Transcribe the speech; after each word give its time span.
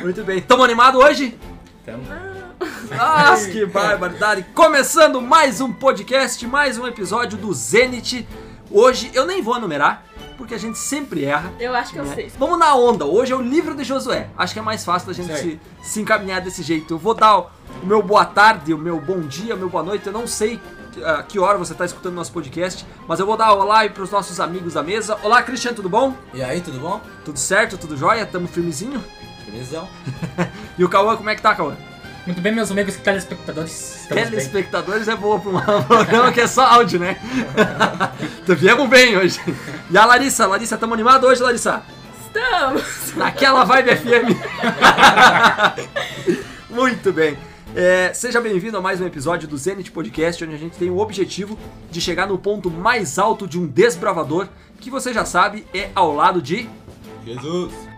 Muito 0.00 0.24
bem. 0.24 0.40
Tamo 0.40 0.64
animado 0.64 0.98
hoje? 0.98 1.38
Então, 1.82 2.00
Nossa, 2.96 3.50
que 3.50 3.66
barbaridade! 3.66 4.44
Começando 4.54 5.20
mais 5.20 5.60
um 5.60 5.72
podcast, 5.72 6.46
mais 6.46 6.78
um 6.78 6.86
episódio 6.86 7.36
do 7.36 7.52
Zenit. 7.52 8.26
Hoje 8.70 9.10
eu 9.12 9.26
nem 9.26 9.42
vou 9.42 9.56
enumerar, 9.56 10.04
porque 10.38 10.54
a 10.54 10.58
gente 10.58 10.78
sempre 10.78 11.24
erra. 11.24 11.52
Eu 11.60 11.74
acho 11.74 11.92
que 11.92 11.98
eu 11.98 12.04
né? 12.04 12.14
sei. 12.14 12.32
Vamos 12.38 12.58
na 12.58 12.74
onda. 12.74 13.04
Hoje 13.04 13.32
é 13.32 13.36
o 13.36 13.42
livro 13.42 13.74
de 13.74 13.84
Josué. 13.84 14.28
Acho 14.38 14.54
que 14.54 14.58
é 14.58 14.62
mais 14.62 14.84
fácil 14.84 15.08
da 15.08 15.12
gente 15.12 15.34
se, 15.36 15.60
se 15.82 16.00
encaminhar 16.00 16.40
desse 16.40 16.62
jeito. 16.62 16.94
Eu 16.94 16.98
vou 16.98 17.14
dar 17.14 17.38
o, 17.38 17.46
o 17.82 17.86
meu 17.86 18.02
boa 18.02 18.24
tarde, 18.24 18.72
o 18.72 18.78
meu 18.78 18.98
bom 19.00 19.20
dia, 19.20 19.54
o 19.54 19.58
meu 19.58 19.68
boa 19.68 19.82
noite. 19.82 20.06
Eu 20.06 20.12
não 20.12 20.26
sei 20.26 20.58
a 21.04 21.22
que 21.22 21.38
hora 21.38 21.58
você 21.58 21.72
está 21.72 21.84
escutando 21.84 22.14
nosso 22.14 22.32
podcast, 22.32 22.86
mas 23.06 23.20
eu 23.20 23.26
vou 23.26 23.36
dar 23.36 23.52
olá 23.52 23.80
aí 23.80 23.90
para 23.90 24.02
os 24.02 24.10
nossos 24.10 24.40
amigos 24.40 24.74
da 24.74 24.82
mesa. 24.82 25.18
Olá, 25.22 25.42
Cristian, 25.42 25.74
tudo 25.74 25.88
bom? 25.88 26.14
E 26.32 26.42
aí, 26.42 26.60
tudo 26.60 26.78
bom? 26.80 27.00
Tudo 27.24 27.38
certo? 27.38 27.76
Tudo 27.76 27.96
jóia? 27.96 28.24
Tamo 28.24 28.48
firmezinho? 28.48 29.02
Belezão? 29.50 29.88
E 30.78 30.84
o 30.84 30.88
Cauã, 30.88 31.16
como 31.16 31.28
é 31.28 31.34
que 31.34 31.42
tá, 31.42 31.54
Cauã? 31.54 31.76
muito 32.26 32.40
bem, 32.40 32.54
meus 32.54 32.70
amigos 32.70 32.96
telespectadores. 32.96 34.02
Estamos 34.02 34.22
bem. 34.22 34.30
Telespectadores 34.30 35.08
é 35.08 35.16
boa 35.16 35.40
para 35.40 35.50
um 35.78 35.82
programa 35.82 36.32
que 36.32 36.40
é 36.40 36.46
só 36.46 36.64
áudio, 36.64 37.00
né? 37.00 37.16
Então, 38.42 38.56
Viemos 38.56 38.88
bem 38.88 39.16
hoje. 39.16 39.40
E 39.90 39.98
a 39.98 40.04
Larissa, 40.04 40.46
Larissa, 40.46 40.78
tamo 40.78 40.94
animado 40.94 41.26
hoje, 41.26 41.42
Larissa? 41.42 41.82
Estamos! 42.24 43.14
Naquela 43.16 43.64
vibe 43.64 43.96
FM. 43.96 44.36
Muito 46.70 47.12
bem. 47.12 47.36
É, 47.74 48.12
seja 48.14 48.40
bem-vindo 48.40 48.76
a 48.76 48.80
mais 48.80 49.00
um 49.00 49.06
episódio 49.06 49.48
do 49.48 49.56
Zenit 49.56 49.90
Podcast, 49.90 50.44
onde 50.44 50.54
a 50.54 50.58
gente 50.58 50.76
tem 50.76 50.90
o 50.90 50.98
objetivo 50.98 51.58
de 51.90 52.00
chegar 52.00 52.26
no 52.26 52.38
ponto 52.38 52.70
mais 52.70 53.18
alto 53.18 53.46
de 53.46 53.58
um 53.58 53.66
desbravador, 53.66 54.48
que 54.80 54.90
você 54.90 55.12
já 55.12 55.24
sabe 55.24 55.66
é 55.74 55.90
ao 55.94 56.14
lado 56.14 56.40
de 56.40 56.68
Jesus! 57.24 57.89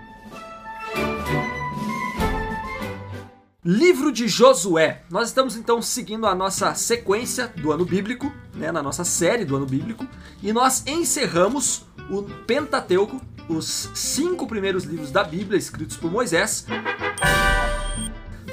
Livro 3.65 4.11
de 4.11 4.27
Josué. 4.27 5.03
Nós 5.09 5.29
estamos 5.29 5.55
então 5.55 5.81
seguindo 5.81 6.27
a 6.27 6.35
nossa 6.35 6.75
sequência 6.75 7.47
do 7.47 7.71
ano 7.71 7.85
bíblico, 7.85 8.33
né, 8.53 8.73
na 8.73 8.83
nossa 8.83 9.05
série 9.05 9.45
do 9.45 9.55
ano 9.55 9.67
bíblico, 9.67 10.05
e 10.43 10.53
nós 10.53 10.85
encerramos 10.85 11.85
o 12.11 12.25
Pentateuco, 12.45 13.21
os 13.49 13.89
cinco 13.95 14.49
primeiros 14.49 14.83
livros 14.83 15.13
da 15.13 15.23
Bíblia 15.23 15.57
escritos 15.57 15.97
por 15.97 16.11
Moisés. 16.11 16.67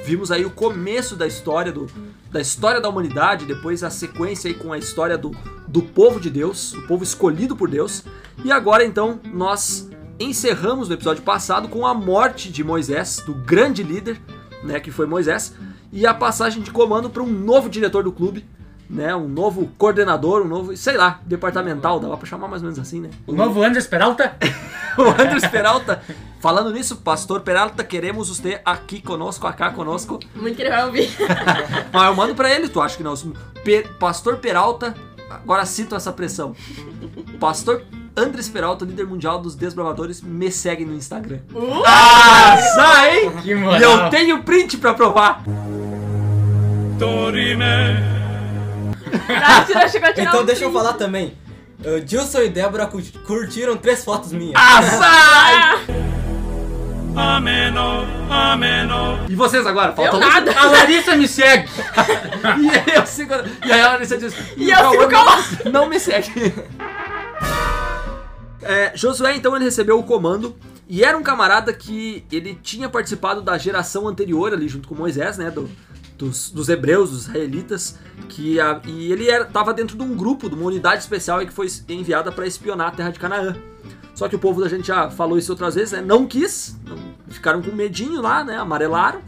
Vimos 0.06 0.30
aí 0.30 0.46
o 0.46 0.52
começo 0.52 1.16
da 1.16 1.26
história 1.26 1.72
do, 1.72 1.88
da 2.32 2.40
história 2.40 2.80
da 2.80 2.88
humanidade, 2.88 3.48
depois 3.48 3.84
a 3.84 3.90
sequência 3.90 4.48
aí 4.48 4.54
com 4.54 4.72
a 4.72 4.78
história 4.78 5.18
do, 5.18 5.32
do 5.68 5.82
povo 5.82 6.20
de 6.20 6.30
Deus, 6.30 6.74
o 6.74 6.86
povo 6.86 7.04
escolhido 7.04 7.56
por 7.56 7.68
Deus. 7.68 8.04
E 8.46 8.52
agora 8.52 8.86
então 8.86 9.20
nós 9.24 9.90
encerramos 10.20 10.88
no 10.88 10.94
episódio 10.94 11.24
passado 11.24 11.68
com 11.68 11.88
a 11.88 11.96
morte 11.96 12.52
de 12.52 12.64
Moisés, 12.64 13.24
do 13.26 13.34
grande 13.34 13.82
líder, 13.82 14.22
né, 14.64 14.80
que 14.80 14.92
foi 14.92 15.06
Moisés, 15.06 15.54
e 15.92 16.06
a 16.06 16.14
passagem 16.14 16.62
de 16.62 16.72
comando 16.72 17.10
para 17.10 17.24
um 17.24 17.28
novo 17.28 17.70
diretor 17.70 18.04
do 18.04 18.12
clube, 18.12 18.46
né, 18.90 19.16
um 19.16 19.28
novo 19.28 19.70
coordenador, 19.78 20.42
um 20.42 20.48
novo, 20.48 20.76
sei 20.76 20.98
lá, 20.98 21.20
departamental, 21.26 22.00
dava 22.00 22.18
para 22.18 22.28
chamar 22.28 22.48
mais 22.48 22.62
ou 22.62 22.68
menos 22.68 22.80
assim, 22.80 23.00
né? 23.00 23.10
O 23.28 23.34
novo 23.34 23.62
Andres 23.64 23.86
Peralta? 23.86 24.36
o 24.98 25.04
Andres 25.22 25.46
Peralta. 25.48 26.02
Falando 26.40 26.72
nisso, 26.72 26.96
Pastor 26.98 27.42
Peralta, 27.42 27.84
queremos 27.84 28.30
você 28.30 28.60
aqui 28.66 29.02
conosco, 29.02 29.46
acá 29.46 29.70
conosco. 29.72 30.20
Muito 30.36 30.56
que 30.56 30.64
ele 30.64 30.70
vai 30.70 30.86
ouvir. 30.86 31.10
Mas 31.94 32.06
eu 32.08 32.16
mando 32.16 32.34
pra 32.34 32.50
ele, 32.50 32.68
tu 32.70 32.82
acha 32.82 32.98
que 32.98 33.04
não? 33.04 33.14
Pe- 33.64 33.88
Pastor 34.00 34.38
Peralta, 34.38 34.96
agora 35.30 35.66
cito 35.66 35.96
essa 35.96 36.12
pressão. 36.12 36.56
Pastor 37.40 37.84
Andres 38.20 38.50
Peralta, 38.50 38.84
líder 38.86 39.06
mundial 39.08 39.40
dos 39.40 39.56
desbravadores, 39.56 40.22
me 40.22 40.52
segue 40.52 40.84
no 40.86 40.94
Instagram. 40.94 41.40
Uh! 41.54 41.84
Ah, 41.86 42.58
sai, 42.76 43.20
hein? 43.26 43.32
Que 43.42 43.52
E 43.52 43.56
moral. 43.56 43.80
eu 43.82 44.10
tenho 44.10 44.44
print 44.44 44.78
pra 44.78 44.94
provar. 44.94 45.42
Ah, 49.30 49.64
você 49.66 49.74
não 49.74 49.88
chegou 49.88 50.10
a 50.10 50.14
tirar 50.14 50.28
Então 50.30 50.42
um 50.42 50.46
deixa 50.46 50.66
eu 50.66 50.72
falar 50.72 50.94
também. 50.94 51.34
Uh, 51.80 52.06
Gilson 52.06 52.42
e 52.42 52.50
Débora 52.50 52.86
cu- 52.88 53.02
curtiram 53.26 53.78
três 53.78 54.04
fotos 54.04 54.34
minhas. 54.34 54.54
Ah, 54.58 54.82
sai! 54.84 55.80
Ameno, 57.16 58.06
ameno. 58.30 59.20
E 59.28 59.36
vocês 59.36 59.66
agora? 59.66 59.94
Falta 59.94 60.16
Eu 60.16 60.20
nada. 60.20 60.52
A 60.58 60.66
Larissa 60.66 61.16
me 61.16 61.28
segue! 61.28 61.70
E 62.40 62.92
eu 62.98 63.06
sigo. 63.06 63.34
E 63.66 63.72
aí 63.72 63.82
a 63.82 63.90
Larissa 63.90 64.18
diz. 64.18 64.34
E 64.56 64.70
eu 64.70 64.90
sigo 64.92 65.04
o 65.04 65.08
Cauã 65.10 65.36
não, 65.66 65.72
não 65.72 65.90
me 65.90 66.00
segue. 66.00 66.54
É, 68.62 68.92
Josué 68.96 69.36
então 69.36 69.56
ele 69.56 69.66
recebeu 69.66 69.98
o 69.98 70.04
comando 70.04 70.56
e 70.88 71.04
era 71.04 71.18
um 71.18 71.24
camarada 71.24 71.72
que 71.72 72.26
ele 72.32 72.56
tinha 72.62 72.90
participado 72.90 73.42
da 73.42 73.58
geração 73.58 74.08
anterior 74.08 74.54
ali 74.54 74.68
junto 74.68 74.88
com 74.88 74.96
Moisés, 74.96 75.38
né, 75.38 75.50
do- 75.50 75.70
dos, 76.18 76.50
dos 76.52 76.68
hebreus, 76.68 77.12
dos 77.12 77.22
israelitas, 77.28 77.98
que 78.28 78.60
a- 78.60 78.82
e 78.86 79.10
ele 79.12 79.30
era, 79.30 79.46
tava 79.46 79.74
dentro 79.74 79.96
de 79.96 80.04
um 80.04 80.14
grupo, 80.16 80.50
de 80.50 80.56
uma 80.56 80.66
unidade 80.66 81.02
especial 81.02 81.40
que 81.46 81.54
foi 81.54 81.68
enviada 81.88 82.30
para 82.32 82.46
espionar 82.46 82.88
a 82.88 82.92
terra 82.92 83.12
de 83.12 83.20
Canaã. 83.20 83.56
Só 84.14 84.28
que 84.28 84.36
o 84.36 84.40
povo 84.40 84.60
da 84.60 84.68
gente 84.68 84.86
já 84.88 85.10
falou 85.10 85.38
isso 85.38 85.50
outras 85.54 85.76
vezes, 85.76 85.94
né? 85.94 86.02
Não 86.02 86.28
quis, 86.28 86.78
não- 86.86 86.98
ficaram 87.30 87.62
com 87.62 87.72
medinho 87.72 88.22
lá, 88.22 88.44
né? 88.44 88.58
Amarelaram, 88.58 89.22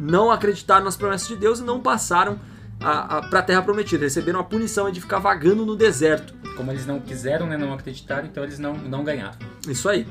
não 0.00 0.32
acreditaram 0.32 0.84
nas 0.84 0.96
promessas 0.96 1.28
de 1.28 1.36
Deus 1.36 1.60
e 1.60 1.62
não 1.62 1.80
passaram 1.80 2.40
a, 2.82 3.18
a, 3.18 3.28
pra 3.28 3.42
terra 3.42 3.62
prometida. 3.62 4.04
Receberam 4.04 4.40
a 4.40 4.44
punição 4.44 4.90
de 4.90 5.00
ficar 5.00 5.18
vagando 5.18 5.64
no 5.64 5.76
deserto. 5.76 6.34
Como 6.56 6.70
eles 6.70 6.86
não 6.86 7.00
quiseram, 7.00 7.46
né, 7.46 7.56
não 7.56 7.72
acreditaram, 7.72 8.26
então 8.26 8.42
eles 8.44 8.58
não, 8.58 8.74
não 8.74 9.02
ganharam. 9.04 9.36
Isso 9.68 9.88
aí. 9.88 10.06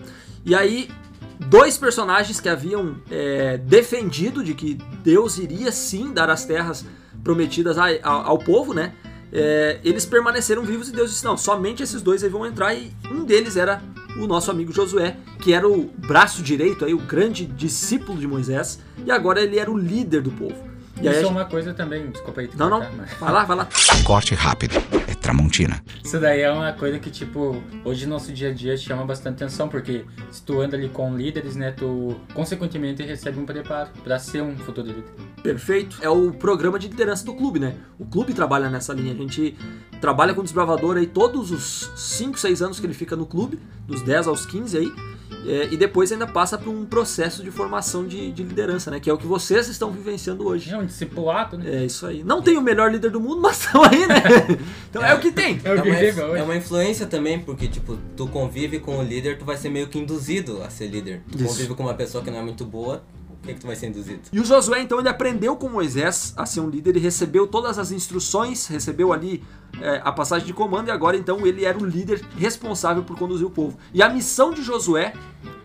E 0.46 0.56
aí, 0.56 0.90
dois 1.40 1.78
personagens 1.78 2.40
que 2.40 2.50
haviam 2.50 2.96
é, 3.12 3.58
defendido 3.58 4.44
de 4.44 4.54
que 4.54 4.76
Deus 5.04 5.38
iria 5.38 5.72
sim 5.72 6.12
dar 6.12 6.30
as 6.30 6.46
terras 6.46 6.86
prometidas 7.24 7.78
a- 7.78 7.86
a- 8.04 8.10
ao 8.28 8.40
povo, 8.40 8.74
né? 8.74 8.94
É, 9.34 9.80
eles 9.84 10.06
permaneceram 10.06 10.64
vivos 10.64 10.90
e 10.90 10.92
Deus 10.92 11.12
disse: 11.12 11.24
não, 11.24 11.38
somente 11.38 11.82
esses 11.84 12.02
dois 12.02 12.24
aí 12.24 12.30
vão 12.30 12.46
entrar. 12.46 12.74
E 12.74 12.92
um 13.10 13.24
deles 13.24 13.56
era 13.56 13.82
o 14.18 14.28
nosso 14.28 14.52
amigo 14.52 14.74
Josué, 14.74 15.16
que 15.40 15.54
era 15.54 15.68
o 15.70 15.86
braço 15.86 16.42
direito, 16.44 16.84
aí, 16.84 16.94
o 16.94 16.98
grande 16.98 17.46
discípulo 17.46 18.20
de 18.20 18.28
Moisés, 18.28 18.80
e 19.06 19.10
agora 19.12 19.40
ele 19.42 19.58
era 19.58 19.72
o 19.72 19.78
líder 19.78 20.22
do 20.22 20.32
povo. 20.32 20.71
E 21.02 21.08
Isso 21.08 21.26
é 21.26 21.28
uma 21.28 21.46
coisa 21.46 21.74
também, 21.74 22.10
desculpa 22.12 22.42
aí. 22.42 22.48
te 22.48 22.58
Não, 22.58 22.70
não, 22.70 22.80
cortar, 22.80 22.96
mas- 22.98 23.14
vai 23.20 23.32
lá, 23.32 23.44
vai 23.44 23.58
lá. 23.58 23.68
Corte 24.04 24.36
rápido. 24.36 24.76
É 25.08 25.14
Tramontina. 25.16 25.84
Isso 26.04 26.20
daí 26.20 26.42
é 26.42 26.52
uma 26.52 26.72
coisa 26.74 26.98
que, 27.00 27.10
tipo, 27.10 27.62
hoje 27.86 28.06
no 28.06 28.14
nosso 28.14 28.32
dia 28.32 28.50
a 28.50 28.54
dia 28.54 28.76
chama 28.78 29.06
bastante 29.06 29.44
atenção, 29.44 29.68
porque 29.70 30.04
se 30.32 30.42
tu 30.44 30.60
anda 30.62 30.76
ali 30.76 30.90
com 30.90 31.16
líderes, 31.16 31.56
né, 31.56 31.72
tu 31.72 32.16
consequentemente 32.34 33.04
recebe 33.04 33.40
um 33.40 33.46
preparo 33.46 33.90
pra 34.04 34.18
ser 34.20 34.42
um 34.42 34.58
futuro 34.58 34.88
líder. 34.88 35.04
Perfeito. 35.44 35.98
É 36.02 36.10
o 36.10 36.32
programa 36.32 36.78
de 36.80 36.88
liderança 36.88 37.26
do 37.26 37.34
clube, 37.34 37.60
né? 37.60 37.74
O 38.00 38.06
clube 38.06 38.34
trabalha 38.34 38.70
nessa 38.70 38.94
linha. 38.94 39.14
A 39.14 39.18
gente 39.18 39.56
trabalha 40.00 40.34
com 40.34 40.42
o 40.42 40.44
desbravador 40.44 40.98
aí 40.98 41.08
todos 41.08 41.52
os 41.52 41.92
5, 41.96 42.40
6 42.40 42.62
anos 42.62 42.80
que 42.80 42.86
ele 42.86 42.94
fica 42.94 43.16
no 43.16 43.26
clube, 43.26 43.60
dos 43.88 44.02
10 44.02 44.28
aos 44.28 44.46
15 44.46 44.78
aí. 44.78 44.92
É, 45.48 45.70
e 45.72 45.78
depois 45.78 46.12
ainda 46.12 46.28
passa 46.28 46.58
por 46.58 46.70
um 46.70 46.86
processo 46.86 47.44
de 47.44 47.50
formação 47.52 48.06
de, 48.06 48.32
de 48.32 48.44
liderança, 48.44 48.92
né? 48.92 49.00
Que 49.00 49.10
é 49.10 49.14
o 49.14 49.18
que 49.18 49.26
vocês 49.26 49.68
estão 49.68 49.92
vivenciando 49.92 50.46
hoje. 50.48 50.72
É 50.72 50.78
um 50.78 50.86
discipulado, 50.86 51.58
né? 51.58 51.82
É 51.82 51.86
isso 51.86 52.06
aí. 52.06 52.24
Não 52.24 52.42
tem 52.42 52.58
o 52.58 52.62
melhor 52.62 52.92
líder 52.92 53.10
do 53.12 53.20
mundo, 53.20 53.42
mas 53.42 53.62
estão 53.66 53.84
aí, 53.84 54.06
né? 54.08 54.22
Então 54.90 55.04
é, 55.04 55.14
o 55.14 55.20
que 55.20 55.32
tem. 55.32 55.60
É 55.64 55.72
o 55.72 55.78
É 55.78 55.82
que 55.82 55.90
uma, 55.90 55.98
chega 55.98 56.26
hoje. 56.28 56.40
é 56.40 56.44
uma 56.44 56.56
influência 56.56 57.08
também, 57.08 57.40
porque, 57.40 57.68
tipo, 57.68 57.98
tu 58.16 58.28
convive 58.28 58.80
com 58.80 58.98
o 59.00 59.04
líder, 59.04 59.38
tu 59.38 59.46
vai 59.46 59.58
ser 59.58 59.70
meio 59.70 59.88
que 59.88 59.98
induzido 59.98 60.62
a 60.64 60.70
ser 60.70 60.88
líder. 60.88 61.22
Tu 61.32 61.38
Isso. 61.38 61.48
convive 61.48 61.74
com 61.76 61.84
uma 61.84 61.94
pessoa 61.94 62.24
que 62.24 62.30
não 62.30 62.40
é 62.40 62.44
muito 62.44 62.64
boa, 62.66 63.04
que, 63.52 63.56
que 63.56 63.62
tu 63.62 63.68
vai 63.68 63.76
ser 63.76 63.88
induzido? 63.88 64.22
E 64.32 64.40
o 64.40 64.46
Josué, 64.46 64.82
então, 64.82 65.00
ele 65.00 65.10
aprendeu 65.10 65.56
com 65.56 65.70
Moisés 65.70 66.34
a 66.38 66.46
ser 66.46 66.60
um 66.60 66.70
líder, 66.70 66.92
ele 66.92 67.00
recebeu 67.00 67.48
todas 67.48 67.78
as 67.78 67.92
instruções, 67.92 68.68
recebeu 68.68 69.14
ali 69.14 69.44
é, 69.82 70.02
a 70.04 70.12
passagem 70.12 70.48
de 70.48 70.54
comando, 70.54 70.88
e 70.88 70.92
agora, 70.92 71.18
então, 71.18 71.46
ele 71.46 71.66
era 71.66 71.78
o 71.78 71.86
líder 71.86 72.22
responsável 72.38 73.04
por 73.04 73.18
conduzir 73.18 73.46
o 73.46 73.50
povo. 73.50 73.78
E 73.94 74.02
a 74.02 74.10
missão 74.10 74.54
de 74.54 74.64
Josué, 74.64 75.14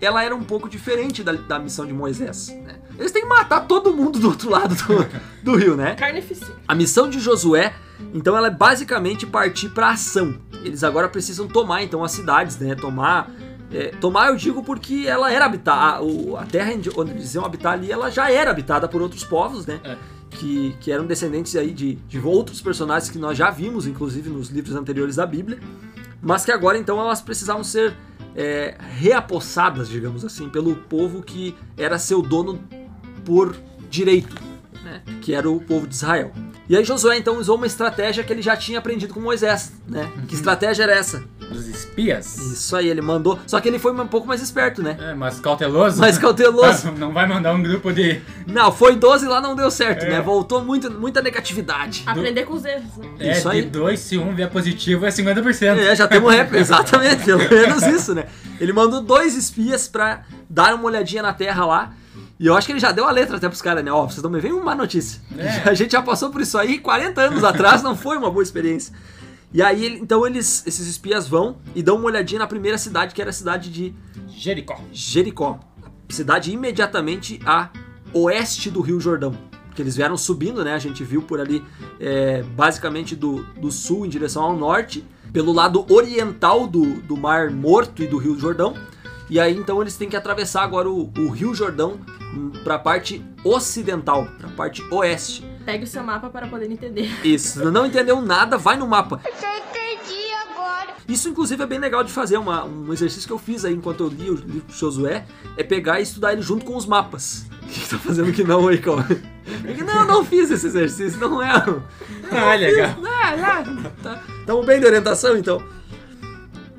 ela 0.01 0.23
era 0.23 0.35
um 0.35 0.43
pouco 0.43 0.69
diferente 0.69 1.23
da, 1.23 1.33
da 1.33 1.59
missão 1.59 1.87
de 1.87 1.93
Moisés. 1.93 2.49
né? 2.49 2.79
Eles 2.99 3.13
têm 3.13 3.23
que 3.23 3.29
matar 3.29 3.67
todo 3.67 3.93
mundo 3.93 4.19
do 4.19 4.29
outro 4.29 4.51
lado 4.51 4.75
do, 4.75 5.07
do 5.43 5.57
rio, 5.57 5.77
né? 5.77 5.95
Carnificina. 5.95 6.55
A 6.67 6.75
missão 6.75 7.09
de 7.09 7.21
Josué, 7.21 7.75
então, 8.13 8.37
ela 8.37 8.49
é 8.49 8.51
basicamente 8.51 9.27
partir 9.27 9.71
para 9.71 9.91
ação. 9.91 10.39
Eles 10.63 10.83
agora 10.83 11.09
precisam 11.09 11.47
tomar, 11.47 11.83
então, 11.83 12.03
as 12.03 12.13
cidades, 12.13 12.59
né? 12.59 12.75
Tomar. 12.75 13.31
É, 13.73 13.89
tomar, 14.01 14.29
eu 14.29 14.37
digo, 14.37 14.63
porque 14.63 15.05
ela 15.07 15.33
era 15.33 15.45
habitada. 15.45 16.05
A, 16.39 16.47
terra 16.47 16.73
onde 16.97 17.11
eles 17.11 17.35
iam 17.35 17.45
habitar 17.45 17.73
ali, 17.73 17.91
ela 17.91 18.11
já 18.11 18.31
era 18.31 18.51
habitada 18.51 18.87
por 18.87 19.03
outros 19.03 19.25
povos, 19.25 19.67
né? 19.67 19.81
É. 19.85 19.97
Que, 20.31 20.77
que 20.81 20.93
eram 20.93 21.07
descendentes 21.07 21.55
aí 21.57 21.73
de, 21.73 21.95
de 21.95 22.19
outros 22.19 22.61
personagens 22.61 23.11
que 23.11 23.19
nós 23.19 23.39
já 23.39 23.51
vimos, 23.51 23.87
inclusive 23.87 24.29
nos 24.29 24.51
livros 24.51 24.75
anteriores 24.75 25.17
da 25.17 25.27
Bíblia. 25.27 25.59
Mas 26.21 26.45
que 26.45 26.53
agora, 26.53 26.77
então, 26.79 27.01
elas 27.01 27.21
precisavam 27.21 27.65
ser 27.65 27.97
é, 28.35 28.77
reapossadas, 28.99 29.89
digamos 29.89 30.25
assim, 30.25 30.49
pelo 30.49 30.75
povo 30.77 31.23
que 31.23 31.55
era 31.77 31.99
seu 31.99 32.21
dono 32.21 32.61
por 33.25 33.57
direito, 33.89 34.35
né? 34.83 35.03
que 35.23 35.35
era 35.35 35.49
o 35.49 35.61
povo 35.61 35.87
de 35.87 35.95
Israel. 35.95 36.33
E 36.69 36.77
aí 36.77 36.85
Josué 36.85 37.17
então 37.17 37.39
usou 37.39 37.57
uma 37.57 37.67
estratégia 37.67 38.25
que 38.25 38.33
ele 38.33 38.43
já 38.43 38.57
tinha 38.57 38.79
aprendido 38.79 39.15
com 39.15 39.21
Moisés, 39.21 39.73
né? 39.87 40.11
Que 40.27 40.35
estratégia 40.35 40.83
era 40.83 40.93
essa? 40.93 41.25
Dos 41.51 41.67
espias. 41.69 42.37
Isso 42.39 42.75
aí, 42.77 42.89
ele 42.89 43.01
mandou. 43.01 43.39
Só 43.47 43.61
que 43.61 43.69
ele 43.69 43.79
foi 43.79 43.93
um 43.93 44.07
pouco 44.07 44.27
mais 44.27 44.43
esperto, 44.43 44.83
né? 44.83 44.97
É, 45.01 45.15
mas 45.15 45.39
cauteloso. 45.41 46.01
Mais 46.01 46.19
cauteloso. 46.19 46.91
Não 46.99 47.13
vai 47.13 47.27
mandar 47.27 47.53
um 47.55 47.63
grupo 47.63 47.93
de. 47.93 48.21
Não, 48.47 48.71
foi 48.73 48.97
12 48.97 49.27
lá, 49.27 49.41
não 49.41 49.55
deu 49.55 49.71
certo, 49.71 50.05
É. 50.05 50.11
né? 50.11 50.21
Voltou 50.21 50.65
muito, 50.65 50.91
muita 50.91 51.21
negatividade. 51.23 52.03
Aprender 52.07 52.45
com 52.45 52.55
os 52.55 52.65
erros, 52.65 52.97
né? 52.97 53.09
É, 53.21 53.33
Isso 53.33 53.49
aí. 53.49 53.63
de 53.63 53.69
2 53.71 53.99
se 53.99 54.19
um 54.19 54.35
vier 54.35 54.51
positivo 54.51 55.05
é 55.07 55.09
50%. 55.11 55.79
É, 55.79 55.95
já 55.97 56.07
temos 56.09 56.33
rap, 56.33 56.53
exatamente, 56.57 57.25
pelo 57.25 57.49
menos 57.49 57.83
isso, 57.83 58.15
né? 58.15 58.27
Ele 58.61 58.73
mandou 58.73 59.01
dois 59.01 59.37
espias 59.37 59.87
pra 59.89 60.23
dar 60.49 60.75
uma 60.75 60.85
olhadinha 60.85 61.23
na 61.23 61.33
Terra 61.33 61.65
lá. 61.65 61.93
E 62.39 62.47
eu 62.47 62.55
acho 62.57 62.67
que 62.67 62.73
ele 62.73 62.81
já 62.81 62.93
deu 62.93 63.07
a 63.07 63.11
letra 63.11 63.37
até 63.39 63.49
pros 63.49 63.63
caras, 63.63 63.83
né? 63.83 63.91
Ó, 63.91 64.07
vocês 64.07 64.23
não 64.23 64.29
me 64.31 64.39
veem 64.41 64.53
uma 64.53 64.75
notícia. 64.75 65.21
É. 65.39 65.63
A 65.71 65.75
gente 65.75 65.93
já 65.93 66.03
passou 66.03 66.31
por 66.31 66.41
isso 66.43 66.59
aí 66.59 66.79
40 66.79 67.21
anos 67.21 67.43
atrás, 67.45 67.83
não 67.83 67.97
foi 67.97 68.17
uma 68.19 68.31
boa 68.31 68.43
experiência. 68.43 68.93
E 69.53 69.63
aí, 69.63 69.99
então 70.01 70.27
eles, 70.27 70.67
esses 70.67 70.87
espias 70.87 71.27
vão 71.29 71.57
e 71.75 71.83
dão 71.83 71.97
uma 71.97 72.07
olhadinha 72.07 72.41
na 72.41 72.47
primeira 72.47 72.77
cidade, 72.77 73.15
que 73.15 73.21
era 73.21 73.31
a 73.31 73.33
cidade 73.33 73.71
de 73.71 73.95
Jericó. 74.29 74.79
Jericó. 74.93 75.61
Cidade 76.09 76.53
imediatamente 76.53 77.41
a 77.45 77.71
oeste 78.13 78.71
do 78.71 78.81
Rio 78.81 79.01
Jordão. 79.01 79.37
Que 79.75 79.83
eles 79.83 79.97
vieram 79.97 80.17
subindo, 80.17 80.65
né? 80.65 80.75
A 80.75 80.79
gente 80.79 81.05
viu 81.05 81.23
por 81.23 81.41
ali, 81.41 81.65
é, 82.01 82.43
basicamente 82.43 83.15
do, 83.15 83.43
do 83.61 83.71
sul 83.71 84.07
em 84.07 84.09
direção 84.09 84.43
ao 84.43 84.57
norte, 84.57 85.05
pelo 85.33 85.53
lado 85.53 85.85
oriental 85.93 86.67
do, 86.67 87.01
do 87.03 87.17
Mar 87.17 87.51
Morto 87.51 88.03
e 88.03 88.07
do 88.07 88.17
Rio 88.17 88.39
Jordão. 88.39 88.75
E 89.29 89.41
aí 89.41 89.57
então 89.57 89.81
eles 89.81 89.97
têm 89.97 90.09
que 90.09 90.17
atravessar 90.17 90.63
agora 90.63 90.89
o, 90.89 91.13
o 91.19 91.29
Rio 91.29 91.55
Jordão 91.55 92.01
para 92.63 92.77
a 92.77 92.79
parte 92.79 93.25
ocidental, 93.45 94.27
para 94.39 94.49
a 94.49 94.53
parte 94.53 94.83
oeste. 94.91 95.45
Pegue 95.67 95.83
o 95.83 95.87
seu 95.87 96.03
mapa 96.05 96.31
para 96.31 96.47
poder 96.47 96.71
entender. 96.71 97.11
Isso, 97.27 97.71
não 97.73 97.85
entendeu 97.85 98.23
nada, 98.23 98.57
vai 98.57 98.77
no 98.77 98.87
mapa. 98.87 99.21
Eu 99.25 99.33
entendi 99.33 100.33
agora. 100.49 100.95
Isso, 101.09 101.29
inclusive, 101.29 101.61
é 101.61 101.67
bem 101.67 101.81
legal 101.81 102.05
de 102.05 102.13
fazer. 102.13 102.37
Uma, 102.37 102.65
um 102.65 102.93
exercício 102.93 103.27
que 103.27 103.33
eu 103.33 103.39
fiz 103.39 103.65
aí 103.65 103.75
enquanto 103.75 104.05
eu 104.05 104.09
li 104.09 104.31
o 104.31 104.35
livro 104.35 104.69
do 104.69 104.73
Josué 104.73 105.27
é 105.57 105.65
pegar 105.65 105.99
e 105.99 106.05
estudar 106.05 106.33
ele 106.33 106.41
junto 106.41 106.65
com 106.65 106.77
os 106.77 106.87
mapas. 106.87 107.45
O 107.67 107.69
que, 107.69 107.81
que 107.81 107.89
tá 107.89 107.99
fazendo 107.99 108.33
que 108.33 108.45
não 108.45 108.69
aí? 108.69 108.79
Porque, 108.79 109.83
Não, 109.83 110.03
eu 110.03 110.05
não 110.07 110.25
fiz 110.25 110.49
esse 110.53 110.69
exercício, 110.69 111.19
não 111.19 111.43
é. 111.43 111.51
Ah, 112.31 112.55
legal. 112.55 112.97
Ah, 113.05 113.35
ah, 113.35 113.91
tá. 114.01 114.23
Tamo 114.47 114.63
bem 114.63 114.79
de 114.79 114.87
orientação, 114.87 115.37
então. 115.37 115.61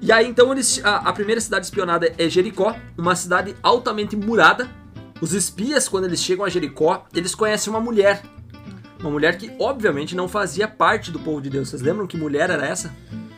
E 0.01 0.13
aí, 0.13 0.25
então, 0.25 0.49
eles, 0.53 0.79
a, 0.85 1.09
a 1.09 1.11
primeira 1.11 1.41
cidade 1.41 1.65
espionada 1.65 2.09
é 2.17 2.29
Jericó, 2.29 2.73
uma 2.97 3.17
cidade 3.17 3.53
altamente 3.61 4.15
murada. 4.15 4.69
Os 5.19 5.33
espias, 5.33 5.89
quando 5.89 6.05
eles 6.05 6.21
chegam 6.21 6.45
a 6.45 6.49
Jericó, 6.49 7.05
eles 7.13 7.35
conhecem 7.35 7.69
uma 7.69 7.81
mulher. 7.81 8.21
Uma 8.99 9.11
mulher 9.11 9.38
que, 9.38 9.51
obviamente, 9.59 10.15
não 10.15 10.27
fazia 10.27 10.67
parte 10.67 11.11
do 11.11 11.19
povo 11.19 11.41
de 11.41 11.49
Deus. 11.49 11.69
Vocês 11.69 11.81
lembram 11.81 12.07
que 12.07 12.17
mulher 12.17 12.49
era 12.49 12.65
essa? 12.65 12.94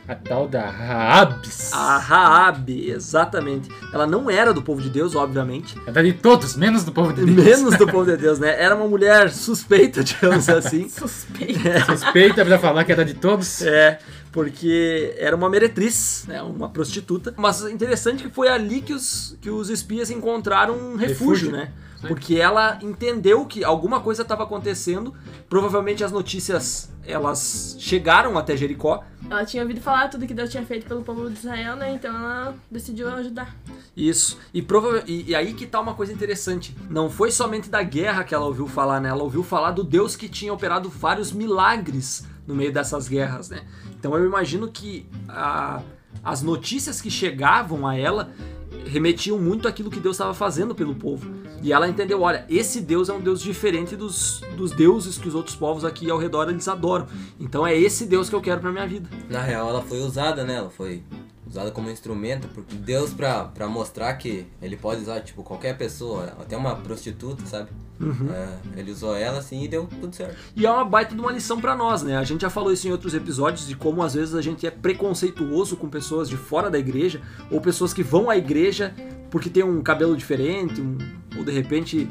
A 0.07 0.15
tal 0.15 0.47
da 0.47 0.67
Raabs. 0.67 1.71
A 1.71 1.97
Raabe, 1.99 2.89
exatamente. 2.89 3.69
Ela 3.93 4.07
não 4.07 4.27
era 4.27 4.51
do 4.51 4.59
povo 4.61 4.81
de 4.81 4.89
Deus, 4.89 5.15
obviamente. 5.15 5.75
Era 5.85 6.01
de 6.01 6.13
todos, 6.13 6.55
menos 6.55 6.83
do 6.83 6.91
povo 6.91 7.13
de 7.13 7.23
Deus. 7.23 7.45
Menos 7.45 7.77
do 7.77 7.85
povo 7.91 8.05
de 8.09 8.17
Deus, 8.17 8.39
né? 8.39 8.59
Era 8.59 8.75
uma 8.75 8.87
mulher 8.87 9.29
suspeita, 9.31 10.01
digamos 10.03 10.49
assim. 10.49 10.89
Suspeito. 10.89 11.59
Suspeita 11.85 12.43
pra 12.43 12.57
falar 12.57 12.83
que 12.85 12.91
era 12.91 13.05
de 13.05 13.13
todos. 13.13 13.61
É, 13.61 13.99
porque 14.31 15.13
era 15.19 15.35
uma 15.35 15.47
meretriz, 15.47 16.25
né? 16.27 16.41
Uma 16.41 16.69
prostituta. 16.69 17.31
Mas 17.37 17.61
interessante 17.61 18.23
que 18.23 18.29
foi 18.33 18.47
ali 18.47 18.81
que 18.81 18.93
os, 18.93 19.37
que 19.39 19.51
os 19.51 19.69
espias 19.69 20.09
encontraram 20.09 20.73
um 20.75 20.95
refúgio, 20.95 21.49
Refúgio. 21.49 21.51
né? 21.51 21.69
Porque 22.07 22.35
ela 22.35 22.79
entendeu 22.81 23.45
que 23.45 23.63
alguma 23.63 23.99
coisa 23.99 24.21
estava 24.21 24.43
acontecendo. 24.43 25.13
Provavelmente 25.49 26.03
as 26.03 26.11
notícias 26.11 26.89
elas 27.05 27.75
chegaram 27.79 28.37
até 28.37 28.55
Jericó. 28.55 29.03
Ela 29.29 29.43
tinha 29.43 29.63
ouvido 29.63 29.81
falar 29.81 30.07
tudo 30.09 30.27
que 30.27 30.33
Deus 30.33 30.49
tinha 30.49 30.63
feito 30.65 30.85
pelo 30.87 31.01
povo 31.03 31.29
de 31.29 31.37
Israel, 31.39 31.75
né? 31.75 31.91
Então 31.93 32.15
ela 32.15 32.55
decidiu 32.69 33.09
ajudar. 33.15 33.55
Isso. 33.97 34.37
E, 34.53 34.61
prova 34.61 35.03
e, 35.07 35.29
e 35.29 35.35
aí 35.35 35.53
que 35.53 35.65
tá 35.65 35.79
uma 35.79 35.93
coisa 35.95 36.13
interessante. 36.13 36.75
Não 36.89 37.09
foi 37.09 37.31
somente 37.31 37.69
da 37.69 37.81
guerra 37.83 38.23
que 38.23 38.33
ela 38.33 38.45
ouviu 38.45 38.67
falar, 38.67 38.99
né? 39.01 39.09
Ela 39.09 39.23
ouviu 39.23 39.43
falar 39.43 39.71
do 39.71 39.83
Deus 39.83 40.15
que 40.15 40.29
tinha 40.29 40.53
operado 40.53 40.87
vários 40.89 41.31
milagres 41.31 42.25
no 42.47 42.55
meio 42.55 42.71
dessas 42.71 43.07
guerras, 43.07 43.49
né? 43.49 43.61
Então 43.99 44.15
eu 44.15 44.25
imagino 44.25 44.67
que 44.69 45.05
a- 45.27 45.81
as 46.23 46.41
notícias 46.41 47.01
que 47.01 47.09
chegavam 47.11 47.85
a 47.87 47.95
ela 47.97 48.31
remetiam 48.85 49.37
muito 49.37 49.67
àquilo 49.67 49.89
que 49.89 49.99
Deus 49.99 50.15
estava 50.15 50.33
fazendo 50.33 50.73
pelo 50.73 50.95
povo. 50.95 51.31
E 51.61 51.73
ela 51.73 51.87
entendeu, 51.87 52.21
olha, 52.21 52.45
esse 52.49 52.81
Deus 52.81 53.09
é 53.09 53.13
um 53.13 53.21
Deus 53.21 53.41
diferente 53.41 53.95
dos, 53.95 54.41
dos 54.55 54.71
deuses 54.71 55.17
que 55.17 55.27
os 55.27 55.35
outros 55.35 55.55
povos 55.55 55.83
aqui 55.83 56.09
ao 56.09 56.17
redor 56.17 56.49
eles 56.49 56.67
adoram. 56.67 57.07
Então 57.39 57.65
é 57.65 57.77
esse 57.77 58.05
Deus 58.05 58.29
que 58.29 58.35
eu 58.35 58.41
quero 58.41 58.61
pra 58.61 58.71
minha 58.71 58.87
vida. 58.87 59.09
Na 59.29 59.41
real, 59.41 59.69
ela 59.69 59.81
foi 59.81 59.99
usada, 59.99 60.43
né? 60.43 60.55
Ela 60.55 60.69
foi 60.69 61.03
usada 61.49 61.71
como 61.71 61.89
instrumento 61.89 62.47
por 62.49 62.63
Deus 62.63 63.11
pra, 63.11 63.45
pra 63.45 63.67
mostrar 63.67 64.13
que 64.15 64.45
ele 64.61 64.77
pode 64.77 65.01
usar, 65.01 65.21
tipo, 65.21 65.41
qualquer 65.43 65.75
pessoa, 65.77 66.25
até 66.39 66.55
uma 66.55 66.75
prostituta, 66.75 67.43
sabe? 67.45 67.69
É, 68.31 68.79
ele 68.79 68.91
usou 68.91 69.13
ela 69.15 69.39
assim 69.39 69.61
e 69.63 69.67
deu 69.67 69.85
tudo 69.99 70.15
certo. 70.15 70.35
E 70.55 70.65
é 70.65 70.71
uma 70.71 70.85
baita 70.85 71.13
de 71.13 71.19
uma 71.19 71.31
lição 71.33 71.59
pra 71.59 71.75
nós, 71.75 72.01
né? 72.01 72.15
A 72.17 72.23
gente 72.23 72.41
já 72.41 72.49
falou 72.49 72.71
isso 72.71 72.87
em 72.87 72.91
outros 72.91 73.13
episódios 73.13 73.67
de 73.67 73.75
como 73.75 74.01
às 74.03 74.13
vezes 74.13 74.35
a 74.35 74.41
gente 74.41 74.65
é 74.65 74.71
preconceituoso 74.71 75.75
com 75.75 75.89
pessoas 75.89 76.29
de 76.29 76.37
fora 76.37 76.69
da 76.69 76.79
igreja 76.79 77.21
ou 77.51 77.59
pessoas 77.59 77.93
que 77.93 78.01
vão 78.03 78.29
à 78.29 78.37
igreja 78.37 78.93
porque 79.29 79.49
tem 79.49 79.63
um 79.63 79.81
cabelo 79.81 80.15
diferente, 80.15 80.79
um- 80.79 80.97
ou 81.37 81.43
de 81.43 81.51
repente 81.51 82.07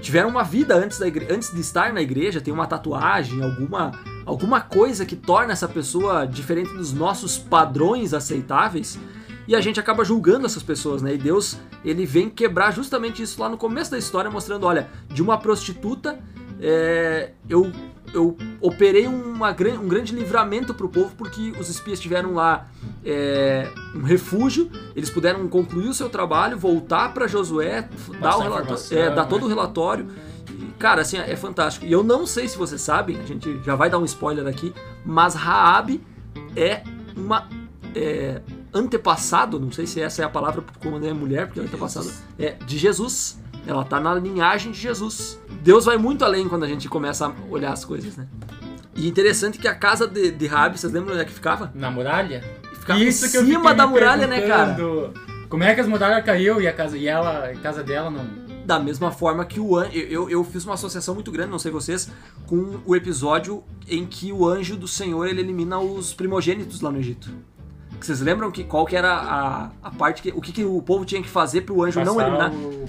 tiveram 0.00 0.28
uma 0.30 0.42
vida 0.42 0.74
antes, 0.74 0.98
da 0.98 1.06
igre- 1.06 1.28
antes 1.30 1.52
de 1.52 1.60
estar 1.60 1.92
na 1.92 2.00
igreja, 2.00 2.40
tem 2.40 2.52
uma 2.52 2.66
tatuagem, 2.66 3.42
alguma 3.42 3.92
alguma 4.26 4.60
coisa 4.60 5.06
que 5.06 5.14
torna 5.14 5.52
essa 5.52 5.68
pessoa 5.68 6.26
diferente 6.26 6.74
dos 6.74 6.92
nossos 6.92 7.38
padrões 7.38 8.12
aceitáveis. 8.12 8.98
E 9.46 9.54
a 9.54 9.60
gente 9.60 9.78
acaba 9.78 10.04
julgando 10.04 10.44
essas 10.44 10.64
pessoas, 10.64 11.00
né? 11.00 11.14
E 11.14 11.18
Deus, 11.18 11.56
ele 11.84 12.04
vem 12.04 12.28
quebrar 12.28 12.72
justamente 12.72 13.22
isso 13.22 13.40
lá 13.40 13.48
no 13.48 13.56
começo 13.56 13.92
da 13.92 13.96
história, 13.96 14.28
mostrando, 14.28 14.66
olha, 14.66 14.88
de 15.08 15.22
uma 15.22 15.38
prostituta, 15.38 16.18
é, 16.60 17.30
eu, 17.48 17.70
eu 18.12 18.36
operei 18.60 19.06
uma, 19.06 19.50
um 19.50 19.88
grande 19.88 20.12
livramento 20.12 20.74
para 20.74 20.84
o 20.84 20.88
povo, 20.88 21.14
porque 21.16 21.52
os 21.60 21.68
espias 21.68 22.00
tiveram 22.00 22.34
lá 22.34 22.68
é, 23.04 23.68
um 23.94 24.02
refúgio, 24.02 24.68
eles 24.96 25.10
puderam 25.10 25.46
concluir 25.46 25.88
o 25.88 25.94
seu 25.94 26.08
trabalho, 26.08 26.58
voltar 26.58 27.14
para 27.14 27.28
Josué, 27.28 27.88
dar, 28.20 28.36
o 28.36 28.42
relatório, 28.42 28.98
é, 28.98 29.10
dar 29.10 29.22
né? 29.22 29.28
todo 29.28 29.44
o 29.44 29.48
relatório. 29.48 30.08
E, 30.56 30.72
cara, 30.78 31.02
assim, 31.02 31.18
é 31.18 31.36
fantástico. 31.36 31.86
E 31.86 31.92
eu 31.92 32.02
não 32.02 32.26
sei 32.26 32.48
se 32.48 32.56
vocês 32.56 32.80
sabem, 32.80 33.18
a 33.18 33.24
gente 33.24 33.60
já 33.64 33.74
vai 33.74 33.90
dar 33.90 33.98
um 33.98 34.04
spoiler 34.04 34.46
aqui, 34.46 34.72
mas 35.04 35.34
Raabe 35.34 36.02
é 36.56 36.82
uma 37.16 37.48
é, 37.94 38.40
antepassado, 38.72 39.58
não 39.58 39.72
sei 39.72 39.86
se 39.86 40.00
essa 40.00 40.22
é 40.22 40.24
a 40.24 40.28
palavra 40.28 40.62
como 40.82 41.04
é 41.04 41.12
mulher, 41.12 41.46
porque 41.46 41.60
é 41.60 41.62
antepassado, 41.62 42.10
é 42.38 42.52
de 42.52 42.78
Jesus. 42.78 43.38
Ela 43.66 43.84
tá 43.84 43.98
na 43.98 44.14
linhagem 44.14 44.70
de 44.70 44.78
Jesus. 44.78 45.40
Deus 45.62 45.86
vai 45.86 45.96
muito 45.96 46.24
além 46.24 46.48
quando 46.48 46.64
a 46.64 46.68
gente 46.68 46.88
começa 46.88 47.26
a 47.26 47.32
olhar 47.50 47.72
as 47.72 47.84
coisas, 47.84 48.16
né? 48.16 48.28
E 48.94 49.08
interessante 49.08 49.58
que 49.58 49.66
a 49.66 49.74
casa 49.74 50.06
de, 50.06 50.30
de 50.30 50.48
vocês 50.48 50.92
lembram 50.92 51.14
onde 51.14 51.22
é 51.22 51.24
que 51.24 51.32
ficava? 51.32 51.72
Na 51.74 51.90
muralha? 51.90 52.44
Ficava 52.74 53.00
em 53.00 53.06
eu 53.06 53.12
cima 53.12 53.42
fiquei 53.42 53.74
da 53.74 53.86
muralha, 53.86 54.26
né, 54.26 54.46
cara? 54.46 54.76
Como 55.48 55.62
é 55.64 55.74
que 55.74 55.80
as 55.80 55.88
muralhas 55.88 56.24
caiu 56.24 56.60
e 56.60 56.68
a 56.68 56.72
casa, 56.72 56.96
e 56.96 57.06
ela, 57.06 57.46
a 57.46 57.56
casa 57.56 57.82
dela 57.82 58.10
não. 58.10 58.45
Da 58.66 58.80
mesma 58.80 59.12
forma 59.12 59.44
que 59.44 59.60
o 59.60 59.76
anjo. 59.76 59.96
Eu, 59.96 60.28
eu, 60.28 60.42
fiz 60.42 60.64
uma 60.64 60.74
associação 60.74 61.14
muito 61.14 61.30
grande, 61.30 61.52
não 61.52 61.58
sei 61.58 61.70
vocês, 61.70 62.10
com 62.46 62.80
o 62.84 62.96
episódio 62.96 63.62
em 63.86 64.04
que 64.04 64.32
o 64.32 64.44
anjo 64.44 64.76
do 64.76 64.88
Senhor 64.88 65.24
ele 65.24 65.40
elimina 65.40 65.78
os 65.78 66.12
primogênitos 66.12 66.80
lá 66.80 66.90
no 66.90 66.98
Egito. 66.98 67.30
Vocês 68.00 68.20
lembram 68.20 68.50
que 68.50 68.64
qual 68.64 68.84
que 68.86 68.94
era 68.96 69.12
a, 69.12 69.70
a 69.82 69.90
parte 69.90 70.22
que. 70.22 70.30
O 70.30 70.40
que, 70.40 70.52
que 70.52 70.64
o 70.64 70.80
povo 70.82 71.04
tinha 71.04 71.22
que 71.22 71.28
fazer 71.28 71.62
pro 71.62 71.82
anjo 71.82 72.02
não 72.04 72.16
Passar 72.16 72.28
eliminar? 72.28 72.52
O, 72.52 72.86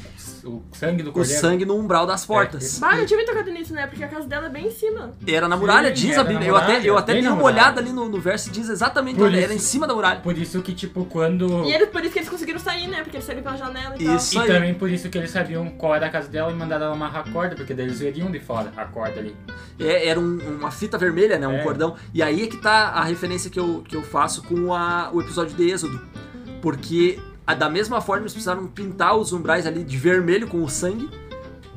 o 0.50 0.64
sangue 0.74 1.04
do 1.04 1.10
O 1.10 1.14
cordeiro. 1.14 1.42
sangue 1.42 1.66
no 1.66 1.76
umbral 1.78 2.06
das 2.06 2.26
portas. 2.26 2.80
Bah, 2.80 2.98
eu 2.98 3.06
tinha 3.06 3.18
me 3.18 3.26
tocado 3.26 3.52
nisso, 3.52 3.74
né? 3.74 3.86
Porque 3.88 4.04
a 4.04 4.08
casa 4.08 4.28
dela 4.28 4.46
é 4.48 4.50
bem 4.50 4.68
em 4.68 4.72
cima. 4.72 5.12
Era 5.28 5.48
na 5.48 5.58
muralha, 5.58 5.90
Sim, 5.96 6.08
diz 6.08 6.18
a 6.18 6.24
Bíblia. 6.24 6.48
Eu 6.48 6.56
até, 6.56 6.82
eu 6.90 6.98
até 6.98 7.14
dei 7.14 7.28
uma 7.28 7.44
olhada 7.44 7.82
ali 7.82 7.92
no, 7.92 8.08
no 8.08 8.20
verso 8.20 8.50
e 8.50 8.52
diz 8.52 8.70
exatamente 8.70 9.22
onde 9.22 9.40
era 9.40 9.54
em 9.54 9.60
cima 9.60 9.86
da 9.88 9.94
muralha. 9.94 10.20
Por 10.22 10.38
isso 10.38 10.62
que, 10.62 10.74
tipo, 10.74 11.04
quando. 11.06 11.66
E 11.66 11.74
eles, 11.74 11.90
por 11.90 12.02
isso 12.02 12.14
que 12.14 12.20
eles 12.20 12.30
conseguiram 12.30 12.60
sair, 12.60 12.88
né? 12.88 13.02
Porque 13.02 13.18
eles 13.18 13.26
saíram 13.26 13.44
pela 13.44 13.58
janela 13.58 13.96
e 14.00 14.16
Isso. 14.16 14.38
E 14.38 14.42
aí. 14.42 14.48
também 14.48 14.74
por 14.74 14.90
isso 14.90 15.10
que 15.10 15.18
eles 15.18 15.32
sabiam 15.32 15.68
qual 15.72 15.96
era 15.96 16.06
a 16.06 16.10
casa 16.10 16.28
dela 16.30 16.52
e 16.52 16.56
mandaram 16.56 16.86
ela 16.86 16.96
amarrar 16.96 17.28
a 17.28 17.32
corda, 17.32 17.56
porque 17.56 17.74
daí 17.74 17.86
eles 17.86 18.00
veriam 18.00 18.30
de 18.32 18.40
fora 18.40 18.72
a 18.78 18.86
corda 18.86 19.20
ali. 19.20 19.36
É, 19.80 20.08
era 20.08 20.20
um- 20.20 20.40
uma 20.58 20.72
fita 20.72 20.98
vermelha, 20.98 21.38
né? 21.38 21.48
Um 21.48 21.58
É. 21.58 21.64
cordão. 21.64 21.96
E 22.14 22.22
aí 22.24 22.44
é 22.44 22.48
que 22.48 22.58
tá 22.58 22.90
a 22.90 23.04
referência 23.04 23.50
que 23.50 23.60
eu, 23.60 23.84
que 23.88 23.96
eu 23.96 24.02
faço 24.04 24.44
com 24.44 24.74
a- 24.74 24.97
o 25.14 25.22
episódio 25.22 25.56
de 25.56 25.70
Êxodo. 25.70 26.00
Porque 26.62 27.20
da 27.58 27.70
mesma 27.70 28.02
forma 28.02 28.24
eles 28.24 28.34
precisaram 28.34 28.68
pintar 28.68 29.16
os 29.16 29.32
umbrais 29.32 29.66
ali 29.66 29.84
de 29.84 29.98
vermelho 29.98 30.48
com 30.48 30.64
o 30.64 30.70
sangue. 30.70 31.10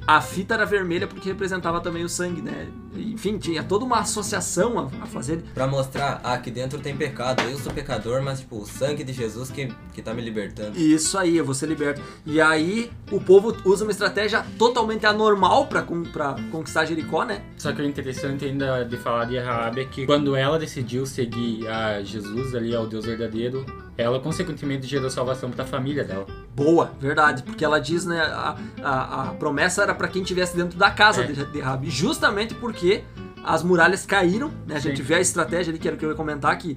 A 0.07 0.21
fita 0.21 0.55
era 0.55 0.65
vermelha 0.65 1.07
porque 1.07 1.29
representava 1.29 1.81
também 1.81 2.05
o 2.05 2.09
sangue, 2.09 2.43
né? 2.43 2.69
Enfim, 2.97 3.39
tinha 3.39 3.63
toda 3.63 3.85
uma 3.85 4.01
associação 4.01 4.79
a, 4.79 5.05
a 5.05 5.07
fazer. 5.07 5.43
Pra 5.55 5.67
mostrar, 5.67 6.21
ah, 6.25 6.35
aqui 6.35 6.51
dentro 6.51 6.79
tem 6.81 6.97
pecado. 6.97 7.43
Eu 7.43 7.59
sou 7.59 7.73
pecador, 7.73 8.23
mas 8.23 8.41
tipo, 8.41 8.59
o 8.59 8.67
sangue 8.67 9.05
de 9.05 9.13
Jesus 9.13 9.51
que, 9.51 9.73
que 9.93 10.03
tá 10.03 10.13
me 10.13 10.23
libertando. 10.23 10.79
Isso 10.79 11.17
aí, 11.17 11.37
eu 11.37 11.45
vou 11.45 11.55
ser 11.55 11.67
liberto. 11.67 12.01
E 12.27 12.41
aí 12.41 12.91
o 13.11 13.21
povo 13.21 13.57
usa 13.65 13.85
uma 13.85 13.93
estratégia 13.93 14.45
totalmente 14.59 15.07
anormal 15.07 15.67
pra, 15.67 15.83
pra 16.13 16.37
conquistar 16.51 16.85
Jericó, 16.85 17.25
né? 17.25 17.43
Só 17.57 17.73
que 17.73 17.81
o 17.81 17.85
interessante 17.85 18.45
ainda 18.45 18.85
de 18.85 18.97
falar 18.97 19.27
de 19.27 19.39
Raab 19.39 19.81
é 19.81 19.85
que 19.85 20.07
quando 20.07 20.35
ela 20.35 20.59
decidiu 20.59 21.07
seguir 21.07 21.69
a 21.69 22.03
Jesus 22.03 22.55
ali, 22.55 22.75
ao 22.75 22.87
Deus 22.87 23.05
verdadeiro, 23.05 23.65
ela 23.97 24.19
consequentemente 24.21 24.87
gerou 24.87 25.11
salvação 25.11 25.51
pra 25.51 25.65
família 25.65 26.05
dela. 26.05 26.27
Boa, 26.55 26.93
verdade, 27.01 27.43
porque 27.43 27.65
ela 27.65 27.81
diz, 27.81 28.05
né, 28.05 28.21
a, 28.21 28.57
a, 28.83 29.23
a 29.23 29.27
promessa 29.35 29.83
era 29.83 29.95
pra 29.95 30.09
quem 30.09 30.23
estivesse 30.23 30.57
dentro 30.57 30.79
da 30.79 30.91
casa 30.91 31.23
É. 31.23 31.27
de, 31.27 31.45
de 31.45 31.61
Rabi, 31.61 31.91
justamente 31.91 32.55
porque 32.55 33.03
as 33.43 33.63
muralhas 33.63 34.05
caíram, 34.05 34.51
né, 34.67 34.77
a 34.77 34.79
gente 34.79 34.99
Sim. 34.99 35.03
vê 35.03 35.15
a 35.15 35.21
estratégia 35.21 35.71
ali, 35.71 35.79
que 35.79 35.89
era 35.89 35.97
o 35.97 35.99
que 35.99 36.05
eu 36.05 36.11
ia 36.11 36.15
comentar, 36.15 36.57
que 36.59 36.77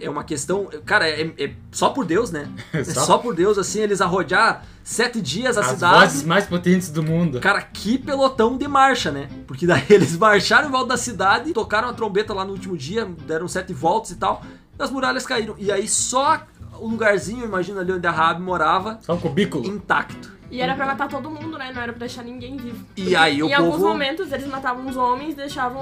é- 0.00 0.10
uma 0.10 0.24
questão, 0.24 0.68
cara, 0.84 1.08
é, 1.08 1.32
é 1.38 1.52
só 1.70 1.90
por 1.90 2.04
Deus, 2.04 2.30
né, 2.32 2.48
é 2.74 2.82
Só- 2.82 3.00
só 3.02 3.18
por 3.18 3.34
Deus, 3.34 3.58
assim, 3.58 3.80
eles 3.80 4.00
arrojar 4.00 4.64
sete 4.82 5.20
dias 5.20 5.56
a 5.56 5.60
As 5.60 5.66
cidade... 5.68 6.00
vozes 6.00 6.22
mais 6.24 6.46
potentes 6.46 6.90
do 6.90 7.00
mundo. 7.02 7.38
Cara, 7.40 7.62
que 7.62 7.96
pelotão 7.96 8.56
de 8.58 8.66
marcha, 8.66 9.12
né? 9.12 9.28
Porque 9.46 9.66
daí 9.66 9.84
eles 9.90 10.16
marcharam 10.16 10.68
em 10.68 10.70
volta 10.72 10.88
da 10.88 10.96
cidade, 10.96 11.52
tocaram 11.52 11.88
a 11.88 11.92
trombeta 11.92 12.34
lá 12.34 12.44
no 12.44 12.52
último 12.52 12.76
dia, 12.76 13.04
deram 13.26 13.46
sete 13.46 13.72
voltas 13.72 14.10
e 14.10 14.16
tal, 14.16 14.42
e 14.76 14.82
as 14.82 14.90
muralhas 14.90 15.24
caíram. 15.24 15.54
E 15.58 15.70
aí 15.70 15.86
só 15.86 16.42
o 16.80 16.88
lugarzinho, 16.88 17.44
imagina 17.44 17.80
ali 17.80 17.92
onde 17.92 18.06
a 18.06 18.10
Rabi 18.10 18.40
morava, 18.42 18.98
Só 19.02 19.14
um 19.14 19.18
cubículo. 19.20 19.66
intacto. 19.66 20.40
E 20.52 20.60
era 20.60 20.74
pra 20.74 20.84
matar 20.84 21.06
todo 21.08 21.30
mundo, 21.30 21.56
né? 21.56 21.70
Não 21.72 21.80
era 21.80 21.92
pra 21.92 22.00
deixar 22.00 22.24
ninguém 22.24 22.56
vivo. 22.56 22.84
E 22.96 23.14
aí 23.14 23.38
em 23.38 23.42
o 23.44 23.54
alguns 23.54 23.76
povo- 23.76 23.86
momentos 23.86 24.32
eles 24.32 24.48
matavam 24.48 24.84
os 24.88 24.96
homens, 24.96 25.36
deixavam 25.36 25.80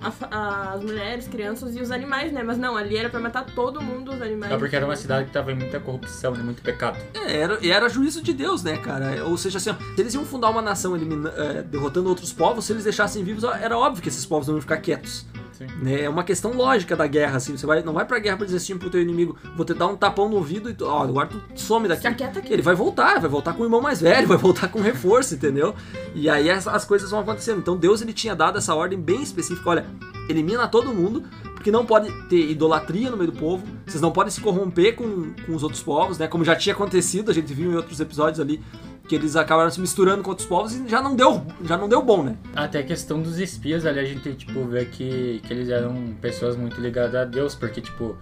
a 0.00 0.72
as 0.74 0.82
mulheres, 0.82 1.28
crianças 1.28 1.76
e 1.76 1.80
os 1.80 1.92
animais, 1.92 2.32
né? 2.32 2.42
Mas 2.42 2.58
não, 2.58 2.76
ali 2.76 2.96
era 2.96 3.08
pra 3.08 3.20
matar 3.20 3.44
todo 3.46 3.80
mundo, 3.80 4.12
os 4.12 4.20
animais. 4.20 4.52
É 4.52 4.56
porque 4.58 4.74
era 4.74 4.84
uma 4.84 4.96
cidade 4.96 5.26
que 5.26 5.32
tava 5.32 5.52
em 5.52 5.54
muita 5.54 5.78
corrupção 5.78 6.34
e 6.34 6.38
muito 6.38 6.60
pecado. 6.60 6.98
É, 7.14 7.36
era, 7.36 7.58
e 7.62 7.70
era 7.70 7.88
juízo 7.88 8.20
de 8.20 8.32
Deus, 8.32 8.64
né, 8.64 8.78
cara? 8.78 9.24
Ou 9.26 9.36
seja, 9.36 9.58
assim, 9.58 9.70
ó, 9.70 9.74
se 9.94 10.00
eles 10.00 10.12
iam 10.14 10.24
fundar 10.24 10.50
uma 10.50 10.60
nação 10.62 10.96
elimina- 10.96 11.32
é, 11.36 11.62
derrotando 11.62 12.08
outros 12.08 12.32
povos, 12.32 12.64
se 12.64 12.72
eles 12.72 12.82
deixassem 12.82 13.22
vivos, 13.22 13.44
era 13.44 13.78
óbvio 13.78 14.02
que 14.02 14.08
esses 14.08 14.26
povos 14.26 14.48
não 14.48 14.54
iam 14.56 14.60
ficar 14.60 14.78
quietos. 14.78 15.24
Sim. 15.60 15.66
né? 15.82 16.04
É 16.04 16.08
uma 16.08 16.24
questão 16.24 16.54
lógica 16.54 16.96
da 16.96 17.06
guerra, 17.06 17.36
assim. 17.36 17.54
Você 17.54 17.66
vai, 17.66 17.82
não 17.82 17.92
vai 17.92 18.06
pra 18.06 18.18
guerra 18.18 18.38
pra 18.38 18.46
dizer 18.46 18.56
assim 18.56 18.78
pro 18.78 18.88
teu 18.88 19.02
inimigo, 19.02 19.36
vou 19.54 19.66
te 19.66 19.74
dar 19.74 19.88
um 19.88 19.96
tapão 19.96 20.26
no 20.26 20.36
ouvido 20.36 20.70
e 20.70 20.74
tu, 20.74 20.86
ó, 20.86 21.02
agora 21.02 21.28
tu 21.28 21.40
some 21.54 21.86
daqui. 21.86 22.06
Ele 22.50 22.62
vai 22.62 22.74
voltar, 22.74 23.20
vai 23.20 23.28
voltar 23.28 23.52
com 23.52 23.62
o 23.62 23.66
irmão 23.66 23.82
mais 23.82 24.00
velho, 24.00 24.26
vai 24.28 24.38
voltar 24.38 24.68
com 24.68 24.80
reforço, 24.80 25.34
entendeu? 25.34 25.74
E 26.14 26.30
aí 26.30 26.50
as, 26.50 26.66
as 26.66 26.86
coisas 26.86 27.10
vão 27.10 27.20
acontecendo. 27.20 27.58
Então 27.58 27.76
Deus 27.76 28.00
ele 28.00 28.14
tinha 28.14 28.34
dado 28.34 28.56
essa 28.56 28.74
ordem 28.74 28.98
bem 28.98 29.22
específica, 29.22 29.68
olha, 29.68 29.86
elimina 30.30 30.66
todo 30.66 30.94
mundo, 30.94 31.24
porque 31.54 31.70
não 31.70 31.84
pode 31.84 32.10
ter 32.28 32.50
idolatria 32.50 33.10
no 33.10 33.18
meio 33.18 33.30
do 33.30 33.38
povo, 33.38 33.62
vocês 33.86 34.00
não 34.00 34.10
podem 34.10 34.30
se 34.30 34.40
corromper 34.40 34.96
com, 34.96 35.34
com 35.44 35.54
os 35.54 35.62
outros 35.62 35.82
povos, 35.82 36.16
né? 36.16 36.26
Como 36.26 36.42
já 36.42 36.56
tinha 36.56 36.74
acontecido, 36.74 37.30
a 37.30 37.34
gente 37.34 37.52
viu 37.52 37.70
em 37.70 37.76
outros 37.76 38.00
episódios 38.00 38.40
ali 38.40 38.62
que 39.10 39.16
eles 39.16 39.34
acabaram 39.34 39.68
se 39.72 39.80
misturando 39.80 40.22
com 40.22 40.30
outros 40.30 40.46
povos 40.46 40.72
e 40.72 40.86
já 40.88 41.02
não 41.02 41.16
deu, 41.16 41.44
já 41.64 41.76
não 41.76 41.88
deu 41.88 42.00
bom, 42.00 42.22
né? 42.22 42.36
Até 42.54 42.78
a 42.78 42.82
questão 42.84 43.20
dos 43.20 43.40
espias 43.40 43.84
ali, 43.84 43.98
a 43.98 44.04
gente, 44.04 44.32
tipo, 44.34 44.64
vê 44.66 44.84
que, 44.84 45.42
que 45.44 45.52
eles 45.52 45.68
eram 45.68 46.14
pessoas 46.20 46.54
muito 46.56 46.80
ligadas 46.80 47.16
a 47.16 47.24
Deus, 47.24 47.56
porque, 47.56 47.80
tipo, 47.80 48.16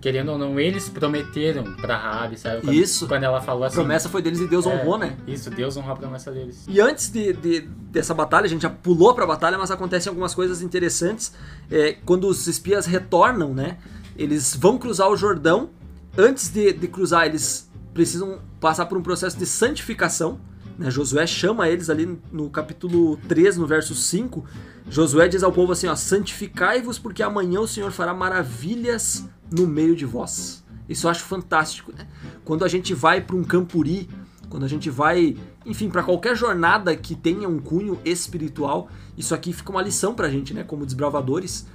querendo 0.00 0.32
ou 0.32 0.38
não, 0.38 0.58
eles 0.58 0.88
prometeram 0.88 1.74
pra 1.74 1.94
Rabi, 1.94 2.38
sabe? 2.38 2.62
Quando, 2.62 2.72
Isso. 2.72 3.06
Quando 3.06 3.24
ela 3.24 3.42
falou 3.42 3.64
A 3.64 3.66
assim... 3.66 3.76
promessa 3.76 4.08
foi 4.08 4.22
deles 4.22 4.40
e 4.40 4.46
Deus 4.48 4.64
é, 4.64 4.70
honrou, 4.70 4.96
né? 4.96 5.14
Isso, 5.26 5.50
Deus 5.50 5.76
honrou 5.76 5.92
a 5.92 5.96
promessa 5.96 6.32
deles. 6.32 6.64
E 6.66 6.80
antes 6.80 7.10
de, 7.10 7.34
de- 7.34 7.60
dessa 7.92 8.14
batalha, 8.14 8.46
a 8.46 8.48
gente 8.48 8.62
já 8.62 8.70
pulou 8.70 9.12
pra 9.14 9.26
batalha, 9.26 9.58
mas 9.58 9.70
acontecem 9.70 10.08
algumas 10.08 10.34
coisas 10.34 10.62
interessantes. 10.62 11.34
É, 11.70 11.98
quando 12.06 12.26
os 12.26 12.46
espias 12.46 12.86
retornam, 12.86 13.52
né? 13.52 13.76
Eles 14.16 14.56
vão 14.56 14.78
cruzar 14.78 15.10
o 15.10 15.16
Jordão. 15.18 15.68
Antes 16.16 16.48
de, 16.48 16.72
de 16.72 16.88
cruzar, 16.88 17.26
eles 17.26 17.69
precisam 17.92 18.40
passar 18.60 18.86
por 18.86 18.96
um 18.96 19.02
processo 19.02 19.38
de 19.38 19.46
santificação. 19.46 20.40
Né? 20.78 20.90
Josué 20.90 21.26
chama 21.26 21.68
eles 21.68 21.90
ali 21.90 22.18
no 22.32 22.48
capítulo 22.48 23.16
3, 23.28 23.56
no 23.56 23.66
verso 23.66 23.94
5. 23.94 24.44
Josué 24.88 25.28
diz 25.28 25.42
ao 25.42 25.52
povo 25.52 25.72
assim: 25.72 25.86
ó, 25.86 25.94
santificai-vos, 25.94 26.98
porque 26.98 27.22
amanhã 27.22 27.60
o 27.60 27.68
Senhor 27.68 27.90
fará 27.90 28.14
maravilhas 28.14 29.28
no 29.50 29.66
meio 29.66 29.94
de 29.94 30.06
vós. 30.06 30.64
Isso 30.88 31.06
eu 31.06 31.10
acho 31.10 31.22
fantástico, 31.22 31.92
né? 31.96 32.06
Quando 32.44 32.64
a 32.64 32.68
gente 32.68 32.94
vai 32.94 33.20
para 33.20 33.36
um 33.36 33.44
campuri, 33.44 34.08
quando 34.48 34.64
a 34.64 34.68
gente 34.68 34.90
vai, 34.90 35.36
enfim, 35.64 35.88
para 35.88 36.02
qualquer 36.02 36.36
jornada 36.36 36.96
que 36.96 37.14
tenha 37.14 37.48
um 37.48 37.60
cunho 37.60 38.00
espiritual, 38.04 38.88
isso 39.16 39.32
aqui 39.32 39.52
fica 39.52 39.70
uma 39.70 39.80
lição 39.80 40.12
pra 40.12 40.28
gente, 40.28 40.52
né? 40.52 40.64
Como 40.64 40.84
desbravadores, 40.84 41.66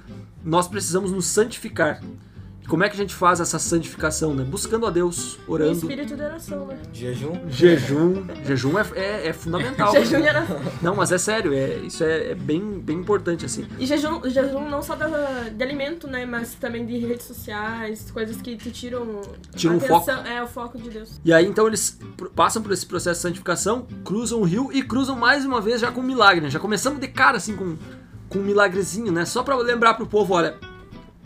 nós 0.44 0.68
precisamos 0.68 1.10
nos 1.10 1.26
santificar. 1.26 2.02
E 2.66 2.68
como 2.68 2.82
é 2.82 2.88
que 2.88 2.96
a 2.96 2.98
gente 2.98 3.14
faz 3.14 3.38
essa 3.38 3.60
santificação, 3.60 4.34
né? 4.34 4.42
Buscando 4.42 4.86
a 4.86 4.90
Deus, 4.90 5.38
E 5.46 5.50
orando, 5.50 5.72
espírito 5.72 6.16
de 6.16 6.20
oração, 6.20 6.66
né? 6.66 6.76
Jejum. 6.92 7.48
jejum. 7.48 8.26
Jejum 8.44 8.76
é, 8.76 8.86
é, 8.96 9.28
é 9.28 9.32
fundamental. 9.32 9.92
Jejum 9.94 10.18
e 10.18 10.28
oração. 10.28 10.60
Não, 10.82 10.96
mas 10.96 11.12
é 11.12 11.18
sério, 11.18 11.54
é, 11.54 11.76
isso 11.76 12.02
é, 12.02 12.32
é 12.32 12.34
bem, 12.34 12.80
bem 12.80 12.98
importante, 12.98 13.44
assim. 13.44 13.68
E 13.78 13.86
jejum, 13.86 14.20
jejum 14.28 14.68
não 14.68 14.82
só 14.82 14.96
da, 14.96 15.06
de 15.48 15.62
alimento, 15.62 16.08
né? 16.08 16.26
Mas 16.26 16.54
também 16.54 16.84
de 16.84 16.98
redes 16.98 17.26
sociais, 17.26 18.10
coisas 18.10 18.42
que 18.42 18.56
te 18.56 18.72
tiram, 18.72 19.20
Tiram 19.54 19.76
o 19.76 19.80
foco. 19.80 20.10
É, 20.10 20.42
o 20.42 20.48
foco 20.48 20.76
de 20.76 20.90
Deus. 20.90 21.20
E 21.24 21.32
aí 21.32 21.46
então 21.46 21.68
eles 21.68 21.96
passam 22.34 22.60
por 22.60 22.72
esse 22.72 22.84
processo 22.84 23.20
de 23.20 23.22
santificação, 23.22 23.86
cruzam 24.04 24.40
o 24.40 24.44
rio 24.44 24.70
e 24.72 24.82
cruzam 24.82 25.14
mais 25.14 25.44
uma 25.44 25.60
vez 25.60 25.80
já 25.80 25.92
com 25.92 26.00
um 26.00 26.04
milagre. 26.04 26.40
né? 26.40 26.50
Já 26.50 26.58
começamos 26.58 27.00
de 27.00 27.06
cara 27.06 27.36
assim 27.36 27.54
com, 27.54 27.76
com 28.28 28.40
um 28.40 28.42
milagrezinho, 28.42 29.12
né? 29.12 29.24
Só 29.24 29.44
pra 29.44 29.54
lembrar 29.54 29.94
pro 29.94 30.04
povo, 30.06 30.34
olha, 30.34 30.58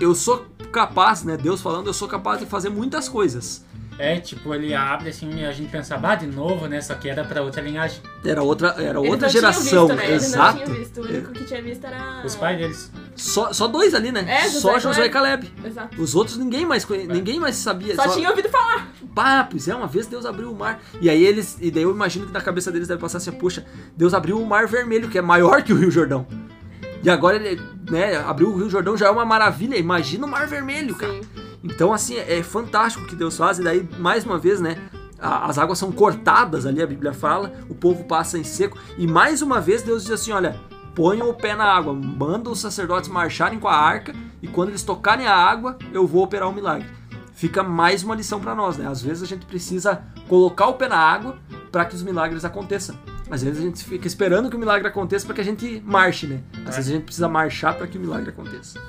eu 0.00 0.14
sou 0.14 0.46
capaz, 0.72 1.22
né? 1.22 1.36
Deus 1.36 1.60
falando, 1.60 1.86
eu 1.86 1.94
sou 1.94 2.08
capaz 2.08 2.40
de 2.40 2.46
fazer 2.46 2.70
muitas 2.70 3.08
coisas. 3.08 3.64
É, 3.98 4.18
tipo, 4.18 4.54
ele 4.54 4.72
abre 4.74 5.10
assim 5.10 5.30
e 5.40 5.44
a 5.44 5.52
gente 5.52 5.70
pensa, 5.70 5.94
bah, 5.98 6.14
de 6.14 6.26
novo, 6.26 6.66
né? 6.66 6.80
Só 6.80 6.94
que 6.94 7.06
era 7.06 7.22
pra 7.22 7.42
outra 7.42 7.60
linhagem. 7.60 8.00
Era 8.24 8.42
outra, 8.42 8.68
era 8.78 8.98
Eles 8.98 9.10
outra 9.10 9.28
geração, 9.28 9.88
visto, 9.88 9.98
né? 9.98 10.14
Exato. 10.14 10.58
não 10.58 10.64
tinham 10.64 10.78
visto. 10.78 11.00
O 11.02 11.04
único 11.04 11.32
que 11.32 11.44
tinha 11.44 11.60
visto 11.60 11.84
era. 11.84 12.22
Os 12.24 12.34
pais 12.34 12.58
deles. 12.58 12.90
Só, 13.14 13.52
só 13.52 13.68
dois 13.68 13.94
ali, 13.94 14.10
né? 14.10 14.24
É, 14.26 14.48
só 14.48 14.78
Josué 14.78 15.04
e 15.04 15.10
Caleb. 15.10 15.52
Exato. 15.62 16.00
Os 16.00 16.14
outros 16.14 16.38
ninguém 16.38 16.64
mais 16.64 16.82
conhe... 16.82 17.06
ninguém 17.06 17.38
mais 17.38 17.56
sabia. 17.56 17.94
Só, 17.94 18.08
tinha 18.08 18.30
ouvido 18.30 18.48
falar. 18.48 18.90
Pá, 19.14 19.44
pois 19.44 19.68
é, 19.68 19.74
uma 19.74 19.86
vez 19.86 20.06
Deus 20.06 20.24
abriu 20.24 20.50
o 20.50 20.56
mar. 20.56 20.80
E 20.98 21.10
aí 21.10 21.22
eles. 21.22 21.58
E 21.60 21.70
daí 21.70 21.82
eu 21.82 21.90
imagino 21.90 22.26
que 22.26 22.32
na 22.32 22.40
cabeça 22.40 22.72
deles 22.72 22.88
deve 22.88 23.02
passar 23.02 23.18
assim, 23.18 23.32
poxa, 23.32 23.66
Deus 23.94 24.14
abriu 24.14 24.40
o 24.40 24.46
mar 24.46 24.66
vermelho, 24.66 25.10
que 25.10 25.18
é 25.18 25.22
maior 25.22 25.62
que 25.62 25.74
o 25.74 25.76
Rio 25.76 25.90
Jordão. 25.90 26.26
E 27.02 27.08
agora 27.08 27.36
ele, 27.36 27.60
né, 27.90 28.16
abriu 28.16 28.48
o 28.48 28.56
Rio 28.56 28.68
Jordão 28.68 28.96
já 28.96 29.06
é 29.06 29.10
uma 29.10 29.24
maravilha. 29.24 29.76
Imagina 29.76 30.26
o 30.26 30.28
mar 30.28 30.46
vermelho, 30.46 30.94
cara. 30.94 31.12
Sim. 31.12 31.20
Então, 31.62 31.92
assim, 31.92 32.16
é 32.16 32.42
fantástico 32.42 33.04
o 33.04 33.06
que 33.06 33.14
Deus 33.14 33.36
faz. 33.36 33.58
E 33.58 33.62
daí, 33.62 33.88
mais 33.98 34.24
uma 34.24 34.38
vez, 34.38 34.60
né? 34.60 34.76
As 35.18 35.58
águas 35.58 35.78
são 35.78 35.92
cortadas 35.92 36.64
ali, 36.64 36.82
a 36.82 36.86
Bíblia 36.86 37.12
fala, 37.12 37.52
o 37.68 37.74
povo 37.74 38.04
passa 38.04 38.38
em 38.38 38.44
seco. 38.44 38.78
E 38.96 39.06
mais 39.06 39.42
uma 39.42 39.60
vez 39.60 39.82
Deus 39.82 40.04
diz 40.04 40.12
assim: 40.12 40.32
olha, 40.32 40.58
ponham 40.94 41.28
o 41.28 41.34
pé 41.34 41.54
na 41.54 41.64
água, 41.64 41.92
manda 41.92 42.48
os 42.48 42.58
sacerdotes 42.58 43.10
marcharem 43.10 43.58
com 43.58 43.68
a 43.68 43.76
arca, 43.76 44.14
e 44.40 44.48
quando 44.48 44.70
eles 44.70 44.82
tocarem 44.82 45.26
a 45.26 45.36
água, 45.36 45.76
eu 45.92 46.06
vou 46.06 46.24
operar 46.24 46.48
o 46.48 46.54
milagre. 46.54 46.88
Fica 47.34 47.62
mais 47.62 48.02
uma 48.02 48.14
lição 48.14 48.40
para 48.40 48.54
nós, 48.54 48.78
né? 48.78 48.86
Às 48.86 49.02
vezes 49.02 49.22
a 49.22 49.26
gente 49.26 49.44
precisa 49.44 50.02
colocar 50.26 50.66
o 50.68 50.74
pé 50.74 50.88
na 50.88 50.98
água 50.98 51.38
para 51.70 51.84
que 51.84 51.94
os 51.94 52.02
milagres 52.02 52.44
aconteçam. 52.44 52.96
Às 53.30 53.42
vezes 53.44 53.60
a 53.60 53.62
gente 53.62 53.84
fica 53.84 54.08
esperando 54.08 54.50
que 54.50 54.56
o 54.56 54.58
milagre 54.58 54.88
aconteça 54.88 55.24
para 55.24 55.36
que 55.36 55.40
a 55.40 55.44
gente 55.44 55.80
marche, 55.86 56.26
né? 56.26 56.40
Às 56.66 56.76
vezes 56.76 56.90
a 56.90 56.94
gente 56.94 57.04
precisa 57.04 57.28
marchar 57.28 57.76
para 57.76 57.86
que 57.86 57.96
o 57.96 58.00
milagre 58.00 58.30
aconteça. 58.30 58.80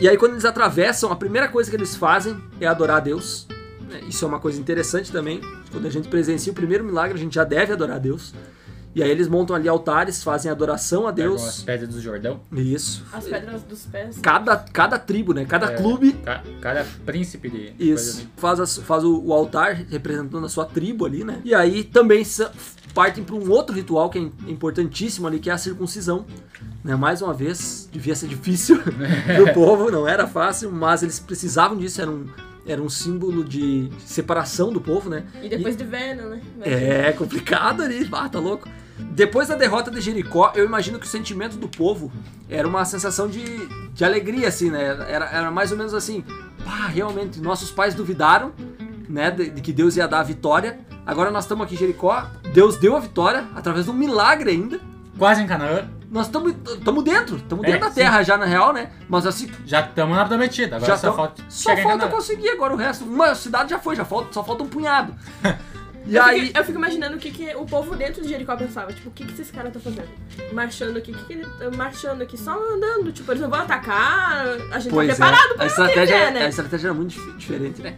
E 0.00 0.08
aí, 0.08 0.16
quando 0.16 0.32
eles 0.32 0.44
atravessam, 0.44 1.12
a 1.12 1.16
primeira 1.16 1.48
coisa 1.48 1.70
que 1.70 1.76
eles 1.76 1.94
fazem 1.94 2.36
é 2.60 2.66
adorar 2.66 2.96
a 2.96 3.00
Deus. 3.00 3.46
né? 3.88 4.00
Isso 4.08 4.24
é 4.24 4.28
uma 4.28 4.40
coisa 4.40 4.60
interessante 4.60 5.12
também. 5.12 5.40
Quando 5.70 5.86
a 5.86 5.90
gente 5.90 6.08
presencia 6.08 6.50
o 6.50 6.54
primeiro 6.54 6.82
milagre, 6.82 7.16
a 7.16 7.20
gente 7.20 7.34
já 7.34 7.44
deve 7.44 7.72
adorar 7.72 7.96
a 7.96 7.98
Deus. 7.98 8.34
E 8.94 9.02
aí 9.02 9.10
eles 9.10 9.26
montam 9.26 9.56
ali 9.56 9.68
altares, 9.68 10.22
fazem 10.22 10.50
adoração 10.50 11.06
a 11.08 11.12
Pegam 11.12 11.34
as 11.34 11.40
Deus. 11.42 11.62
pedras 11.62 11.88
do 11.90 12.00
Jordão. 12.00 12.40
Isso. 12.52 13.04
As 13.12 13.24
pedras 13.24 13.62
dos 13.64 13.84
pés. 13.86 14.18
Cada, 14.22 14.56
cada 14.56 14.98
tribo, 14.98 15.34
né? 15.34 15.44
Cada 15.44 15.72
É, 15.72 15.76
clube 15.76 16.12
ca- 16.12 16.42
Cada 16.60 16.84
príncipe 17.04 17.48
de. 17.50 17.72
Isso. 17.78 18.28
Faz, 18.36 18.60
as- 18.60 18.78
faz 18.78 19.02
o, 19.02 19.20
o 19.20 19.32
altar 19.32 19.74
representando 19.90 20.46
a 20.46 20.48
sua 20.48 20.64
tribo 20.64 21.04
ali, 21.06 21.24
né? 21.24 21.40
E 21.44 21.52
aí 21.54 21.82
também 21.82 22.24
partem 22.94 23.24
para 23.24 23.34
um 23.34 23.50
outro 23.50 23.74
ritual 23.74 24.08
que 24.08 24.18
é 24.18 24.20
im- 24.22 24.32
importantíssimo 24.46 25.26
ali, 25.26 25.40
que 25.40 25.50
é 25.50 25.52
a 25.52 25.58
circuncisão. 25.58 26.24
Né? 26.84 26.94
Mais 26.94 27.20
uma 27.22 27.34
vez, 27.34 27.88
devia 27.90 28.14
ser 28.14 28.28
difícil 28.28 28.78
pro 29.34 29.52
povo, 29.54 29.90
não 29.90 30.06
era 30.06 30.26
fácil, 30.28 30.70
mas 30.70 31.02
eles 31.02 31.18
precisavam 31.18 31.76
disso, 31.76 32.00
era 32.00 32.10
um, 32.10 32.26
era 32.66 32.80
um 32.80 32.88
símbolo 32.88 33.42
de 33.42 33.88
separação 34.06 34.72
do 34.72 34.80
povo, 34.80 35.10
né? 35.10 35.24
E 35.42 35.48
depois 35.48 35.76
de 35.76 35.82
velho, 35.84 36.28
né? 36.30 36.40
Imagina. 36.56 36.76
É 36.76 37.12
complicado 37.12 37.82
ali, 37.82 38.08
ah, 38.12 38.28
tá 38.28 38.38
louco. 38.38 38.68
Depois 38.98 39.48
da 39.48 39.54
derrota 39.54 39.90
de 39.90 40.00
Jericó, 40.00 40.52
eu 40.54 40.64
imagino 40.64 40.98
que 40.98 41.06
o 41.06 41.08
sentimento 41.08 41.56
do 41.56 41.68
povo 41.68 42.12
era 42.48 42.66
uma 42.66 42.84
sensação 42.84 43.28
de, 43.28 43.44
de 43.92 44.04
alegria, 44.04 44.48
assim, 44.48 44.70
né? 44.70 44.84
Era, 45.08 45.26
era 45.26 45.50
mais 45.50 45.70
ou 45.72 45.78
menos 45.78 45.94
assim, 45.94 46.24
pá, 46.64 46.86
realmente, 46.88 47.40
nossos 47.40 47.70
pais 47.70 47.94
duvidaram, 47.94 48.52
né, 49.08 49.30
de, 49.30 49.50
de 49.50 49.60
que 49.60 49.72
Deus 49.72 49.96
ia 49.96 50.08
dar 50.08 50.20
a 50.20 50.22
vitória. 50.22 50.78
Agora 51.06 51.30
nós 51.30 51.44
estamos 51.44 51.64
aqui 51.64 51.74
em 51.74 51.78
Jericó, 51.78 52.26
Deus 52.52 52.76
deu 52.76 52.96
a 52.96 53.00
vitória, 53.00 53.44
através 53.54 53.84
de 53.84 53.90
um 53.90 53.94
milagre 53.94 54.50
ainda. 54.50 54.80
Quase 55.18 55.42
em 55.42 55.46
Canaã. 55.46 55.88
Nós 56.10 56.26
estamos 56.26 56.52
dentro, 57.04 57.36
estamos 57.36 57.64
É, 57.64 57.66
dentro 57.72 57.80
da 57.82 57.88
sim. 57.88 57.94
terra 57.96 58.22
já, 58.22 58.36
na 58.36 58.44
real, 58.46 58.72
né? 58.72 58.90
Mas 59.08 59.26
assim, 59.26 59.48
Já 59.66 59.80
estamos 59.80 60.16
na 60.16 60.24
prometida. 60.24 60.76
Agora 60.76 60.96
só 60.96 61.02
tamo- 61.08 61.16
falta 61.16 61.42
só 61.48 61.70
chegar 61.70 61.80
em 61.82 61.84
falta 61.84 62.08
conseguir 62.08 62.48
agora 62.50 62.72
o 62.72 62.76
resto. 62.76 63.04
Uma 63.04 63.34
cidade 63.34 63.70
já 63.70 63.78
foi, 63.78 63.94
já 63.96 64.04
falta, 64.04 64.32
só 64.32 64.42
falta 64.44 64.62
um 64.64 64.68
punhado. 64.68 65.14
E 66.06 66.16
eu, 66.16 66.22
aí, 66.22 66.46
fico, 66.46 66.58
eu 66.58 66.64
fico 66.64 66.78
imaginando 66.78 67.16
o 67.16 67.18
que, 67.18 67.30
que 67.30 67.54
o 67.56 67.64
povo 67.64 67.96
dentro 67.96 68.22
de 68.22 68.28
Jericó 68.28 68.54
pensava. 68.56 68.92
Tipo, 68.92 69.08
o 69.08 69.12
que, 69.12 69.24
que 69.24 69.32
esses 69.32 69.50
caras 69.50 69.74
estão 69.74 69.80
fazendo? 69.80 70.08
Marchando 70.52 70.98
aqui, 70.98 71.10
o 71.12 71.14
que, 71.14 71.24
que 71.24 71.32
ele 71.32 71.46
tá 71.46 71.70
marchando 71.76 72.22
aqui? 72.22 72.36
Só 72.38 72.52
andando. 72.52 73.10
Tipo, 73.12 73.32
eles 73.32 73.40
não 73.42 73.48
vão 73.48 73.60
atacar. 73.60 74.46
A 74.70 74.78
gente 74.78 74.92
pois 74.92 75.08
tá 75.08 75.14
preparado 75.14 75.52
é, 75.52 75.54
pra 75.54 75.64
a 75.64 75.66
estratégia, 75.66 76.30
né? 76.30 76.44
a 76.44 76.48
estratégia 76.48 76.86
era 76.88 76.94
muito 76.94 77.10
dif- 77.10 77.36
diferente, 77.38 77.80
né? 77.82 77.96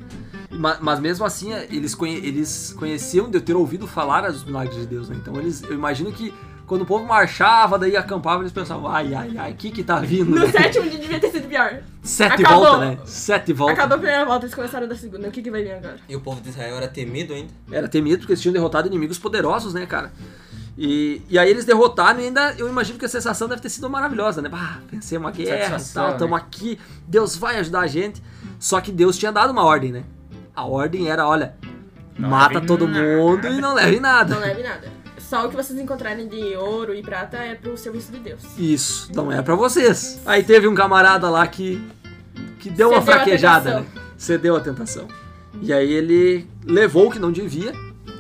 Ma- 0.50 0.78
Mas, 0.80 1.00
mesmo 1.00 1.24
assim, 1.24 1.52
eles, 1.70 1.94
conhe- 1.94 2.24
eles 2.24 2.74
conheciam 2.78 3.28
de 3.28 3.38
eu 3.38 3.42
ter 3.42 3.54
ouvido 3.54 3.86
falar 3.86 4.30
dos 4.30 4.44
milagres 4.44 4.76
de 4.76 4.86
Deus, 4.86 5.08
né? 5.08 5.16
Então 5.20 5.36
eles, 5.36 5.62
eu 5.62 5.74
imagino 5.74 6.12
que 6.12 6.32
quando 6.66 6.82
o 6.82 6.86
povo 6.86 7.04
marchava, 7.06 7.78
daí 7.78 7.96
acampava, 7.96 8.42
eles 8.42 8.52
pensavam, 8.52 8.88
ai, 8.88 9.14
ai, 9.14 9.36
ai, 9.38 9.52
o 9.52 9.54
que 9.54 9.70
que 9.70 9.84
tá 9.84 10.00
vindo? 10.00 10.30
No 10.30 10.46
né? 10.46 10.50
sétimo 10.50 10.88
dia 10.90 10.98
devia 10.98 11.20
ter 11.20 11.30
sido 11.30 11.48
pior. 11.48 11.80
Sete 12.02 12.42
Acabou. 12.44 12.64
voltas, 12.64 12.80
né? 12.80 12.98
Sete 13.04 13.52
voltas. 13.52 13.78
Acabou 13.78 13.96
a 13.96 13.98
primeira 13.98 14.24
volta, 14.24 14.44
eles 14.46 14.54
começaram 14.54 14.88
da 14.88 14.96
segunda. 14.96 15.28
O 15.28 15.30
que, 15.30 15.42
que 15.42 15.50
vai 15.50 15.62
vir 15.62 15.72
agora? 15.72 15.96
E 16.08 16.16
o 16.16 16.20
povo 16.20 16.40
de 16.40 16.48
Israel 16.48 16.76
era 16.76 16.88
temido 16.88 17.32
ainda. 17.34 17.52
Era 17.70 17.88
temido 17.88 18.18
porque 18.18 18.32
eles 18.32 18.42
tinham 18.42 18.52
derrotado 18.52 18.88
inimigos 18.88 19.18
poderosos, 19.18 19.74
né, 19.74 19.86
cara? 19.86 20.12
E, 20.78 21.22
e 21.30 21.38
aí 21.38 21.48
eles 21.48 21.64
derrotaram 21.64 22.20
e 22.20 22.24
ainda 22.26 22.52
eu 22.58 22.68
imagino 22.68 22.98
que 22.98 23.04
a 23.06 23.08
sensação 23.08 23.48
deve 23.48 23.62
ter 23.62 23.70
sido 23.70 23.88
maravilhosa, 23.88 24.42
né? 24.42 24.50
Ah, 24.52 24.78
vencemos 24.90 25.28
a 25.28 25.30
guerra 25.30 25.56
e 25.56 25.58
Satisfação, 25.60 26.02
tal, 26.02 26.10
né? 26.10 26.16
estamos 26.16 26.38
aqui, 26.38 26.78
Deus 27.08 27.34
vai 27.36 27.58
ajudar 27.58 27.80
a 27.80 27.86
gente. 27.86 28.22
Só 28.58 28.80
que 28.80 28.92
Deus 28.92 29.16
tinha 29.16 29.32
dado 29.32 29.52
uma 29.52 29.64
ordem, 29.64 29.90
né? 29.92 30.04
A 30.54 30.64
ordem 30.66 31.08
era, 31.08 31.26
olha, 31.26 31.54
Não 32.18 32.28
mata 32.28 32.60
todo 32.60 32.86
nada. 32.86 33.00
mundo 33.02 33.46
e 33.48 33.60
não 33.60 33.72
leve 33.74 34.00
nada. 34.00 34.34
Não 34.34 34.40
leve 34.40 34.62
nada. 34.62 35.05
Só 35.28 35.44
o 35.44 35.48
que 35.48 35.56
vocês 35.56 35.78
encontrarem 35.78 36.28
de 36.28 36.54
ouro 36.56 36.94
e 36.94 37.02
prata 37.02 37.36
é 37.38 37.56
pro 37.56 37.76
serviço 37.76 38.12
de 38.12 38.18
Deus. 38.20 38.40
Isso, 38.56 39.10
não 39.12 39.32
é 39.32 39.42
pra 39.42 39.56
vocês. 39.56 40.20
Aí 40.24 40.44
teve 40.44 40.68
um 40.68 40.74
camarada 40.74 41.28
lá 41.28 41.44
que, 41.48 41.82
que 42.60 42.70
deu 42.70 42.90
uma 42.90 43.00
Cedeu 43.00 43.12
à 43.14 43.16
fraquejada, 43.16 43.80
né? 43.80 43.86
Cedeu 44.16 44.54
a 44.56 44.60
tentação. 44.60 45.08
E 45.60 45.72
aí 45.72 45.92
ele 45.92 46.46
levou 46.64 47.08
o 47.08 47.10
que 47.10 47.18
não 47.18 47.32
devia, 47.32 47.72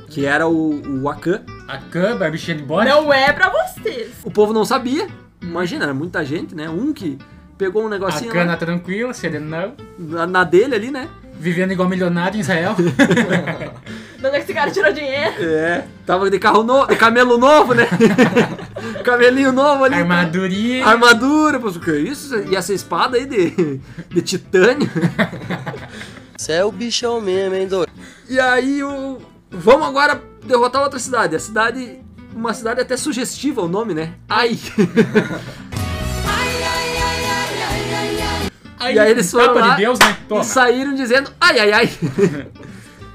que 0.08 0.26
era 0.26 0.48
o, 0.48 1.02
o 1.02 1.08
Akan. 1.08 1.42
A 1.68 1.78
Khan, 1.78 2.16
barbichinha 2.16 2.56
de 2.56 2.64
bode. 2.64 2.88
Não 2.88 3.12
é 3.12 3.32
pra 3.32 3.50
vocês. 3.50 4.10
O 4.24 4.30
povo 4.30 4.52
não 4.52 4.64
sabia. 4.64 5.06
Imagina, 5.40 5.84
era 5.84 5.94
muita 5.94 6.24
gente, 6.24 6.56
né? 6.56 6.68
Um 6.68 6.92
que 6.92 7.18
pegou 7.56 7.84
um 7.84 7.86
A 7.86 7.90
negocinho 7.90 8.32
cana 8.32 8.52
lá, 8.52 8.56
tranquila, 8.56 9.14
serenão. 9.14 9.74
na, 9.96 10.26
na 10.26 10.42
dele 10.44 10.74
ali, 10.74 10.90
né? 10.90 11.08
Vivendo 11.38 11.70
igual 11.72 11.88
milionário 11.88 12.36
em 12.36 12.40
Israel. 12.40 12.74
De 14.26 14.30
onde 14.30 14.36
é 14.38 14.40
que 14.40 14.44
esse 14.46 14.54
cara 14.54 14.70
tirou 14.72 14.92
dinheiro? 14.92 15.34
É. 15.46 15.84
Tava 16.04 16.28
de 16.30 16.38
carro 16.38 16.62
novo, 16.62 16.86
de 16.86 16.96
camelo 16.96 17.38
novo, 17.38 17.74
né? 17.74 17.88
Camelinho 19.04 19.52
novo 19.52 19.84
ali. 19.84 19.94
Armadurinha. 19.96 20.86
Armadura, 20.86 21.58
pô, 21.60 21.68
o 21.68 21.80
que 21.80 21.90
é 21.90 21.98
isso? 21.98 22.36
E 22.48 22.56
essa 22.56 22.72
espada 22.72 23.16
aí 23.16 23.26
de, 23.26 23.80
de 24.08 24.22
titânio. 24.22 24.88
Você 26.36 26.52
é 26.52 26.64
o 26.64 26.72
bichão 26.72 27.20
mesmo, 27.20 27.54
hein, 27.54 27.68
doido? 27.68 27.90
E 28.28 28.38
aí 28.38 28.82
o. 28.82 29.18
Vamos 29.50 29.86
agora 29.86 30.20
derrotar 30.44 30.82
outra 30.82 30.98
cidade. 30.98 31.36
A 31.36 31.40
cidade. 31.40 32.00
Uma 32.34 32.52
cidade 32.52 32.80
até 32.80 32.96
sugestiva 32.96 33.62
o 33.62 33.68
nome, 33.68 33.94
né? 33.94 34.14
Ai. 34.28 34.58
E 38.80 38.98
aí 38.98 39.10
eles 39.10 39.30
foram 39.30 39.54
lá 39.54 39.70
de 39.70 39.76
Deus, 39.82 39.98
né? 39.98 40.16
Toma. 40.28 40.42
e 40.42 40.44
saíram 40.44 40.94
dizendo 40.94 41.30
ai 41.40 41.58
ai 41.58 41.72
ai. 41.72 41.90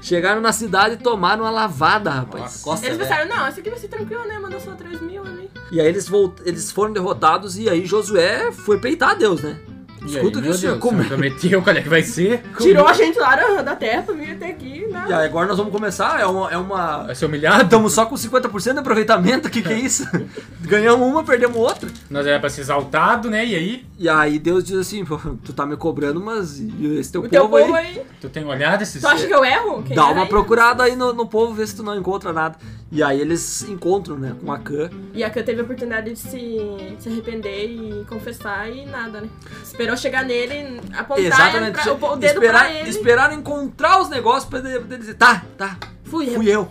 Chegaram 0.02 0.40
na 0.40 0.52
cidade 0.52 0.94
e 0.94 0.98
tomaram 0.98 1.44
uma 1.44 1.50
lavada, 1.50 2.10
rapaz. 2.10 2.60
Costa 2.60 2.84
Eles 2.84 2.98
velha. 2.98 3.08
pensaram, 3.08 3.36
não, 3.36 3.46
essa 3.46 3.60
aqui 3.60 3.70
vai 3.70 3.78
ser 3.78 3.88
tranquila, 3.88 4.26
né? 4.26 4.38
Mandou 4.38 4.60
só 4.60 4.72
3 4.74 5.00
mil 5.00 5.22
ali. 5.24 5.48
E 5.70 5.80
aí 5.80 5.86
eles, 5.86 6.08
volt... 6.08 6.40
eles 6.44 6.72
foram 6.72 6.92
derrotados 6.92 7.56
e 7.56 7.68
aí 7.70 7.86
Josué 7.86 8.50
foi 8.50 8.78
peitar 8.78 9.16
Deus, 9.16 9.40
né? 9.40 9.58
E 10.04 10.08
aí, 10.08 10.16
Escuta 10.16 10.42
que 10.42 10.48
o 10.48 10.54
senhor 10.54 10.78
come... 10.78 11.04
prometeu 11.04 11.62
qual 11.62 11.76
é 11.76 11.80
que 11.80 11.88
vai 11.88 12.02
ser? 12.02 12.42
Tirou 12.60 12.86
a 12.86 12.92
gente 12.92 13.18
lá 13.18 13.36
da- 13.36 13.62
da 13.62 13.76
terra 13.76 14.02
pra 14.02 14.14
vir 14.14 14.32
até 14.32 14.50
aqui, 14.50 14.86
né? 14.88 15.04
E 15.08 15.12
aí 15.12 15.26
agora 15.26 15.46
nós 15.46 15.56
vamos 15.56 15.72
começar, 15.72 16.20
é 16.20 16.26
uma... 16.26 16.50
É 16.50 16.56
uma... 16.56 17.04
Vai 17.04 17.14
ser 17.14 17.26
humilhado? 17.26 17.62
Estamos 17.64 17.92
só 17.92 18.04
com 18.06 18.14
50% 18.16 18.72
de 18.72 18.78
aproveitamento, 18.80 19.48
o 19.48 19.50
que, 19.50 19.62
que 19.62 19.72
é 19.72 19.78
isso? 19.78 20.04
Ganhamos 20.62 21.06
uma, 21.06 21.22
perdemos 21.22 21.56
outra. 21.56 21.88
Nós 22.10 22.26
era 22.26 22.40
pra 22.40 22.50
ser 22.50 22.62
exaltado, 22.62 23.30
né? 23.30 23.44
E 23.46 23.54
aí? 23.54 23.86
E 23.98 24.08
aí 24.08 24.38
Deus 24.38 24.64
diz 24.64 24.76
assim, 24.76 25.04
tu 25.44 25.52
tá 25.52 25.64
me 25.64 25.76
cobrando, 25.76 26.20
mas 26.20 26.58
e 26.58 26.96
esse 26.98 27.12
teu 27.12 27.20
O 27.20 27.24
povo, 27.24 27.30
teu 27.30 27.48
povo 27.48 27.74
aí, 27.74 27.86
aí. 27.98 28.02
Tu 28.20 28.28
tem 28.28 28.44
olhado 28.44 28.82
esses... 28.82 29.00
Tu 29.00 29.06
acha 29.06 29.26
que 29.26 29.34
eu 29.34 29.44
erro? 29.44 29.82
Quem 29.82 29.94
dá 29.94 30.06
uma 30.06 30.22
aí? 30.22 30.28
procurada 30.28 30.82
aí 30.82 30.96
no, 30.96 31.12
no 31.12 31.26
povo, 31.26 31.54
vê 31.54 31.66
se 31.66 31.76
tu 31.76 31.82
não 31.82 31.96
encontra 31.96 32.32
nada. 32.32 32.56
E 32.94 33.02
aí 33.02 33.18
eles 33.22 33.62
encontram, 33.62 34.18
né, 34.18 34.36
com 34.38 34.52
a 34.52 34.58
Khan. 34.58 34.90
E 35.14 35.24
a 35.24 35.30
Khan 35.30 35.42
teve 35.42 35.60
a 35.62 35.64
oportunidade 35.64 36.12
de 36.12 36.18
se, 36.18 36.58
se 36.98 37.08
arrepender 37.08 37.64
e 37.64 38.04
confessar 38.04 38.68
e 38.70 38.84
nada, 38.84 39.22
né? 39.22 39.28
Esperou 39.62 39.96
chegar 39.96 40.26
nele, 40.26 40.78
apontar 40.92 41.24
Exatamente. 41.24 41.72
pra- 41.82 41.92
o, 41.94 42.12
o 42.12 42.16
dedo 42.16 42.34
esperar, 42.34 42.64
pra 42.66 42.74
ele. 42.74 42.90
Esperaram 42.90 43.34
encontrar 43.34 43.98
os 44.02 44.10
negócios 44.10 44.44
pra 44.44 44.58
ele 44.58 44.76
ele 44.76 44.98
dizer, 44.98 45.14
tá, 45.14 45.42
tá, 45.56 45.78
Fui, 46.04 46.26
fui 46.34 46.46
eu. 46.46 46.68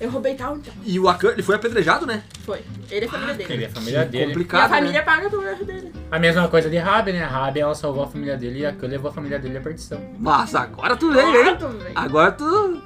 eu 0.00 0.08
roubei 0.08 0.36
tal, 0.36 0.56
então. 0.56 0.72
E 0.84 1.00
o 1.00 1.08
Akan, 1.08 1.30
ele 1.32 1.42
foi 1.42 1.56
apedrejado, 1.56 2.06
né? 2.06 2.22
Foi. 2.44 2.60
Ele 2.88 3.04
é 3.06 3.08
a 3.08 3.10
família 3.10 3.34
dele. 3.34 3.52
Ele 3.52 3.64
é 3.64 3.66
a 3.66 3.70
família 3.70 4.04
dele. 4.04 4.18
E 4.18 4.22
a 4.22 4.26
Complicado, 4.28 4.70
família 4.70 4.92
né? 4.92 5.02
paga 5.02 5.28
pelo 5.30 5.48
erro 5.48 5.64
dele. 5.64 5.92
A 6.12 6.18
mesma 6.20 6.46
coisa 6.46 6.70
de 6.70 6.76
Rabi, 6.78 7.12
né? 7.12 7.24
A 7.24 7.28
Rabi, 7.28 7.58
ela 7.58 7.74
salvou 7.74 8.04
a 8.04 8.06
família 8.06 8.36
dele 8.36 8.60
e 8.60 8.66
a 8.66 8.72
Khan 8.72 8.86
levou 8.86 9.10
a 9.10 9.12
família 9.12 9.40
dele 9.40 9.58
à 9.58 9.60
perdição. 9.60 10.00
Mas 10.16 10.54
agora 10.54 10.96
tu 10.96 11.12
veio, 11.12 11.26
hein? 11.48 11.56
Claro, 11.58 11.76
velho. 11.76 11.92
Agora 11.96 12.30
tu... 12.30 12.80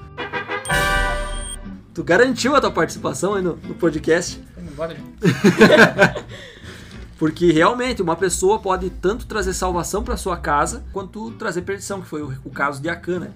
Tu 1.93 2.05
garantiu 2.05 2.55
a 2.55 2.61
tua 2.61 2.71
participação 2.71 3.35
aí 3.35 3.43
no, 3.43 3.57
no 3.57 3.75
podcast. 3.75 4.41
Embora. 4.57 4.97
Porque 7.19 7.51
realmente 7.53 8.01
uma 8.01 8.17
pessoa 8.17 8.59
pode 8.61 8.89
tanto 8.89 9.27
trazer 9.27 9.53
salvação 9.53 10.03
pra 10.03 10.17
sua 10.17 10.37
casa, 10.37 10.85
quanto 10.93 11.33
trazer 11.33 11.63
perdição, 11.63 12.01
que 12.01 12.09
foi 12.09 12.23
o, 12.23 12.33
o 12.45 12.51
caso 12.51 12.81
de 12.81 12.89
Akan, 12.89 13.21
né? 13.21 13.33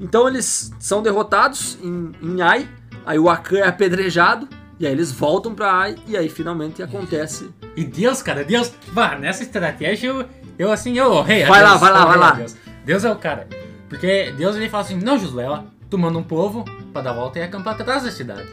Então 0.00 0.28
eles 0.28 0.70
são 0.78 1.02
derrotados 1.02 1.78
em, 1.82 2.12
em 2.22 2.42
Ai, 2.42 2.68
aí 3.06 3.18
o 3.18 3.28
Akan 3.28 3.58
é 3.58 3.66
apedrejado, 3.66 4.48
e 4.78 4.86
aí 4.86 4.92
eles 4.92 5.10
voltam 5.10 5.54
pra 5.54 5.72
Ai, 5.72 5.96
e 6.06 6.16
aí 6.16 6.28
finalmente 6.28 6.82
acontece. 6.82 7.50
E 7.74 7.82
Deus, 7.82 8.22
cara, 8.22 8.44
Deus... 8.44 8.72
Vá, 8.92 9.16
nessa 9.16 9.42
estratégia 9.42 10.08
eu, 10.08 10.28
eu 10.58 10.70
assim, 10.72 10.96
eu 10.96 11.22
rei. 11.22 11.44
Vai 11.44 11.62
lá, 11.62 11.76
vai 11.76 11.92
lá, 11.92 12.04
vai 12.04 12.18
lá. 12.18 12.30
Deus. 12.32 12.56
Deus 12.84 13.04
é 13.04 13.10
o 13.10 13.16
cara. 13.16 13.46
Porque 13.88 14.32
Deus 14.36 14.56
ele 14.56 14.68
fala 14.68 14.82
assim, 14.84 14.96
não, 14.96 15.18
Josué, 15.18 15.48
ó, 15.48 15.60
tu 15.88 15.96
manda 15.98 16.18
um 16.18 16.22
povo 16.22 16.64
pra 16.92 17.02
dar 17.02 17.12
volta 17.12 17.38
e 17.38 17.42
acampar 17.42 17.74
atrás 17.80 18.02
da 18.02 18.10
cidade. 18.10 18.48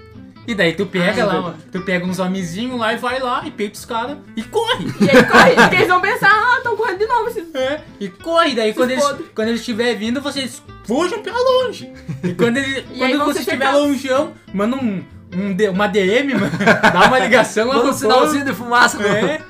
E 0.47 0.55
daí 0.55 0.73
tu 0.73 0.87
pega 0.87 1.23
Ah, 1.23 1.25
lá, 1.27 1.39
ó, 1.39 1.53
tu 1.71 1.81
pega 1.81 2.03
uns 2.05 2.17
homenzinhos 2.17 2.79
lá 2.79 2.93
e 2.93 2.97
vai 2.97 3.19
lá 3.19 3.43
e 3.45 3.51
peita 3.51 3.77
os 3.77 3.85
caras 3.85 4.17
e 4.35 4.41
corre. 4.43 4.85
E 4.99 5.09
aí 5.09 5.23
corre, 5.23 5.55
porque 5.55 5.75
eles 5.75 5.87
vão 5.87 6.01
pensar, 6.01 6.29
ah, 6.31 6.57
estão 6.57 6.75
correndo 6.75 6.97
de 6.97 7.05
novo 7.05 7.29
esses. 7.29 7.53
É, 7.53 7.81
e 7.99 8.09
corre, 8.09 8.55
daí 8.55 8.73
quando 8.73 8.91
eles, 8.91 9.05
quando 9.35 9.47
eles 9.49 9.59
estiver 9.59 9.93
vindo, 9.95 10.19
vocês 10.19 10.61
fujam 10.83 11.21
pra 11.21 11.33
longe. 11.33 11.93
E 12.23 12.33
quando, 12.33 12.57
ele, 12.57 12.85
E 12.91 12.97
quando 12.99 13.25
você 13.25 13.39
estiver 13.39 13.65
cercados. 13.65 13.81
longeão, 13.81 14.33
manda 14.51 14.75
um, 14.75 15.03
um 15.33 15.71
uma 15.71 15.87
DM, 15.87 16.33
mano, 16.33 16.51
dá 16.91 17.07
uma 17.07 17.19
ligação 17.19 17.67
lá 17.67 17.75
Manda 17.75 17.85
pro 17.87 17.95
um 17.95 17.97
sinalzinho 17.97 18.43
de 18.45 18.53
fumaça. 18.53 19.01
É, 19.03 19.41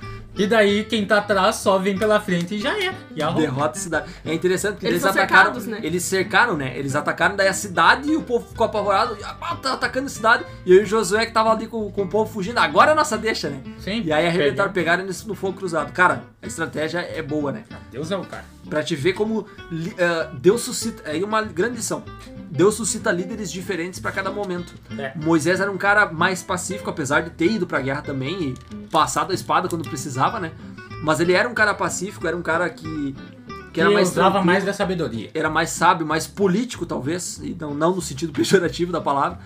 e 0.44 0.48
daí 0.48 0.84
quem 0.86 1.06
tá 1.06 1.18
atrás 1.20 1.58
só 1.58 1.78
vem 1.78 1.98
pela 1.98 2.20
frente 2.20 2.56
e 2.56 2.60
já 2.60 2.72
é. 2.78 2.94
E 3.16 3.22
arruma. 3.22 3.42
Derrota 3.42 3.78
a 3.78 3.82
cidade. 3.82 4.12
É 4.26 4.34
interessante 4.34 4.78
que 4.78 4.86
eles, 4.86 5.04
Eles 5.04 5.06
atacaram. 5.06 5.54
cercados, 5.54 5.68
né? 5.68 5.80
Eles 5.84 6.04
cercaram, 6.04 6.58
né? 6.58 6.78
Eles 6.78 6.96
atacaram 6.96 7.36
daí 7.36 7.48
a 7.48 7.54
cidade 7.54 8.10
e 8.10 8.16
o 8.16 8.22
povo 8.22 8.48
ficou 8.48 8.66
apavorado. 8.66 9.18
E, 9.20 9.24
ah, 9.24 9.56
tá 9.62 9.74
atacando 9.74 10.08
a 10.08 10.10
cidade. 10.10 10.46
E 10.66 10.74
aí 10.74 10.80
o 10.80 10.86
Josué 10.86 11.26
que 11.26 11.32
tava 11.32 11.52
ali 11.52 11.68
com, 11.68 11.92
com 11.92 12.04
o 12.04 12.08
povo 12.08 12.32
fugindo. 12.32 12.58
Agora 12.58 12.92
é 12.92 12.94
a 12.94 12.96
nossa 12.96 13.18
deixa, 13.18 13.50
né? 13.50 13.62
Sim, 13.80 14.02
E 14.06 14.12
aí 14.12 14.26
arrebentaram, 14.28 14.72
pega. 14.72 14.86
pegaram 14.86 15.04
eles 15.04 15.26
no 15.26 15.36
fogo 15.36 15.58
cruzado. 15.58 15.92
Cara, 15.92 16.24
a 16.42 16.48
estratégia 16.48 17.00
é 17.00 17.22
boa, 17.22 17.52
né? 17.52 17.64
Deus 17.92 18.10
é 18.12 18.18
o 18.18 18.24
cara. 18.24 18.46
Pra 18.70 18.82
te 18.84 18.96
ver 18.96 19.14
como 19.14 19.46
ah, 20.00 20.30
Deus 20.40 20.62
suscita. 20.62 21.10
Aí 21.10 21.24
uma 21.24 21.42
grande 21.42 21.76
lição. 21.78 22.04
Deus 22.52 22.76
suscita 22.76 23.10
líderes 23.14 23.50
diferentes 23.50 23.98
pra 23.98 24.12
cada 24.12 24.30
momento. 24.30 24.74
É. 24.98 25.14
Moisés 25.16 25.62
era 25.62 25.72
um 25.72 25.78
cara 25.78 26.12
mais 26.12 26.44
pacífico, 26.44 26.90
apesar 26.90 27.22
de 27.22 27.30
ter 27.30 27.50
ido 27.50 27.66
pra 27.66 27.80
guerra 27.80 28.02
também 28.02 28.50
e 28.50 28.88
passado 28.88 29.32
a 29.32 29.34
espada 29.34 29.70
quando 29.70 29.88
precisava, 29.88 30.38
né? 30.38 30.52
Mas 31.02 31.22
ele 31.22 31.32
era 31.32 31.48
um 31.48 31.54
cara 31.54 31.74
pacífico, 31.74 32.28
era 32.28 32.36
um 32.36 32.42
cara 32.42 32.70
que. 32.70 33.16
Que 33.72 33.80
era 33.82 33.90
mais 33.90 34.10
usava 34.10 34.42
mais 34.44 34.64
da 34.66 34.74
sabedoria. 34.74 35.30
Era 35.34 35.50
mais 35.50 35.70
sábio, 35.70 36.06
mais 36.06 36.28
político, 36.28 36.86
talvez. 36.86 37.40
E 37.44 37.56
não, 37.60 37.74
não 37.74 37.96
no 37.96 38.02
sentido 38.02 38.32
pejorativo 38.34 38.92
da 38.92 39.00
palavra. 39.02 39.40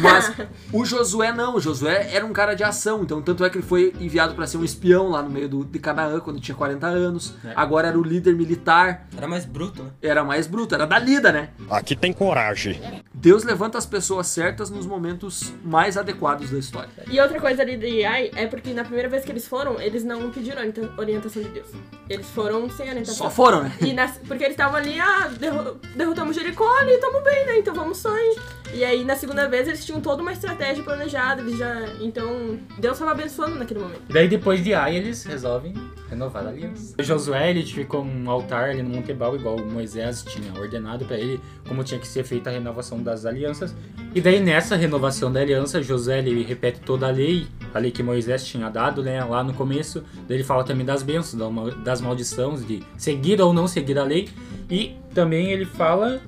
Mas 0.00 0.32
o 0.72 0.84
Josué 0.84 1.32
não. 1.32 1.56
O 1.56 1.60
Josué 1.60 2.08
era 2.12 2.24
um 2.24 2.32
cara 2.32 2.54
de 2.54 2.64
ação. 2.64 3.02
Então, 3.02 3.22
tanto 3.22 3.44
é 3.44 3.50
que 3.50 3.58
ele 3.58 3.66
foi 3.66 3.94
enviado 4.00 4.34
pra 4.34 4.46
ser 4.46 4.56
um 4.56 4.64
espião 4.64 5.08
lá 5.08 5.22
no 5.22 5.30
meio 5.30 5.48
do, 5.48 5.64
de 5.64 5.78
Canaã, 5.78 6.18
quando 6.20 6.40
tinha 6.40 6.54
40 6.56 6.86
anos. 6.86 7.34
É. 7.44 7.52
Agora 7.54 7.88
era 7.88 7.98
o 7.98 8.02
líder 8.02 8.34
militar. 8.34 9.06
Era 9.16 9.28
mais 9.28 9.44
bruto, 9.44 9.82
né? 9.82 9.90
Era 10.02 10.24
mais 10.24 10.46
bruto, 10.46 10.74
era 10.74 10.86
da 10.86 10.98
lida, 10.98 11.30
né? 11.32 11.50
Aqui 11.70 11.94
tem 11.94 12.12
coragem. 12.12 12.80
Deus 13.14 13.44
levanta 13.44 13.78
as 13.78 13.86
pessoas 13.86 14.26
certas 14.26 14.70
nos 14.70 14.86
momentos 14.86 15.52
mais 15.64 15.96
adequados 15.96 16.50
da 16.50 16.58
história. 16.58 16.90
E 17.10 17.20
outra 17.20 17.40
coisa 17.40 17.62
ali 17.62 17.76
de 17.76 18.04
AI 18.04 18.30
é 18.34 18.46
porque 18.46 18.72
na 18.72 18.84
primeira 18.84 19.08
vez 19.08 19.24
que 19.24 19.30
eles 19.30 19.46
foram, 19.46 19.80
eles 19.80 20.04
não 20.04 20.30
pediram 20.30 20.58
orienta- 20.58 20.90
orientação 20.98 21.42
de 21.42 21.48
Deus. 21.48 21.68
Eles 22.08 22.28
foram 22.30 22.68
sem 22.70 22.88
orientação. 22.88 23.14
Só 23.26 23.30
foram, 23.36 23.62
né? 23.64 23.72
E 23.82 23.92
nas- 23.92 24.18
porque 24.26 24.42
eles 24.44 24.54
estavam 24.54 24.76
ali, 24.76 24.98
ah, 24.98 25.30
derro- 25.38 25.76
derrotamos 25.94 26.34
Jericó 26.34 26.66
ali, 26.78 26.96
tamo 26.98 27.20
bem, 27.22 27.46
né? 27.46 27.58
Então 27.58 27.74
vamos 27.74 28.02
ir. 28.04 28.40
E 28.74 28.84
aí 28.84 29.04
na 29.04 29.14
segunda 29.14 29.48
vez 29.48 29.68
eles 29.68 29.84
tinham 29.84 30.00
toda 30.00 30.22
uma 30.22 30.32
estratégia 30.32 30.82
planejada, 30.82 31.40
eles 31.42 31.58
já. 31.58 31.86
Então 32.00 32.58
Deus 32.78 32.94
estava 32.94 33.12
abençoando 33.12 33.56
naquele 33.56 33.80
momento. 33.80 34.02
Daí 34.08 34.26
depois 34.26 34.64
de 34.64 34.74
Ai, 34.74 34.96
eles 34.96 35.24
resolvem 35.24 35.74
Renovar 36.08 36.46
a 36.46 36.50
aliança. 36.50 36.94
Josué, 37.02 37.50
ele 37.50 37.64
ficou 37.64 38.04
um 38.04 38.30
altar 38.30 38.70
ali 38.70 38.80
no 38.80 38.90
Monte 38.90 39.10
Ebal, 39.10 39.34
igual 39.34 39.58
Moisés 39.58 40.22
tinha 40.22 40.52
ordenado 40.56 41.04
pra 41.04 41.18
ele, 41.18 41.40
como 41.66 41.82
tinha 41.82 41.98
que 41.98 42.06
ser 42.06 42.22
feita 42.22 42.48
a 42.48 42.52
renovação 42.52 43.02
das 43.02 43.26
alianças. 43.26 43.74
E 44.14 44.20
daí, 44.20 44.38
nessa 44.38 44.76
renovação 44.76 45.32
da 45.32 45.40
aliança, 45.40 45.82
Josué, 45.82 46.20
ele 46.20 46.44
repete 46.44 46.78
toda 46.78 47.08
a 47.08 47.10
lei, 47.10 47.48
a 47.74 47.80
lei 47.80 47.90
que 47.90 48.04
Moisés 48.04 48.46
tinha 48.46 48.70
dado, 48.70 49.02
né, 49.02 49.22
lá 49.24 49.42
no 49.42 49.52
começo. 49.52 50.04
Daí 50.28 50.36
ele 50.36 50.44
fala 50.44 50.62
também 50.62 50.86
das 50.86 51.02
bênçãos, 51.02 51.74
das 51.82 52.00
maldições, 52.00 52.64
de 52.64 52.84
seguir 52.96 53.25
ou 53.44 53.52
não 53.52 53.66
seguir 53.66 53.98
a 53.98 54.04
lei. 54.04 54.28
E 54.70 54.96
também 55.14 55.50
ele 55.52 55.64
fala 55.64 56.20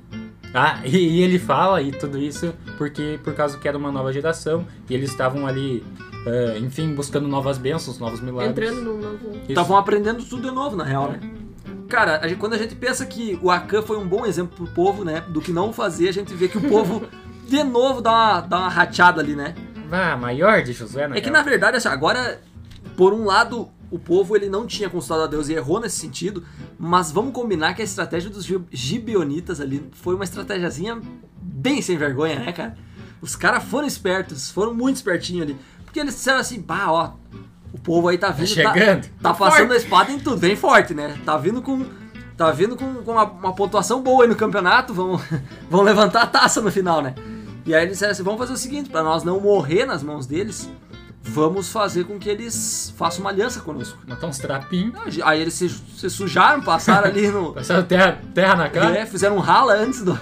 ah, 0.54 0.80
e, 0.84 0.96
e 0.96 1.22
ele 1.22 1.38
fala 1.38 1.82
e 1.82 1.90
tudo 1.92 2.18
isso 2.18 2.54
porque 2.76 3.18
por 3.22 3.34
causa 3.34 3.58
que 3.58 3.66
era 3.68 3.76
uma 3.76 3.90
nova 3.92 4.12
geração 4.12 4.64
e 4.88 4.94
eles 4.94 5.10
estavam 5.10 5.46
ali, 5.46 5.84
eh, 6.26 6.58
enfim, 6.60 6.94
buscando 6.94 7.26
novas 7.28 7.58
bênçãos, 7.58 7.98
novos 7.98 8.20
milagres. 8.20 8.50
Entrando 8.70 8.82
num 8.84 9.00
novo. 9.00 9.40
Estavam 9.48 9.76
aprendendo 9.76 10.24
tudo 10.24 10.48
de 10.48 10.54
novo, 10.54 10.76
na 10.76 10.84
real, 10.84 11.10
né? 11.10 11.20
Cara, 11.88 12.20
a 12.22 12.28
gente- 12.28 12.38
quando 12.38 12.52
a 12.54 12.58
gente 12.58 12.74
pensa 12.74 13.04
que 13.06 13.38
o 13.42 13.50
Akan 13.50 13.82
foi 13.82 13.96
um 13.98 14.06
bom 14.06 14.24
exemplo 14.26 14.54
pro 14.56 14.74
povo, 14.74 15.04
né? 15.04 15.22
Do 15.28 15.40
que 15.40 15.50
não 15.52 15.72
fazer, 15.72 16.08
a 16.08 16.12
gente 16.12 16.32
vê 16.34 16.46
que 16.46 16.58
o 16.58 16.68
povo, 16.68 17.02
de 17.48 17.64
novo, 17.64 18.00
dá 18.00 18.10
uma, 18.12 18.40
dá 18.42 18.58
uma 18.58 18.68
rateada 18.68 19.20
ali, 19.20 19.34
né? 19.34 19.54
Ah, 19.90 20.16
maior 20.16 20.62
de 20.62 20.72
Josué, 20.72 21.08
né? 21.08 21.16
É 21.18 21.20
que 21.20 21.30
na 21.30 21.42
verdade, 21.42 21.78
assim, 21.78 21.88
agora, 21.88 22.40
por 22.96 23.12
um 23.14 23.24
lado, 23.24 23.68
o 23.90 23.98
povo 23.98 24.36
ele 24.36 24.48
não 24.48 24.66
tinha 24.66 24.88
consultado 24.90 25.22
a 25.22 25.26
Deus 25.26 25.48
e 25.48 25.54
errou 25.54 25.80
nesse 25.80 25.96
sentido, 25.98 26.44
mas 26.78 27.10
vamos 27.10 27.32
combinar 27.32 27.74
que 27.74 27.80
a 27.82 27.84
estratégia 27.84 28.28
dos 28.30 28.44
gi- 28.44 28.60
gibeonitas 28.70 29.60
ali 29.60 29.88
foi 29.92 30.14
uma 30.14 30.24
estratégiazinha 30.24 31.00
bem 31.40 31.80
sem 31.80 31.96
vergonha, 31.96 32.38
né, 32.38 32.52
cara? 32.52 32.76
Os 33.20 33.34
caras 33.34 33.64
foram 33.64 33.86
espertos, 33.86 34.50
foram 34.50 34.74
muito 34.74 34.96
espertinhos 34.96 35.42
ali. 35.42 35.56
Porque 35.84 35.98
eles 35.98 36.14
disseram 36.14 36.38
assim, 36.40 36.60
pá, 36.60 36.86
ó, 36.88 37.12
o 37.72 37.78
povo 37.78 38.08
aí 38.08 38.18
tá 38.18 38.30
vindo, 38.30 38.54
tá, 38.62 38.72
chegando. 38.74 39.08
tá 39.22 39.32
passando 39.34 39.72
a 39.72 39.76
espada 39.76 40.12
em 40.12 40.18
tudo, 40.18 40.36
bem 40.36 40.54
forte, 40.54 40.94
né? 40.94 41.18
Tá 41.24 41.36
vindo 41.36 41.60
com. 41.62 41.84
Tá 42.36 42.52
vindo 42.52 42.76
com, 42.76 42.94
com 43.02 43.10
uma, 43.12 43.24
uma 43.24 43.52
pontuação 43.52 44.00
boa 44.00 44.22
aí 44.22 44.28
no 44.28 44.36
campeonato, 44.36 44.94
vão, 44.94 45.20
vão 45.68 45.82
levantar 45.82 46.22
a 46.22 46.26
taça 46.26 46.60
no 46.60 46.70
final, 46.70 47.02
né? 47.02 47.14
E 47.66 47.74
aí 47.74 47.80
eles 47.82 47.94
disseram 47.94 48.12
assim, 48.12 48.22
vamos 48.22 48.38
fazer 48.38 48.52
o 48.52 48.56
seguinte, 48.56 48.88
pra 48.88 49.02
nós 49.02 49.24
não 49.24 49.40
morrer 49.40 49.84
nas 49.84 50.02
mãos 50.04 50.24
deles, 50.24 50.70
vamos 51.28 51.70
fazer 51.70 52.04
com 52.04 52.18
que 52.18 52.28
eles 52.28 52.92
façam 52.96 53.20
uma 53.20 53.30
aliança 53.30 53.60
conosco. 53.60 53.98
Matar 54.06 54.26
uns 54.26 54.38
trapinhos, 54.38 55.18
Aí 55.22 55.40
eles 55.40 55.54
se, 55.54 55.68
se 55.68 56.10
sujaram, 56.10 56.62
passaram 56.62 57.08
ali 57.08 57.28
no. 57.28 57.52
passaram 57.54 57.82
terra, 57.84 58.18
terra 58.34 58.56
na 58.56 58.68
cara. 58.68 58.98
É, 58.98 59.06
fizeram 59.06 59.36
um 59.36 59.40
rala 59.40 59.74
antes 59.74 60.02
do. 60.02 60.14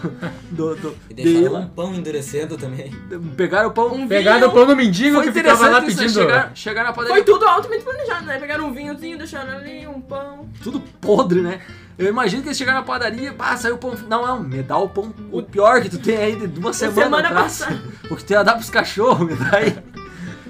do, 0.51 0.75
do 0.77 0.97
E 1.11 1.15
deixaram 1.15 1.61
um 1.61 1.69
pão 1.69 1.95
endurecendo 1.95 2.57
também. 2.57 2.91
Pegaram 3.37 3.69
o 3.69 3.73
pão. 3.73 3.95
Um 3.95 4.09
Pegaram 4.09 4.39
vinho. 4.41 4.51
o 4.51 4.55
pão 4.55 4.67
no 4.67 4.77
mendigo 4.77 5.17
Foi 5.17 5.27
que 5.27 5.33
ficava 5.33 5.69
lá 5.69 5.81
né? 5.81 5.87
pedindo. 5.87 6.11
chegar, 6.11 6.51
chegar 6.55 6.85
na 6.85 6.93
padaria. 6.93 7.15
Foi 7.17 7.25
tudo 7.25 7.47
altamente 7.47 7.85
planejado, 7.85 8.27
né? 8.27 8.39
Pegaram 8.39 8.69
um 8.69 8.73
vinhozinho, 8.73 9.17
deixaram 9.17 9.57
ali, 9.57 9.87
um 9.87 10.01
pão. 10.01 10.49
tudo 10.63 10.81
podre, 11.01 11.41
né? 11.41 11.61
Eu 11.99 12.09
imagino 12.09 12.43
que 12.43 12.49
eles 12.49 12.59
chegaram 12.59 12.81
na 12.81 12.85
padaria, 12.85 13.33
pá, 13.33 13.57
saiu 13.57 13.77
o 13.77 13.79
pão. 13.79 13.95
Não, 14.07 14.27
não, 14.27 14.43
me 14.43 14.63
dá 14.63 14.77
o 14.77 14.89
pão, 14.89 15.15
o 15.33 15.43
pior 15.43 15.81
que 15.81 15.89
tu 15.89 15.99
tem 15.99 16.17
aí 16.17 16.47
de 16.47 16.59
uma 16.61 16.73
semana, 16.73 17.05
semana 17.05 17.29
atrás. 17.29 17.59
passada. 17.61 17.81
O 18.11 18.17
que 18.17 18.25
tu 18.25 18.33
ia 18.35 18.45
dar 18.45 18.53
pros 18.53 18.71
cachorros, 18.71 19.27
me 19.27 19.35
dá 19.35 19.57
aí. 19.57 19.77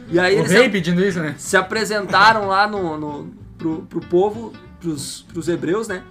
E 0.08 0.18
aí 0.18 0.36
O 0.36 0.40
eles 0.40 0.52
rei 0.52 0.68
pedindo 0.68 1.04
isso, 1.04 1.20
né? 1.20 1.34
se 1.38 1.56
apresentaram 1.56 2.46
lá 2.46 2.66
no, 2.66 2.96
no, 2.96 3.34
pro, 3.58 3.82
pro 3.82 4.00
povo, 4.00 4.52
pros, 4.80 5.22
pros 5.32 5.48
hebreus, 5.48 5.88
né? 5.88 6.02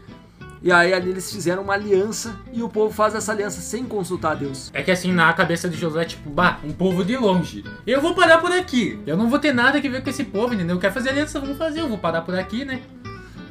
E 0.61 0.71
aí 0.71 0.93
ali 0.93 1.11
eles 1.11 1.31
fizeram 1.31 1.61
uma 1.61 1.73
aliança 1.73 2.35
e 2.51 2.63
o 2.63 2.67
povo 2.67 2.91
faz 2.91 3.13
essa 3.13 3.31
aliança 3.31 3.61
sem 3.61 3.83
consultar 3.85 4.31
a 4.31 4.35
Deus. 4.35 4.71
É 4.73 4.81
que 4.81 4.89
assim, 4.89 5.13
na 5.13 5.31
cabeça 5.31 5.69
de 5.69 5.77
Josué, 5.77 6.05
tipo, 6.05 6.27
bah, 6.27 6.59
um 6.63 6.71
povo 6.71 7.05
de 7.05 7.15
longe. 7.15 7.63
Eu 7.85 8.01
vou 8.01 8.15
parar 8.15 8.39
por 8.39 8.51
aqui. 8.51 8.99
Eu 9.05 9.15
não 9.15 9.29
vou 9.29 9.37
ter 9.37 9.53
nada 9.53 9.79
que 9.79 9.87
ver 9.87 10.03
com 10.03 10.09
esse 10.09 10.23
povo, 10.23 10.55
entendeu? 10.55 10.79
Quer 10.79 10.91
fazer 10.91 11.09
aliança, 11.09 11.39
vamos 11.39 11.57
fazer. 11.57 11.81
Eu 11.81 11.87
vou 11.87 11.99
parar 11.99 12.21
por 12.21 12.35
aqui, 12.35 12.65
né? 12.65 12.81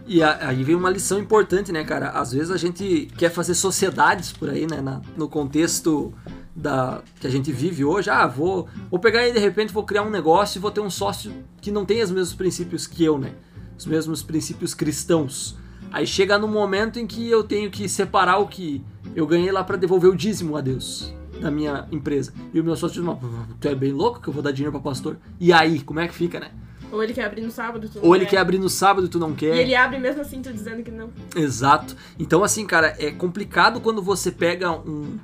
E 0.07 0.22
aí 0.22 0.62
vem 0.64 0.74
uma 0.74 0.90
lição 0.90 1.18
importante, 1.18 1.72
né, 1.72 1.85
cara? 1.85 2.11
Às 2.11 2.33
vezes 2.33 2.50
a 2.50 2.57
gente 2.57 3.09
quer 3.16 3.30
fazer 3.30 3.54
sociedades 3.54 4.33
por 4.33 4.50
aí, 4.50 4.66
né? 4.66 4.83
no 5.16 5.28
contexto 5.28 6.12
da 6.54 7.02
que 7.20 7.26
a 7.26 7.30
gente 7.30 7.50
vive 7.52 7.84
hoje. 7.84 8.10
Ah, 8.10 8.26
vou, 8.26 8.68
vou 8.90 8.98
pegar 9.00 9.26
e 9.26 9.32
de 9.32 9.38
repente 9.38 9.72
vou 9.72 9.84
criar 9.84 10.02
um 10.02 10.10
negócio 10.10 10.58
e 10.58 10.60
vou 10.60 10.70
ter 10.70 10.80
um 10.80 10.90
sócio 10.90 11.32
que 11.60 11.70
não 11.70 11.84
tem 11.84 12.02
os 12.02 12.10
mesmos 12.10 12.34
princípios 12.34 12.86
que 12.86 13.04
eu, 13.04 13.18
né? 13.18 13.32
Os 13.76 13.86
mesmos 13.86 14.22
princípios 14.22 14.74
cristãos. 14.74 15.56
Aí 15.90 16.06
chega 16.06 16.38
no 16.38 16.48
momento 16.48 16.98
em 16.98 17.06
que 17.06 17.28
eu 17.28 17.44
tenho 17.44 17.70
que 17.70 17.88
separar 17.88 18.38
o 18.38 18.46
que 18.48 18.84
eu 19.14 19.26
ganhei 19.26 19.50
lá 19.52 19.62
para 19.62 19.76
devolver 19.76 20.10
o 20.10 20.16
dízimo 20.16 20.56
a 20.56 20.60
Deus 20.60 21.12
da 21.40 21.50
minha 21.50 21.86
empresa. 21.90 22.32
E 22.52 22.60
o 22.60 22.64
meu 22.64 22.76
sócio 22.76 23.02
diz, 23.02 23.04
"Mas, 23.04 23.18
tu 23.60 23.68
é 23.68 23.74
bem 23.74 23.92
louco 23.92 24.20
que 24.20 24.28
eu 24.28 24.32
vou 24.32 24.42
dar 24.42 24.52
dinheiro 24.52 24.72
para 24.72 24.80
pastor? 24.80 25.18
E 25.40 25.52
aí, 25.52 25.80
como 25.80 26.00
é 26.00 26.08
que 26.08 26.14
fica, 26.14 26.38
né? 26.38 26.50
Ou 26.94 27.02
ele 27.02 27.12
quer 27.12 27.24
abrir 27.24 27.42
no 27.42 27.50
sábado, 27.50 27.88
tu 27.88 27.98
não 27.98 28.06
Ou 28.06 28.14
ele 28.14 28.24
quer 28.24 28.38
abrir 28.38 28.58
no 28.58 28.68
sábado 28.68 29.06
e 29.06 29.10
tu 29.10 29.18
não 29.18 29.34
quer. 29.34 29.56
E 29.56 29.58
ele 29.58 29.74
abre 29.74 29.98
mesmo 29.98 30.20
assim, 30.20 30.40
tu 30.40 30.52
dizendo 30.52 30.82
que 30.82 30.92
não. 30.92 31.10
Exato. 31.34 31.96
Então, 32.18 32.44
assim, 32.44 32.64
cara, 32.64 32.94
é 32.98 33.10
complicado 33.10 33.80
quando 33.80 34.00
você 34.00 34.30
pega 34.30 34.70
um. 34.70 35.18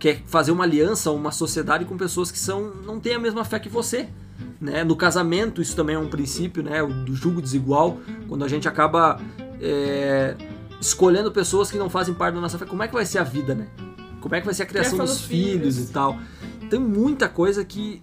Quer 0.00 0.22
fazer 0.26 0.50
uma 0.50 0.64
aliança, 0.64 1.10
uma 1.12 1.30
sociedade 1.30 1.84
com 1.84 1.96
pessoas 1.96 2.32
que 2.32 2.38
são 2.38 2.72
não 2.86 2.98
têm 2.98 3.14
a 3.14 3.18
mesma 3.18 3.44
fé 3.44 3.60
que 3.60 3.68
você. 3.68 4.08
Né? 4.58 4.82
No 4.82 4.96
casamento, 4.96 5.60
isso 5.60 5.76
também 5.76 5.94
é 5.94 5.98
um 5.98 6.08
princípio, 6.08 6.62
né? 6.62 6.82
O 6.82 6.88
do 6.88 7.14
julgo 7.14 7.40
desigual. 7.40 7.98
Quando 8.26 8.44
a 8.44 8.48
gente 8.48 8.66
acaba 8.66 9.20
é, 9.60 10.34
escolhendo 10.80 11.30
pessoas 11.30 11.70
que 11.70 11.78
não 11.78 11.90
fazem 11.90 12.14
parte 12.14 12.34
da 12.34 12.40
nossa 12.40 12.58
fé, 12.58 12.64
como 12.64 12.82
é 12.82 12.88
que 12.88 12.94
vai 12.94 13.04
ser 13.04 13.18
a 13.18 13.22
vida, 13.22 13.54
né? 13.54 13.68
Como 14.20 14.34
é 14.34 14.40
que 14.40 14.46
vai 14.46 14.54
ser 14.54 14.64
a 14.64 14.66
criação 14.66 14.96
Criação 14.96 15.14
dos 15.14 15.22
dos 15.22 15.26
filhos 15.26 15.76
filhos. 15.76 15.90
e 15.90 15.92
tal. 15.92 16.18
Tem 16.68 16.80
muita 16.80 17.28
coisa 17.28 17.64
que. 17.64 18.02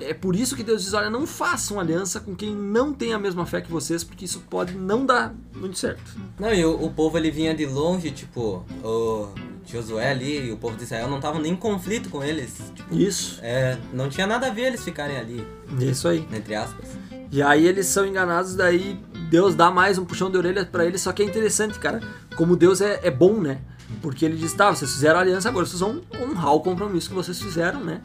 É 0.00 0.12
por 0.12 0.36
isso 0.36 0.54
que 0.54 0.62
Deus 0.62 0.82
diz: 0.82 0.92
olha, 0.92 1.08
não 1.08 1.26
façam 1.26 1.80
aliança 1.80 2.20
com 2.20 2.36
quem 2.36 2.54
não 2.54 2.92
tem 2.92 3.14
a 3.14 3.18
mesma 3.18 3.46
fé 3.46 3.62
que 3.62 3.70
vocês, 3.70 4.04
porque 4.04 4.26
isso 4.26 4.42
pode 4.50 4.74
não 4.74 5.06
dar 5.06 5.34
muito 5.54 5.78
certo. 5.78 6.14
Não, 6.38 6.52
e 6.52 6.64
o, 6.64 6.84
o 6.84 6.90
povo 6.90 7.16
ele 7.16 7.30
vinha 7.30 7.54
de 7.54 7.64
longe, 7.64 8.10
tipo, 8.10 8.64
o 8.84 9.28
Josué 9.70 10.10
ali 10.10 10.48
e 10.48 10.52
o 10.52 10.56
povo 10.56 10.76
de 10.76 10.84
Israel 10.84 11.08
não 11.08 11.16
estavam 11.16 11.40
nem 11.40 11.52
em 11.52 11.56
conflito 11.56 12.08
com 12.08 12.22
eles. 12.24 12.54
Tipo, 12.74 12.94
Isso. 12.94 13.38
é, 13.42 13.76
não 13.92 14.08
tinha 14.08 14.26
nada 14.26 14.46
a 14.46 14.50
ver 14.50 14.62
eles 14.68 14.82
ficarem 14.82 15.16
ali, 15.16 15.46
isso 15.80 16.08
aí. 16.08 16.26
entre 16.32 16.54
aspas. 16.54 16.88
E 17.30 17.42
aí 17.42 17.66
eles 17.66 17.86
são 17.86 18.06
enganados, 18.06 18.54
daí 18.54 18.98
Deus 19.28 19.54
dá 19.54 19.70
mais 19.70 19.98
um 19.98 20.04
puxão 20.04 20.30
de 20.30 20.38
orelha 20.38 20.64
pra 20.64 20.86
eles, 20.86 21.02
só 21.02 21.12
que 21.12 21.22
é 21.22 21.26
interessante, 21.26 21.78
cara, 21.78 22.00
como 22.36 22.56
Deus 22.56 22.80
é, 22.80 23.00
é 23.02 23.10
bom, 23.10 23.34
né? 23.40 23.58
Porque 24.00 24.24
ele 24.24 24.36
diz, 24.36 24.52
tá, 24.54 24.70
vocês 24.70 24.90
fizeram 24.92 25.20
aliança, 25.20 25.48
agora 25.48 25.66
vocês 25.66 25.80
vão 25.80 26.00
honrar 26.20 26.54
o 26.54 26.60
compromisso 26.60 27.08
que 27.08 27.14
vocês 27.14 27.40
fizeram, 27.40 27.84
né? 27.84 28.00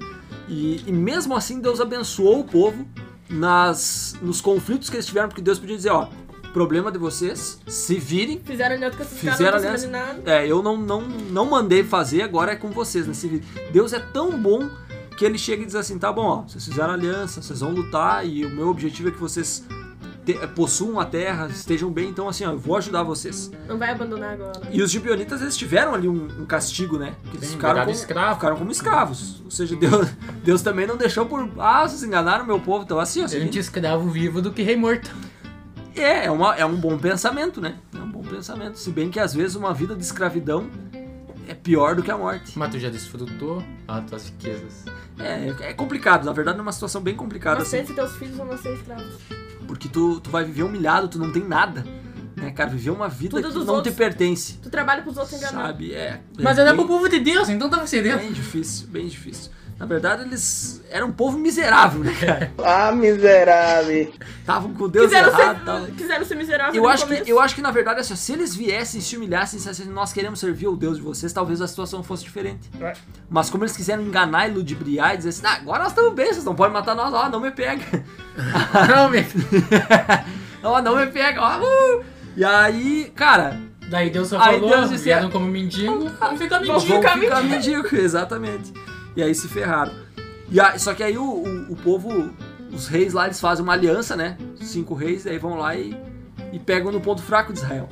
E, 0.49 0.83
e 0.85 0.91
mesmo 0.91 1.35
assim 1.35 1.61
Deus 1.61 1.79
abençoou 1.79 2.41
o 2.41 2.43
povo 2.43 2.85
nas, 3.29 4.15
nos 4.21 4.41
conflitos 4.41 4.89
que 4.89 4.97
eles 4.97 5.05
tiveram, 5.05 5.29
porque 5.29 5.41
Deus 5.41 5.59
podia 5.59 5.75
dizer, 5.75 5.91
ó, 5.91 6.09
problema 6.53 6.91
de 6.91 6.97
vocês, 6.97 7.59
se 7.67 7.95
virem, 7.97 8.39
Fizeram 8.43 8.75
aliança 8.75 8.95
com 8.97 9.03
esses 9.03 9.19
caras, 9.21 9.37
Fizeram 9.37 9.59
não 9.91 9.99
aliança. 9.99 10.21
é, 10.25 10.47
eu 10.47 10.61
não, 10.63 10.77
não, 10.77 11.01
não 11.01 11.45
mandei 11.49 11.83
fazer, 11.83 12.21
agora 12.21 12.51
é 12.53 12.55
com 12.55 12.69
vocês, 12.69 13.07
né? 13.07 13.13
Se 13.13 13.27
virem. 13.27 13.45
Deus 13.71 13.91
é 13.91 13.99
tão 13.99 14.31
bom 14.39 14.69
que 15.17 15.25
ele 15.25 15.37
chega 15.37 15.63
e 15.63 15.65
diz 15.65 15.75
assim, 15.75 15.97
tá 15.97 16.11
bom, 16.11 16.25
ó, 16.25 16.41
vocês 16.47 16.65
fizeram 16.65 16.93
aliança, 16.93 17.41
vocês 17.41 17.59
vão 17.59 17.71
lutar 17.71 18.25
e 18.25 18.45
o 18.45 18.49
meu 18.49 18.69
objetivo 18.69 19.09
é 19.09 19.11
que 19.11 19.19
vocês 19.19 19.63
te- 20.25 20.33
possuam 20.55 20.99
a 20.99 21.05
terra, 21.05 21.47
estejam 21.47 21.91
bem, 21.91 22.09
então 22.09 22.27
assim, 22.27 22.45
ó, 22.45 22.51
eu 22.51 22.57
vou 22.57 22.77
ajudar 22.77 23.03
vocês. 23.03 23.51
Não 23.67 23.77
vai 23.77 23.91
abandonar 23.91 24.33
agora. 24.33 24.61
E 24.71 24.81
os 24.81 24.89
gibeonitas, 24.89 25.41
eles 25.41 25.55
tiveram 25.55 25.93
ali 25.93 26.07
um, 26.07 26.27
um 26.39 26.45
castigo, 26.45 26.97
né? 26.97 27.13
Que 27.29 27.37
eles 27.37 27.47
Sim, 27.49 27.53
ficaram 27.55 27.79
como, 27.81 27.91
escravo. 27.91 28.35
ficaram 28.35 28.55
como 28.57 28.71
escravos. 28.71 29.41
Ou 29.45 29.51
seja, 29.51 29.75
Deus, 29.75 30.07
Deus 30.43 30.61
também 30.63 30.87
não 30.87 30.97
deixou 30.97 31.25
por, 31.27 31.47
ah, 31.59 31.87
vocês 31.87 32.03
enganaram 32.03 32.45
meu 32.45 32.59
povo, 32.59 32.83
então 32.83 32.99
assim, 32.99 33.21
ó, 33.21 33.25
Antes 33.25 33.55
escravo 33.67 34.09
vivo 34.09 34.41
do 34.41 34.51
que 34.51 34.63
rei 34.63 34.75
morto. 34.75 35.11
É, 35.95 36.25
é, 36.25 36.31
uma, 36.31 36.55
é 36.55 36.65
um 36.65 36.75
bom 36.75 36.97
pensamento, 36.97 37.61
né? 37.61 37.75
É 37.93 37.99
um 37.99 38.09
bom 38.09 38.21
pensamento. 38.21 38.77
Se 38.77 38.91
bem 38.91 39.09
que 39.09 39.19
às 39.19 39.33
vezes 39.33 39.55
uma 39.55 39.73
vida 39.73 39.95
de 39.95 40.03
escravidão 40.03 40.69
é 41.47 41.53
pior 41.53 41.95
do 41.95 42.03
que 42.03 42.11
a 42.11 42.17
morte. 42.17 42.57
Mas 42.57 42.71
tu 42.71 42.79
já 42.79 42.89
desfrutou 42.89 43.63
as 43.87 44.05
tuas 44.05 44.25
riquezas. 44.25 44.85
É, 45.19 45.69
é 45.69 45.73
complicado, 45.73 46.25
na 46.25 46.31
verdade 46.31 46.57
é 46.57 46.61
uma 46.61 46.71
situação 46.71 47.01
bem 47.01 47.15
complicada, 47.15 47.59
Mas 47.59 47.73
assim. 47.73 47.93
teus 47.93 48.15
filhos 48.15 48.35
vão 48.37 48.47
nascer 48.47 48.73
escravos. 48.73 49.15
Porque 49.67 49.87
tu, 49.87 50.19
tu 50.19 50.29
vai 50.29 50.43
viver 50.43 50.63
humilhado, 50.63 51.07
tu 51.07 51.19
não 51.19 51.31
tem 51.31 51.43
nada. 51.43 51.85
Né, 52.35 52.51
cara? 52.51 52.69
Viver 52.69 52.89
uma 52.89 53.07
vida 53.07 53.37
Tudo 53.37 53.47
que 53.47 53.53
dos 53.53 53.65
não 53.65 53.75
outros. 53.75 53.93
te 53.93 53.97
pertence. 53.97 54.53
Tu 54.61 54.69
trabalha 54.69 55.01
pros 55.01 55.17
outros 55.17 55.37
enganar. 55.37 55.67
Sabe? 55.67 55.93
É. 55.93 56.19
Mas 56.39 56.57
é 56.57 56.61
era 56.61 56.71
bem, 56.71 56.79
pro 56.79 56.87
povo 56.87 57.07
de 57.07 57.19
Deus, 57.19 57.47
então 57.47 57.69
tava 57.69 57.87
cedendo. 57.87 58.17
bem 58.19 58.33
difícil, 58.33 58.87
bem 58.87 59.07
difícil. 59.07 59.51
Na 59.79 59.85
verdade, 59.85 60.23
eles 60.23 60.81
eram 60.89 61.07
um 61.07 61.11
povo 61.11 61.37
miserável, 61.37 62.03
né, 62.03 62.13
cara? 62.19 62.51
Ah, 62.63 62.91
miserável. 62.91 64.13
Estavam 64.39 64.73
com 64.73 64.87
Deus 64.87 65.05
Quiseram 65.07 65.29
errado. 65.29 65.57
ser, 65.59 65.65
tavam- 65.65 65.85
quiseram 65.91 66.25
ser 66.25 66.35
miseráveis 66.35 66.75
Eu 66.75 66.87
acho, 66.87 67.07
que, 67.07 67.29
eu 67.29 67.39
acho 67.39 67.55
que, 67.55 67.61
na 67.61 67.71
verdade, 67.71 67.99
assim, 67.99 68.15
se 68.15 68.31
eles 68.33 68.55
viessem, 68.55 69.01
se 69.01 69.17
humilhassem, 69.17 69.59
se 69.59 69.69
assim, 69.69 69.85
nós 69.85 70.13
queremos 70.13 70.39
servir 70.39 70.67
o 70.67 70.75
Deus 70.75 70.97
de 70.97 71.03
vocês, 71.03 71.33
talvez 71.33 71.61
a 71.61 71.67
situação 71.67 72.03
fosse 72.03 72.23
diferente. 72.23 72.69
É. 72.79 72.93
Mas 73.29 73.49
como 73.49 73.63
eles 73.63 73.75
quiseram 73.75 74.03
enganar 74.03 74.47
e 74.47 74.51
ludibriar 74.51 75.15
e 75.15 75.17
dizer 75.17 75.29
assim, 75.29 75.45
ah, 75.45 75.53
agora 75.53 75.83
nós 75.83 75.91
estamos 75.91 76.13
bem, 76.13 76.27
vocês 76.27 76.45
não 76.45 76.55
podem 76.55 76.73
matar 76.73 76.95
nós, 76.95 77.13
ó, 77.13 77.29
não 77.29 77.39
me 77.39 77.51
pega. 77.51 77.83
Não, 78.89 79.09
meu. 79.09 79.23
ó, 80.63 80.81
não 80.81 80.95
me 80.95 81.05
pega, 81.07 81.39
ó. 81.41 81.59
uh. 81.59 82.03
E 82.35 82.43
aí, 82.43 83.11
cara, 83.15 83.59
Daí 83.89 84.09
Deus 84.09 84.27
só 84.27 84.39
Aí 84.39 84.55
falou, 84.55 84.69
Deus 84.69 84.89
disse, 84.89 85.03
vieram 85.03 85.29
como 85.29 85.45
mendigo, 85.45 86.09
vamos 86.19 86.41
ficar 86.41 86.59
mendigo. 86.61 86.79
ficar 86.81 87.19
ficar 87.19 87.43
mendigo, 87.43 87.95
exatamente. 87.95 88.73
E 89.15 89.23
aí 89.23 89.33
se 89.33 89.47
ferraram. 89.47 89.93
E 90.49 90.59
aí, 90.59 90.79
só 90.79 90.93
que 90.93 91.03
aí 91.03 91.17
o, 91.17 91.23
o, 91.23 91.73
o 91.73 91.75
povo, 91.75 92.31
os 92.71 92.87
reis 92.87 93.13
lá, 93.13 93.25
eles 93.25 93.39
fazem 93.39 93.63
uma 93.63 93.73
aliança, 93.73 94.15
né? 94.15 94.37
Cinco 94.61 94.93
reis, 94.93 95.23
daí 95.23 95.37
vão 95.37 95.55
lá 95.55 95.75
e 95.75 95.95
e 96.53 96.59
pegam 96.59 96.91
no 96.91 97.01
ponto 97.01 97.21
fraco 97.21 97.51
de 97.51 97.59
Israel. 97.59 97.89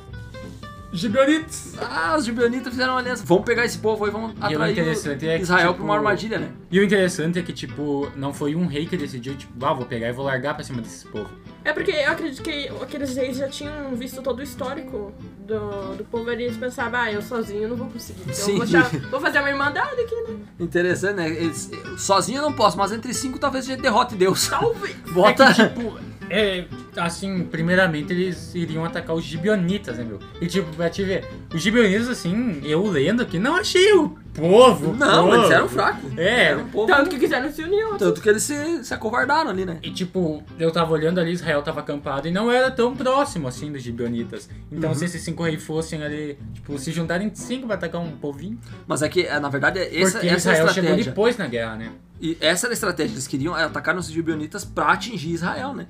Gibeonites! 0.92 1.74
Ah, 1.80 2.16
os 2.18 2.24
gibeonitas 2.24 2.70
fizeram 2.70 2.92
uma 2.92 3.00
aliança. 3.00 3.24
Vamos 3.26 3.44
pegar 3.44 3.64
esse 3.64 3.78
povo 3.78 4.04
aí, 4.04 4.10
vamos 4.10 4.32
o 4.32 4.44
atrair 4.44 4.72
interessante 4.72 5.26
é 5.26 5.36
que, 5.36 5.42
Israel 5.42 5.68
tipo, 5.68 5.74
pra 5.76 5.84
uma 5.84 5.94
armadilha, 5.96 6.38
né? 6.38 6.50
E 6.70 6.78
o 6.78 6.84
interessante 6.84 7.38
é 7.38 7.42
que, 7.42 7.52
tipo, 7.52 8.10
não 8.14 8.32
foi 8.34 8.54
um 8.54 8.66
rei 8.66 8.86
que 8.86 8.96
decidiu, 8.96 9.34
tipo, 9.34 9.64
ah, 9.64 9.72
vou 9.72 9.86
pegar 9.86 10.08
e 10.08 10.12
vou 10.12 10.24
largar 10.24 10.54
pra 10.54 10.62
cima 10.62 10.82
desses 10.82 11.04
povo. 11.04 11.30
É 11.64 11.72
porque 11.72 11.92
eu 11.92 12.10
acredito 12.10 12.42
que 12.42 12.68
aqueles 12.82 13.16
reis 13.16 13.38
já 13.38 13.48
tinham 13.48 13.94
visto 13.94 14.20
todo 14.20 14.40
o 14.40 14.42
histórico 14.42 15.12
do, 15.46 15.96
do 15.96 16.04
povo 16.04 16.28
ali. 16.28 16.44
Eles 16.44 16.56
pensavam, 16.56 17.00
ah, 17.00 17.10
eu 17.10 17.22
sozinho 17.22 17.68
não 17.68 17.76
vou 17.76 17.86
conseguir. 17.88 18.20
Então 18.22 18.34
Sim. 18.34 18.50
eu 18.52 18.56
vou, 18.58 18.64
achar- 18.64 18.90
vou 19.10 19.20
fazer 19.20 19.38
uma 19.38 19.48
irmandade 19.48 19.98
aqui, 20.00 20.14
né? 20.14 20.36
Interessante, 20.60 21.14
né? 21.16 21.28
Eles, 21.30 21.70
sozinho 21.96 22.38
eu 22.38 22.42
não 22.42 22.52
posso, 22.52 22.76
mas 22.76 22.92
entre 22.92 23.14
cinco 23.14 23.38
talvez 23.38 23.64
a 23.66 23.68
gente 23.72 23.80
derrote 23.80 24.14
Deus. 24.14 24.48
Talvez. 24.48 24.94
Bota. 25.12 25.44
É 25.44 25.54
que, 25.54 25.68
tipo, 25.68 25.98
é, 26.28 26.64
assim, 26.96 27.44
primeiramente 27.44 28.12
eles 28.12 28.54
iriam 28.54 28.84
atacar 28.84 29.14
os 29.16 29.24
gibionitas, 29.24 29.96
né, 29.98 30.04
meu? 30.04 30.18
E, 30.40 30.46
tipo, 30.46 30.68
pra 30.76 30.90
te 30.90 31.02
ver, 31.02 31.24
os 31.54 31.60
gibionitas, 31.62 32.08
assim, 32.08 32.60
eu 32.64 32.86
lendo 32.86 33.22
aqui, 33.22 33.38
não 33.38 33.56
achei 33.56 33.92
o 33.94 34.10
povo. 34.34 34.94
não, 34.94 35.24
povo. 35.24 35.34
eles 35.36 35.50
eram 35.50 35.68
fracos. 35.68 36.16
É, 36.18 36.44
Era 36.44 36.58
um 36.58 36.68
povo. 36.68 36.86
Tanto 36.86 37.10
que 37.10 37.18
quiseram 37.18 37.50
se 37.52 37.62
unir. 37.62 37.82
outros. 37.84 37.98
Tanto 38.08 38.20
que 38.20 38.28
eles 38.28 38.42
se, 38.42 38.84
se 38.84 38.94
acovardaram 38.94 39.50
ali, 39.50 39.64
né? 39.64 39.78
E 39.82 39.90
tipo, 39.90 40.42
eu 40.58 40.70
tava 40.70 40.92
olhando 40.92 41.18
ali, 41.20 41.32
Israel 41.32 41.62
tava 41.62 41.80
acampado 41.80 42.28
e 42.28 42.30
não 42.30 42.50
era 42.50 42.70
tão 42.70 42.94
próximo 42.96 43.46
assim 43.48 43.70
dos 43.72 43.82
gibionitas. 43.82 44.48
Então 44.70 44.90
Uhum. 44.90 44.94
se 44.96 45.04
esses 45.04 45.22
cinco 45.22 45.42
reis 45.42 45.62
fossem 45.62 46.02
ali, 46.02 46.38
tipo, 46.54 46.78
se 46.78 46.90
juntarem 46.92 47.30
cinco 47.34 47.66
pra 47.66 47.76
atacar 47.76 48.00
um 48.00 48.12
povinho. 48.12 48.58
Mas 48.86 49.02
é 49.02 49.08
que, 49.08 49.22
é, 49.26 49.38
na 49.38 49.48
verdade, 49.48 49.78
é 49.78 50.00
essa, 50.00 50.12
porque 50.12 50.28
essa 50.28 50.50
é 50.50 50.52
a 50.52 50.54
Israel 50.54 50.68
chegou 50.68 50.82
estratégia. 50.90 51.04
depois 51.12 51.36
na 51.36 51.46
guerra, 51.46 51.76
né? 51.76 51.90
E 52.20 52.36
essa 52.40 52.66
era 52.66 52.72
a 52.72 52.74
estratégia. 52.74 53.14
Eles 53.14 53.26
queriam 53.26 53.54
atacar 53.54 53.96
os 53.96 54.06
gibeonitas 54.06 54.64
pra 54.64 54.92
atingir 54.92 55.32
Israel, 55.32 55.74
né? 55.74 55.86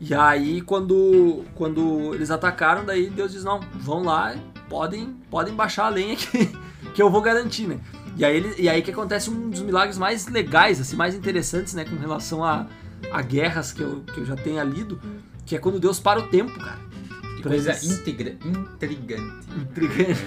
E 0.00 0.12
aí, 0.14 0.60
quando, 0.60 1.44
quando 1.54 2.14
eles 2.14 2.30
atacaram, 2.30 2.84
daí 2.84 3.08
Deus 3.08 3.32
diz, 3.32 3.44
não, 3.44 3.60
vão 3.74 4.02
lá, 4.02 4.34
podem, 4.68 5.16
podem 5.30 5.54
baixar 5.54 5.86
a 5.86 5.88
lenha 5.88 6.16
que, 6.16 6.50
que 6.94 7.00
eu 7.02 7.08
vou 7.10 7.20
garantir, 7.22 7.66
né? 7.66 7.78
E 8.16 8.24
aí, 8.24 8.36
ele, 8.36 8.54
e 8.58 8.68
aí 8.68 8.80
que 8.82 8.90
acontece 8.90 9.28
um 9.30 9.50
dos 9.50 9.60
milagres 9.62 9.98
mais 9.98 10.26
legais, 10.28 10.80
assim, 10.80 10.94
mais 10.96 11.14
interessantes, 11.14 11.74
né? 11.74 11.84
Com 11.84 11.96
relação 11.96 12.44
a, 12.44 12.66
a 13.10 13.22
guerras 13.22 13.72
que 13.72 13.82
eu, 13.82 14.02
que 14.12 14.18
eu 14.20 14.24
já 14.26 14.36
tenha 14.36 14.62
lido, 14.62 15.00
que 15.46 15.56
é 15.56 15.58
quando 15.58 15.80
Deus 15.80 15.98
para 15.98 16.20
o 16.20 16.28
tempo, 16.28 16.56
cara. 16.58 16.78
Que 17.36 17.42
Pra 17.42 17.50
coisa 17.52 17.70
eles- 17.70 17.84
integra- 17.98 18.36
intrigante. 18.44 19.46
Intrigante. 19.56 20.20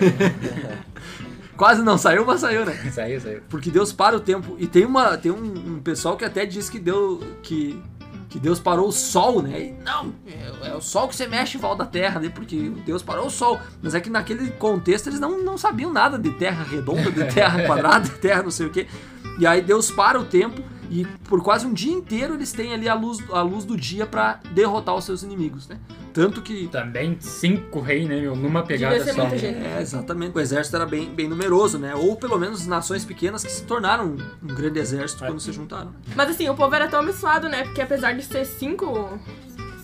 Quase 1.55 1.81
não 1.81 1.97
saiu, 1.97 2.23
mas 2.25 2.41
saiu, 2.41 2.65
né? 2.65 2.73
Saiu, 2.91 3.19
saiu. 3.19 3.41
Porque 3.49 3.71
Deus 3.71 3.91
para 3.91 4.15
o 4.15 4.19
tempo. 4.19 4.55
E 4.59 4.67
tem, 4.67 4.85
uma, 4.85 5.17
tem 5.17 5.31
um, 5.31 5.75
um 5.75 5.79
pessoal 5.79 6.15
que 6.15 6.23
até 6.23 6.45
diz 6.45 6.69
que, 6.69 6.77
deu, 6.77 7.19
que, 7.41 7.81
que 8.29 8.39
Deus 8.39 8.59
parou 8.59 8.89
o 8.89 8.91
sol, 8.91 9.41
né? 9.41 9.61
E, 9.61 9.83
não, 9.83 10.13
é, 10.25 10.69
é 10.69 10.75
o 10.75 10.81
sol 10.81 11.07
que 11.07 11.15
você 11.15 11.27
mexe 11.27 11.57
em 11.57 11.61
volta 11.61 11.83
da 11.83 11.89
terra, 11.89 12.19
né? 12.19 12.29
Porque 12.29 12.69
Deus 12.85 13.01
parou 13.01 13.27
o 13.27 13.31
sol. 13.31 13.59
Mas 13.81 13.95
é 13.95 14.01
que 14.01 14.09
naquele 14.09 14.51
contexto 14.51 15.07
eles 15.07 15.19
não, 15.19 15.43
não 15.43 15.57
sabiam 15.57 15.91
nada 15.91 16.17
de 16.19 16.31
terra 16.31 16.63
redonda, 16.63 17.11
de 17.11 17.25
terra 17.33 17.63
quadrada, 17.67 18.09
de 18.09 18.17
terra 18.17 18.43
não 18.43 18.51
sei 18.51 18.67
o 18.67 18.69
quê. 18.69 18.87
E 19.39 19.45
aí 19.45 19.61
Deus 19.61 19.91
para 19.91 20.19
o 20.19 20.25
tempo 20.25 20.61
e 20.89 21.05
por 21.27 21.41
quase 21.41 21.65
um 21.65 21.73
dia 21.73 21.91
inteiro 21.91 22.33
eles 22.33 22.51
têm 22.51 22.73
ali 22.73 22.87
a 22.87 22.93
luz, 22.93 23.19
a 23.31 23.41
luz 23.41 23.65
do 23.65 23.77
dia 23.77 24.05
pra 24.05 24.39
derrotar 24.51 24.95
os 24.95 25.05
seus 25.05 25.23
inimigos, 25.23 25.67
né? 25.67 25.77
Tanto 26.17 26.41
que 26.41 26.67
Também 26.69 27.15
cinco 27.19 27.79
reis, 27.79 28.09
né, 28.09 28.19
meu? 28.19 28.35
Numa 28.35 28.63
pegada 28.63 29.13
só. 29.13 29.21
é, 29.21 29.79
exatamente. 29.79 30.35
O 30.35 30.39
exército 30.39 30.75
era 30.75 30.85
bem, 30.87 31.13
bem 31.13 31.27
numeroso, 31.27 31.77
né? 31.77 31.93
Ou 31.93 32.15
pelo 32.15 32.39
menos 32.39 32.65
nações 32.65 33.05
pequenas 33.05 33.43
que 33.43 33.51
se 33.51 33.63
tornaram 33.65 34.15
um 34.41 34.47
grande 34.47 34.79
exército 34.79 35.23
quando 35.23 35.39
se 35.39 35.51
juntaram. 35.51 35.93
Mas 36.15 36.31
assim, 36.31 36.49
o 36.49 36.55
povo 36.55 36.73
era 36.73 36.87
tão 36.87 37.01
abençoado, 37.01 37.47
né? 37.47 37.65
Porque 37.65 37.83
apesar 37.83 38.13
de 38.13 38.23
ser 38.23 38.45
cinco, 38.45 39.19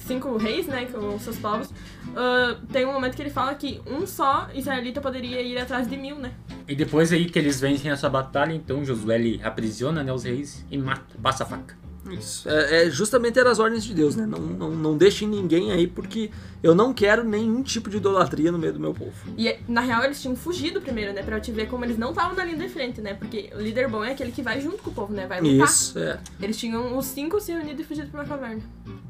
cinco 0.08 0.36
reis, 0.36 0.65
né? 0.65 0.86
Com 0.86 1.19
seus 1.19 1.38
povos, 1.38 1.69
ah, 2.15 2.58
tem 2.72 2.84
um 2.84 2.93
momento 2.93 3.15
que 3.15 3.22
ele 3.22 3.30
fala 3.30 3.54
que 3.54 3.80
um 3.86 4.08
só 4.08 4.50
israelita 4.56 5.00
poderia 5.00 5.39
ir 5.39 5.60
atrás 5.60 5.88
de 5.88 5.96
mil, 5.96 6.15
né? 6.17 6.32
E 6.67 6.76
depois 6.76 7.13
aí 7.13 7.26
que 7.26 7.38
eles 7.38 7.62
vencem 7.62 7.91
essa 7.91 8.10
batalha, 8.10 8.54
então 8.54 8.84
Josué 8.84 9.19
ele 9.19 9.39
aprisiona 9.43 10.04
né, 10.04 10.12
os 10.12 10.24
reis 10.24 10.65
e 10.72 10.80
mata, 10.80 11.15
passa 11.22 11.43
a 11.43 11.46
faca. 11.46 11.83
Isso. 12.11 12.49
É, 12.49 12.85
é 12.85 12.89
justamente 12.89 13.39
eram 13.39 13.51
as 13.51 13.59
ordens 13.59 13.83
de 13.83 13.93
Deus, 13.93 14.15
né? 14.15 14.25
Não, 14.25 14.39
não, 14.39 14.71
não 14.71 14.97
deixem 14.97 15.27
ninguém 15.27 15.71
aí, 15.71 15.87
porque 15.87 16.29
eu 16.61 16.75
não 16.75 16.93
quero 16.93 17.23
nenhum 17.23 17.61
tipo 17.63 17.89
de 17.89 17.97
idolatria 17.97 18.51
no 18.51 18.57
meio 18.57 18.73
do 18.73 18.79
meu 18.79 18.93
povo. 18.93 19.13
E 19.37 19.57
na 19.67 19.81
real 19.81 20.03
eles 20.03 20.21
tinham 20.21 20.35
fugido 20.35 20.81
primeiro, 20.81 21.13
né? 21.13 21.23
Pra 21.23 21.39
te 21.39 21.51
ver 21.51 21.67
como 21.67 21.85
eles 21.85 21.97
não 21.97 22.09
estavam 22.09 22.35
na 22.35 22.43
linha 22.43 22.57
de 22.57 22.69
frente, 22.69 23.01
né? 23.01 23.13
Porque 23.13 23.49
o 23.55 23.59
líder 23.59 23.87
bom 23.87 24.03
é 24.03 24.11
aquele 24.11 24.31
que 24.31 24.41
vai 24.41 24.59
junto 24.59 24.83
com 24.83 24.89
o 24.89 24.93
povo, 24.93 25.13
né? 25.13 25.25
Vai 25.27 25.41
lutar. 25.41 25.67
Isso, 25.67 25.97
é. 25.97 26.19
Eles 26.41 26.57
tinham 26.57 26.97
os 26.97 27.05
cinco 27.05 27.39
se 27.39 27.53
unido 27.53 27.81
e 27.81 27.85
fugido 27.85 28.09
pra 28.09 28.21
uma 28.21 28.27
caverna. 28.27 28.61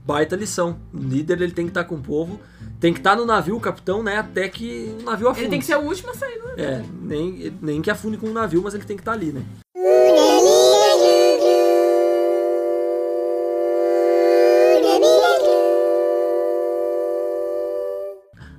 Baita 0.05 0.35
lição. 0.35 0.77
O 0.93 0.97
líder 0.97 1.41
ele 1.41 1.51
tem 1.51 1.65
que 1.65 1.71
estar 1.71 1.85
com 1.85 1.95
o 1.95 2.01
povo, 2.01 2.39
tem 2.79 2.93
que 2.93 2.99
estar 2.99 3.15
no 3.15 3.25
navio, 3.25 3.55
o 3.55 3.59
capitão, 3.59 4.03
né? 4.03 4.17
Até 4.17 4.47
que 4.49 4.95
o 4.99 5.03
navio 5.03 5.29
afunde. 5.29 5.45
Ele 5.45 5.49
tem 5.49 5.59
que 5.59 5.65
ser 5.65 5.77
o 5.77 5.81
último 5.81 6.11
a 6.11 6.13
sair, 6.13 6.37
né? 6.39 6.53
É, 6.57 6.83
nem, 7.01 7.53
nem 7.61 7.81
que 7.81 7.89
afunde 7.89 8.17
com 8.17 8.27
o 8.27 8.33
navio, 8.33 8.61
mas 8.61 8.73
ele 8.73 8.83
tem 8.83 8.97
que 8.97 9.01
estar 9.01 9.13
ali, 9.13 9.31
né? 9.31 9.43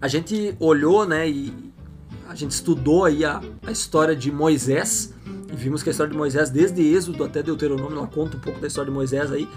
A 0.01 0.09
gente 0.09 0.55
olhou, 0.61 1.07
né, 1.07 1.29
e 1.29 1.53
a 2.29 2.35
gente 2.35 2.51
estudou 2.51 3.05
aí 3.05 3.25
a, 3.25 3.41
a 3.67 3.71
história 3.71 4.15
de 4.15 4.31
Moisés, 4.31 5.15
e 5.53 5.57
vimos 5.57 5.83
que 5.83 5.91
a 5.91 5.93
história 5.93 6.11
de 6.11 6.17
Moisés, 6.17 6.51
desde 6.51 6.83
Êxodo 6.83 7.25
até 7.25 7.43
Deuteronômio, 7.43 7.99
ela 7.99 8.07
conta 8.07 8.37
um 8.37 8.41
pouco 8.41 8.61
da 8.61 8.67
história 8.67 8.91
de 8.91 8.95
Moisés 8.95 9.31
aí, 9.33 9.49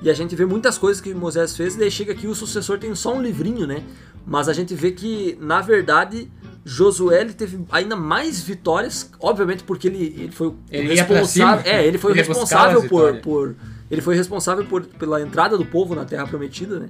e 0.00 0.10
a 0.10 0.14
gente 0.14 0.34
vê 0.34 0.44
muitas 0.44 0.78
coisas 0.78 1.00
que 1.00 1.14
Moisés 1.14 1.56
fez, 1.56 1.74
e 1.74 1.78
daí 1.78 1.90
chega 1.90 2.12
aqui 2.12 2.26
o 2.26 2.34
sucessor 2.34 2.78
tem 2.78 2.94
só 2.94 3.14
um 3.14 3.22
livrinho, 3.22 3.66
né, 3.66 3.84
mas 4.26 4.48
a 4.48 4.52
gente 4.52 4.74
vê 4.74 4.92
que, 4.92 5.36
na 5.40 5.60
verdade, 5.60 6.30
Josué 6.64 7.20
ele 7.20 7.32
teve 7.32 7.60
ainda 7.70 7.96
mais 7.96 8.40
vitórias, 8.40 9.10
obviamente 9.20 9.64
porque 9.64 9.88
ele, 9.88 10.14
ele 10.18 10.32
foi 10.32 10.48
o 10.48 10.56
Ele 10.70 10.94
responsável, 10.94 11.70
é, 11.70 11.84
ele 11.84 11.98
foi 11.98 12.12
Ele 12.12 12.20
responsável 12.20 12.88
por, 12.88 13.16
por 13.16 13.56
ele 13.90 14.00
foi 14.00 14.16
responsável 14.16 14.64
por, 14.64 14.86
pela 14.86 15.20
entrada 15.20 15.58
do 15.58 15.66
povo 15.66 15.94
na 15.94 16.06
Terra 16.06 16.26
Prometida, 16.26 16.80
né? 16.80 16.88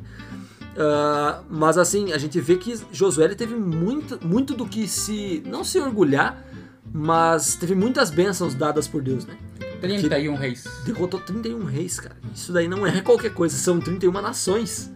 Ah, 0.77 1.43
mas 1.51 1.77
assim, 1.79 2.13
a 2.13 2.19
gente 2.19 2.41
vê 2.41 2.57
que 2.57 2.79
Josué 2.91 3.29
teve 3.35 3.55
muito, 3.55 4.19
muito 4.27 4.55
do 4.55 4.67
que 4.67 4.87
se. 4.89 5.43
não 5.47 5.65
se 5.65 5.79
orgulhar, 5.79 6.45
mas 6.93 7.55
teve 7.57 7.75
muitas 7.75 8.11
bênçãos 8.11 8.55
dadas 8.55 8.89
por 8.89 9.03
Deus, 9.03 9.27
né? 9.27 9.37
31 9.81 10.35
reis. 10.37 10.65
Derrotou 10.85 11.21
31 11.21 11.65
reis, 11.65 11.99
cara. 11.99 12.17
Isso 12.35 12.53
daí 12.53 12.69
não 12.69 12.87
é 12.87 13.01
qualquer 13.01 13.35
coisa, 13.35 13.57
são 13.57 13.81
31 13.81 14.13
nações. 14.13 14.93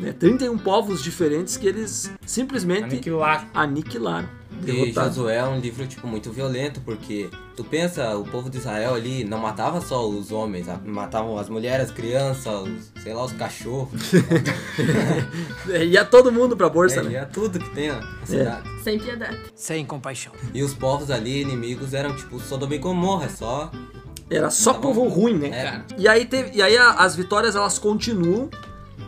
Né? 0.00 0.12
31 0.12 0.56
povos 0.58 1.02
diferentes 1.02 1.56
que 1.56 1.66
eles 1.66 2.10
simplesmente 2.26 2.84
Aniquilar. 2.84 3.48
aniquilaram. 3.52 4.28
E 4.62 4.66
Derrotaram. 4.66 5.08
Josué 5.12 5.36
é 5.36 5.44
um 5.44 5.58
livro, 5.58 5.86
tipo, 5.86 6.06
muito 6.06 6.30
violento, 6.30 6.80
porque 6.82 7.28
tu 7.56 7.64
pensa, 7.64 8.16
o 8.16 8.24
povo 8.24 8.48
de 8.48 8.58
Israel 8.58 8.94
ali 8.94 9.24
não 9.24 9.38
matava 9.38 9.80
só 9.80 10.08
os 10.08 10.30
homens, 10.30 10.66
matavam 10.84 11.36
as 11.36 11.48
mulheres, 11.48 11.86
as 11.86 11.90
crianças, 11.92 12.46
os, 12.62 13.02
sei 13.02 13.12
lá, 13.12 13.24
os 13.24 13.32
cachorros. 13.32 13.90
É, 15.70 15.84
Ia 15.84 16.04
todo 16.04 16.32
mundo 16.32 16.56
pra 16.56 16.68
bolsa, 16.68 17.00
é, 17.00 17.02
né? 17.02 17.10
ia 17.12 17.26
tudo 17.26 17.58
que 17.58 17.70
tem 17.70 17.88
na 17.88 18.00
cidade. 18.24 18.68
Sem 18.82 18.98
piedade. 18.98 19.38
Sem 19.54 19.84
compaixão. 19.86 20.32
E 20.52 20.62
os 20.62 20.74
povos 20.74 21.10
ali, 21.10 21.42
inimigos, 21.42 21.94
eram 21.94 22.14
tipo 22.16 22.38
Sodoma 22.40 22.74
e 22.74 22.78
Gomorra, 22.78 23.28
só. 23.28 23.70
Era 24.30 24.50
só 24.50 24.74
povo 24.74 25.06
ruim, 25.08 25.34
né, 25.38 25.48
É. 25.48 25.62
cara? 25.64 25.84
E 25.98 26.08
aí, 26.08 26.24
teve, 26.24 26.56
e 26.56 26.62
aí 26.62 26.76
a- 26.76 26.94
as 26.94 27.14
vitórias 27.14 27.54
elas 27.54 27.78
continuam. 27.78 28.48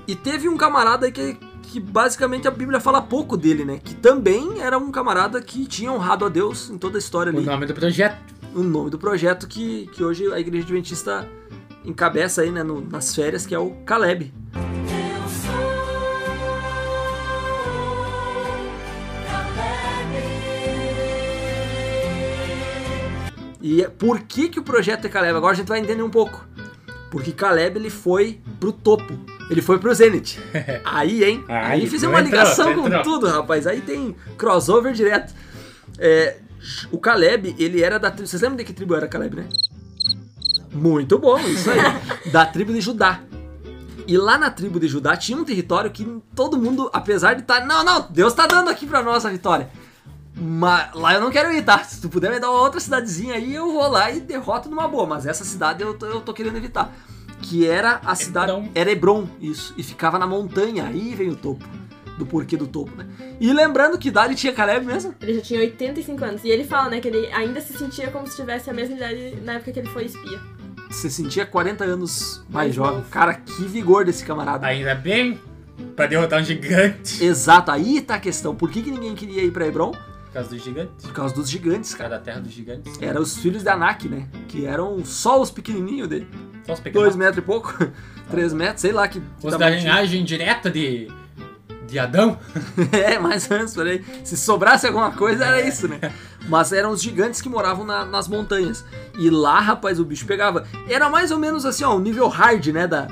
E 0.07 0.15
teve 0.15 0.49
um 0.49 0.57
camarada 0.57 1.07
aí 1.07 1.13
que, 1.13 1.37
que 1.75 1.81
basicamente 1.81 2.47
a 2.47 2.53
Bíblia 2.53 2.79
fala 2.79 3.03
pouco 3.03 3.37
dele, 3.37 3.65
né? 3.65 3.81
Que 3.83 3.97
também 3.97 4.61
era 4.63 4.79
um 4.79 4.93
camarada 4.93 5.43
que 5.43 5.67
tinha 5.67 5.91
honrado 5.93 6.25
a 6.25 6.29
Deus 6.29 6.71
em 6.71 6.79
toda 6.79 6.97
a 6.97 7.01
história 7.01 7.33
O 7.33 7.37
ali. 7.37 7.45
nome 7.45 7.67
do 7.67 7.75
projeto. 7.75 8.17
O 8.55 8.63
nome 8.63 8.91
do 8.91 8.97
projeto 8.99 9.49
que, 9.49 9.89
que 9.89 10.05
hoje 10.05 10.33
a 10.33 10.39
Igreja 10.39 10.63
Adventista 10.65 11.29
encabeça 11.85 12.43
aí, 12.43 12.53
né, 12.53 12.63
no- 12.63 12.81
nas 12.81 13.13
férias, 13.13 13.45
que 13.45 13.53
é 13.53 13.59
o 13.59 13.73
Caleb. 13.85 14.33
E 23.61 23.83
é- 23.83 23.89
por 23.89 24.21
que, 24.21 24.49
que 24.49 24.59
o 24.59 24.63
projeto 24.63 25.07
é 25.07 25.09
Caleb? 25.09 25.37
Agora 25.37 25.53
a 25.55 25.57
gente 25.57 25.69
vai 25.69 25.81
entender 25.81 26.03
um 26.03 26.11
pouco. 26.11 26.47
Porque 27.11 27.33
Caleb 27.33 27.79
ele 27.79 27.91
foi 27.91 28.41
pro 28.61 28.73
topo. 28.73 29.15
Ele 29.51 29.61
foi 29.61 29.79
pro 29.79 29.95
Zenith. 29.95 30.39
Aí, 30.85 31.25
hein? 31.25 31.45
Aí 31.49 31.81
ele 31.81 31.91
fizemos 31.91 32.15
uma 32.15 32.21
entrou, 32.21 32.41
ligação 32.41 32.75
com 32.75 32.87
entrou. 32.87 33.03
tudo, 33.03 33.27
rapaz. 33.27 33.67
Aí 33.67 33.81
tem 33.81 34.17
crossover 34.39 34.93
direto. 34.93 35.35
É, 35.99 36.37
o 36.91 36.99
Caleb, 36.99 37.55
ele 37.59 37.83
era 37.83 37.99
da 37.99 38.11
tribo. 38.11 38.27
Vocês 38.27 38.41
lembram 38.41 38.57
de 38.57 38.65
que 38.65 38.73
tribo 38.73 38.95
era 38.95 39.07
Caleb, 39.07 39.37
né? 39.37 39.49
Muito 40.73 41.19
bom, 41.19 41.39
isso 41.41 41.71
aí. 41.71 41.79
da 42.33 42.47
tribo 42.47 42.73
de 42.73 42.81
Judá. 42.81 43.21
E 44.07 44.19
lá 44.19 44.37
na 44.37 44.51
tribo 44.51 44.79
de 44.81 44.89
Judá 44.89 45.17
tinha 45.17 45.39
um 45.39 45.45
território 45.45 45.91
que 45.91 46.07
todo 46.35 46.59
mundo, 46.59 46.91
apesar 46.93 47.35
de 47.35 47.43
estar. 47.43 47.65
não, 47.65 47.85
não, 47.85 48.07
Deus 48.11 48.35
tá 48.35 48.47
dando 48.47 48.69
aqui 48.69 48.87
pra 48.87 49.03
nós 49.03 49.25
a 49.25 49.31
vitória. 49.31 49.71
Mas 50.37 50.93
lá 50.95 51.15
eu 51.15 51.21
não 51.21 51.31
quero 51.31 51.53
ir, 51.53 51.63
tá? 51.63 51.79
Se 51.85 52.01
tu 52.01 52.09
puder 52.09 52.31
me 52.31 52.41
dar 52.41 52.51
uma 52.51 52.61
outra 52.61 52.81
cidadezinha 52.81 53.35
aí, 53.35 53.55
eu 53.55 53.73
vou 53.73 53.89
lá 53.89 54.11
e 54.11 54.21
derroto 54.21 54.69
numa 54.69 54.89
boa. 54.89 55.07
Mas 55.07 55.27
essa 55.27 55.45
cidade 55.45 55.83
eu 55.83 55.95
tô, 55.95 56.07
eu 56.07 56.21
tô 56.21 56.35
querendo 56.35 56.57
evitar. 56.57 56.93
Que 57.45 57.67
era 57.67 58.01
a 58.05 58.15
cidade. 58.15 58.51
Hebron. 58.53 58.69
Era 58.75 58.91
Hebron, 58.91 59.29
isso. 59.41 59.75
E 59.77 59.83
ficava 59.83 60.19
na 60.19 60.27
montanha. 60.27 60.87
Aí 60.87 61.15
vem 61.15 61.29
o 61.29 61.37
topo. 61.37 61.65
do 62.19 62.25
porquê 62.25 62.57
do 62.57 62.67
topo, 62.67 62.97
né? 62.97 63.07
E 63.41 63.53
lembrando 63.53 63.99
que 63.99 64.09
idade 64.09 64.35
tinha 64.37 64.53
Caleb 64.53 64.87
mesmo? 64.87 65.15
Ele 65.21 65.35
já 65.35 65.41
tinha 65.41 65.61
85 65.61 66.25
anos. 66.25 66.45
E 66.45 66.49
ele 66.49 66.63
fala, 66.65 66.89
né, 66.89 67.01
que 67.01 67.09
ele 67.09 67.27
ainda 67.33 67.61
se 67.61 67.77
sentia 67.77 68.09
como 68.11 68.27
se 68.27 68.37
tivesse 68.37 68.71
a 68.71 68.73
mesma 68.73 68.97
idade 68.97 69.37
na 69.43 69.55
época 69.55 69.73
que 69.73 69.81
ele 69.81 69.89
foi 69.89 70.05
espia. 70.05 70.41
Você 70.89 71.11
sentia 71.11 71.45
40 71.45 71.85
anos 71.85 72.45
mais 72.49 72.73
jovem. 72.75 72.99
novo. 72.99 73.11
Cara, 73.11 73.35
que 73.35 73.65
vigor 73.65 74.05
desse 74.05 74.25
camarada. 74.25 74.65
Ainda 74.65 74.95
bem, 74.95 75.41
pra 75.97 76.07
derrotar 76.07 76.41
um 76.41 76.45
gigante. 76.45 77.23
Exato, 77.25 77.71
aí 77.73 78.01
tá 78.01 78.15
a 78.15 78.21
questão. 78.21 78.55
Por 78.55 78.71
que, 78.71 78.81
que 78.81 78.93
ninguém 78.93 79.15
queria 79.17 79.43
ir 79.43 79.51
pra 79.51 79.67
Hebron? 79.67 79.91
Por 79.91 80.33
causa 80.33 80.51
do 80.51 80.59
gigante. 80.59 80.91
Por 81.03 81.13
causa 81.13 81.35
dos 81.35 81.51
gigantes, 81.51 81.95
cara. 81.95 82.11
Cada 82.11 82.23
terra 82.23 82.41
dos 82.41 82.53
gigantes. 82.53 83.01
Eram 83.03 83.23
os 83.23 83.37
filhos 83.39 83.65
de 83.65 83.69
Anak, 83.69 84.09
né? 84.09 84.29
Que 84.47 84.67
eram 84.67 85.05
só 85.05 85.41
os 85.43 85.51
pequenininhos 85.51 86.09
dele. 86.09 86.29
Pequenos. 86.67 86.93
Dois 87.05 87.17
metros 87.17 87.39
e 87.39 87.43
pouco. 87.43 87.75
Três 88.31 88.53
metros, 88.53 88.81
sei 88.81 88.93
lá 88.93 89.07
que. 89.09 89.21
que 89.21 89.27
Os 89.47 89.53
da 89.53 89.59
tamanho 89.59 89.79
tinha. 89.81 89.93
linhagem 89.93 90.25
direta 90.25 90.71
de. 90.71 91.09
de 91.87 91.99
Adão. 91.99 92.39
É, 92.93 93.19
mais 93.19 93.49
ou 93.51 93.57
menos 93.57 93.75
por 93.75 93.87
aí. 93.87 94.03
Se 94.25 94.37
sobrasse 94.37 94.87
alguma 94.87 95.11
coisa, 95.13 95.45
era 95.45 95.61
isso, 95.67 95.87
né? 95.89 95.99
Mas 96.49 96.73
eram 96.73 96.91
os 96.91 97.03
gigantes 97.03 97.41
que 97.41 97.49
moravam 97.49 97.85
na- 97.85 98.05
nas 98.05 98.29
montanhas. 98.29 98.85
E 99.19 99.31
lá, 99.31 99.61
rapaz, 99.61 99.99
o 100.01 100.05
bicho 100.05 100.27
pegava. 100.27 100.67
Era 100.89 101.09
mais 101.09 101.31
ou 101.31 101.39
menos 101.39 101.65
assim, 101.65 101.85
ó, 101.85 101.95
o 101.95 102.01
nível 102.01 102.29
hard, 102.29 102.67
né? 102.69 102.87
Da, 102.87 103.09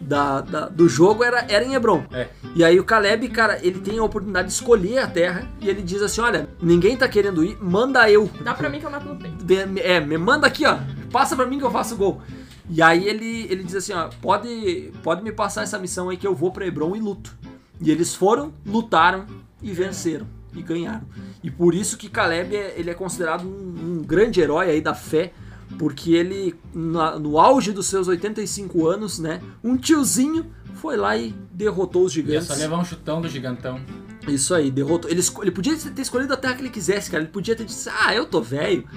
da, 0.00 0.40
da- 0.40 0.68
do 0.68 0.88
jogo 0.88 1.24
era, 1.24 1.44
era 1.48 1.64
em 1.64 1.74
Hebron. 1.74 2.04
É. 2.12 2.28
E 2.54 2.62
aí 2.64 2.78
o 2.78 2.84
Caleb, 2.84 3.28
cara, 3.28 3.58
ele 3.62 3.78
tem 3.80 3.98
a 3.98 4.02
oportunidade 4.04 4.48
de 4.48 4.54
escolher 4.54 4.98
a 4.98 5.06
terra. 5.06 5.46
E 5.60 5.68
ele 5.68 5.82
diz 5.82 6.00
assim: 6.02 6.20
olha, 6.20 6.48
ninguém 6.60 6.96
tá 6.96 7.08
querendo 7.08 7.42
ir, 7.44 7.56
manda 7.60 8.08
eu. 8.10 8.30
Dá 8.42 8.54
pra 8.54 8.68
mim 8.68 8.78
que 8.80 8.86
eu 8.86 8.90
mato 8.90 9.06
no 9.08 9.16
peito. 9.16 9.44
É, 9.82 10.00
me 10.00 10.16
manda 10.18 10.46
aqui, 10.46 10.64
ó. 10.66 10.78
Passa 11.10 11.34
pra 11.36 11.46
mim 11.46 11.58
que 11.58 11.64
eu 11.64 11.70
faço 11.70 11.94
o 11.94 11.98
gol. 11.98 12.22
E 12.68 12.82
aí 12.82 13.06
ele, 13.08 13.46
ele 13.48 13.62
diz 13.62 13.76
assim, 13.76 13.92
ó, 13.92 14.08
pode, 14.20 14.92
pode 15.02 15.22
me 15.22 15.30
passar 15.32 15.62
essa 15.62 15.78
missão 15.78 16.08
aí 16.08 16.16
que 16.16 16.26
eu 16.26 16.34
vou 16.34 16.50
pra 16.50 16.66
Hebron 16.66 16.96
e 16.96 17.00
luto. 17.00 17.36
E 17.80 17.90
eles 17.90 18.14
foram, 18.14 18.52
lutaram 18.64 19.26
e 19.62 19.72
venceram. 19.72 20.26
E 20.54 20.62
ganharam. 20.62 21.06
E 21.44 21.50
por 21.50 21.74
isso 21.74 21.96
que 21.96 22.08
Caleb 22.08 22.56
é, 22.56 22.74
ele 22.76 22.90
é 22.90 22.94
considerado 22.94 23.46
um, 23.46 23.98
um 23.98 24.02
grande 24.02 24.40
herói 24.40 24.70
aí 24.70 24.80
da 24.80 24.94
fé. 24.94 25.32
Porque 25.78 26.12
ele, 26.14 26.54
na- 26.72 27.18
no 27.18 27.38
auge 27.38 27.72
dos 27.72 27.86
seus 27.86 28.08
85 28.08 28.86
anos, 28.86 29.18
né? 29.18 29.40
Um 29.62 29.76
tiozinho 29.76 30.46
foi 30.76 30.96
lá 30.96 31.16
e 31.16 31.34
derrotou 31.52 32.04
os 32.04 32.16
Ia 32.16 32.22
gigantes. 32.22 32.46
só 32.46 32.54
levar 32.54 32.78
um 32.78 32.84
chutão 32.84 33.20
do 33.20 33.28
gigantão. 33.28 33.80
Isso 34.28 34.54
aí, 34.54 34.70
derrotou. 34.70 35.10
Ele, 35.10 35.20
ele 35.42 35.50
podia 35.50 35.76
ter 35.76 36.02
escolhido 36.02 36.32
a 36.32 36.36
terra 36.36 36.54
que 36.54 36.62
ele 36.62 36.70
quisesse, 36.70 37.10
cara. 37.10 37.22
Ele 37.22 37.32
podia 37.32 37.54
ter 37.54 37.64
dito, 37.64 37.78
ah, 38.00 38.14
eu 38.14 38.24
tô 38.26 38.40
velho. 38.40 38.88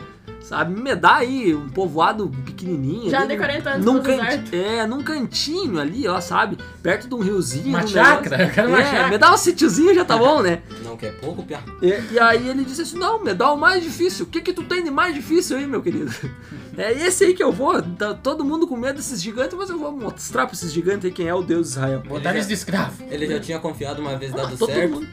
Sabe, 0.41 0.79
me 0.81 0.95
dá 0.95 1.17
aí 1.17 1.53
um 1.53 1.69
povoado 1.69 2.29
pequenininho. 2.45 3.09
Já 3.09 3.17
ali 3.21 3.25
andei 3.25 3.37
num- 3.37 3.43
40 3.43 3.69
anos 3.69 3.85
num 3.85 4.01
canti-. 4.01 4.55
É, 4.55 4.87
num 4.87 5.03
cantinho 5.03 5.79
ali, 5.79 6.07
ó, 6.07 6.19
sabe? 6.19 6.57
Perto 6.81 7.07
de 7.07 7.13
um 7.13 7.19
riozinho. 7.19 7.67
Uma 7.67 7.83
um 7.83 7.87
chácara, 7.87 8.37
negócio. 8.37 8.43
eu 8.45 8.53
quero 8.53 8.67
uma 8.69 8.79
é, 8.79 8.83
chácara. 8.85 9.07
me 9.09 9.17
dá 9.19 9.33
um 9.33 9.37
sítiozinho 9.37 9.93
já 9.93 10.03
tá 10.03 10.17
bom, 10.17 10.41
né? 10.41 10.61
Não 10.83 10.97
quer 10.97 11.11
pouco, 11.19 11.43
Pia? 11.43 11.59
E, 11.81 12.13
e 12.13 12.19
aí 12.19 12.47
ele 12.49 12.63
disse 12.65 12.81
assim, 12.81 12.97
não, 12.97 13.23
me 13.23 13.33
dá 13.33 13.51
o 13.51 13.57
mais 13.57 13.83
difícil. 13.83 14.25
O 14.25 14.27
que 14.29 14.41
que 14.41 14.51
tu 14.53 14.63
tem 14.63 14.83
de 14.83 14.89
mais 14.89 15.13
difícil 15.13 15.57
aí, 15.57 15.67
meu 15.67 15.81
querido? 15.81 16.11
É 16.77 16.93
esse 16.93 17.25
aí 17.25 17.33
que 17.33 17.43
eu 17.43 17.51
vou. 17.51 17.81
Tá 17.81 18.13
todo 18.13 18.45
mundo 18.45 18.65
com 18.65 18.77
medo 18.77 18.95
desses 18.95 19.21
gigantes, 19.21 19.57
mas 19.57 19.69
eu 19.69 19.77
vou 19.77 19.91
mostrar 19.91 20.45
pra 20.45 20.55
esses 20.55 20.71
gigantes 20.71 21.03
aí 21.03 21.11
quem 21.11 21.27
é 21.27 21.33
o 21.35 21.41
Deus 21.41 21.67
de 21.67 21.73
Israel. 21.73 22.01
Botar 22.07 22.29
eles 22.33 22.47
de 22.47 22.53
escravo. 22.53 23.03
Ele 23.11 23.27
já 23.27 23.37
tinha 23.37 23.59
confiado 23.59 24.01
uma 24.01 24.15
vez 24.15 24.31
Ah, 24.33 24.37
dado 24.37 24.55
todo 24.57 24.71
certo, 24.71 24.93
mundo. 24.93 25.07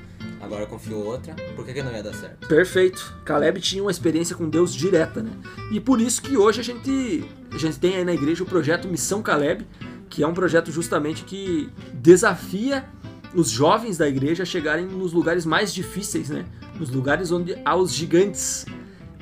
Agora 0.46 0.66
confiou 0.66 1.04
outra. 1.04 1.34
Por 1.54 1.64
que, 1.64 1.74
que 1.74 1.82
não 1.82 1.92
ia 1.92 2.02
dar 2.02 2.14
certo? 2.14 2.46
Perfeito. 2.48 3.14
Caleb 3.24 3.60
tinha 3.60 3.82
uma 3.82 3.90
experiência 3.90 4.34
com 4.34 4.48
Deus 4.48 4.74
direta, 4.74 5.22
né? 5.22 5.30
E 5.70 5.80
por 5.80 6.00
isso 6.00 6.22
que 6.22 6.36
hoje 6.36 6.60
a 6.60 6.64
gente, 6.64 7.24
a 7.52 7.58
gente 7.58 7.78
tem 7.78 7.96
aí 7.96 8.04
na 8.04 8.14
igreja 8.14 8.42
o 8.42 8.46
projeto 8.46 8.88
Missão 8.88 9.22
Caleb, 9.22 9.66
que 10.08 10.22
é 10.22 10.26
um 10.26 10.34
projeto 10.34 10.70
justamente 10.70 11.24
que 11.24 11.68
desafia 11.92 12.84
os 13.34 13.50
jovens 13.50 13.98
da 13.98 14.08
igreja 14.08 14.44
a 14.44 14.46
chegarem 14.46 14.86
nos 14.86 15.12
lugares 15.12 15.44
mais 15.44 15.74
difíceis, 15.74 16.30
né? 16.30 16.46
Nos 16.78 16.90
lugares 16.90 17.30
onde 17.30 17.56
há 17.64 17.76
os 17.76 17.92
gigantes, 17.92 18.64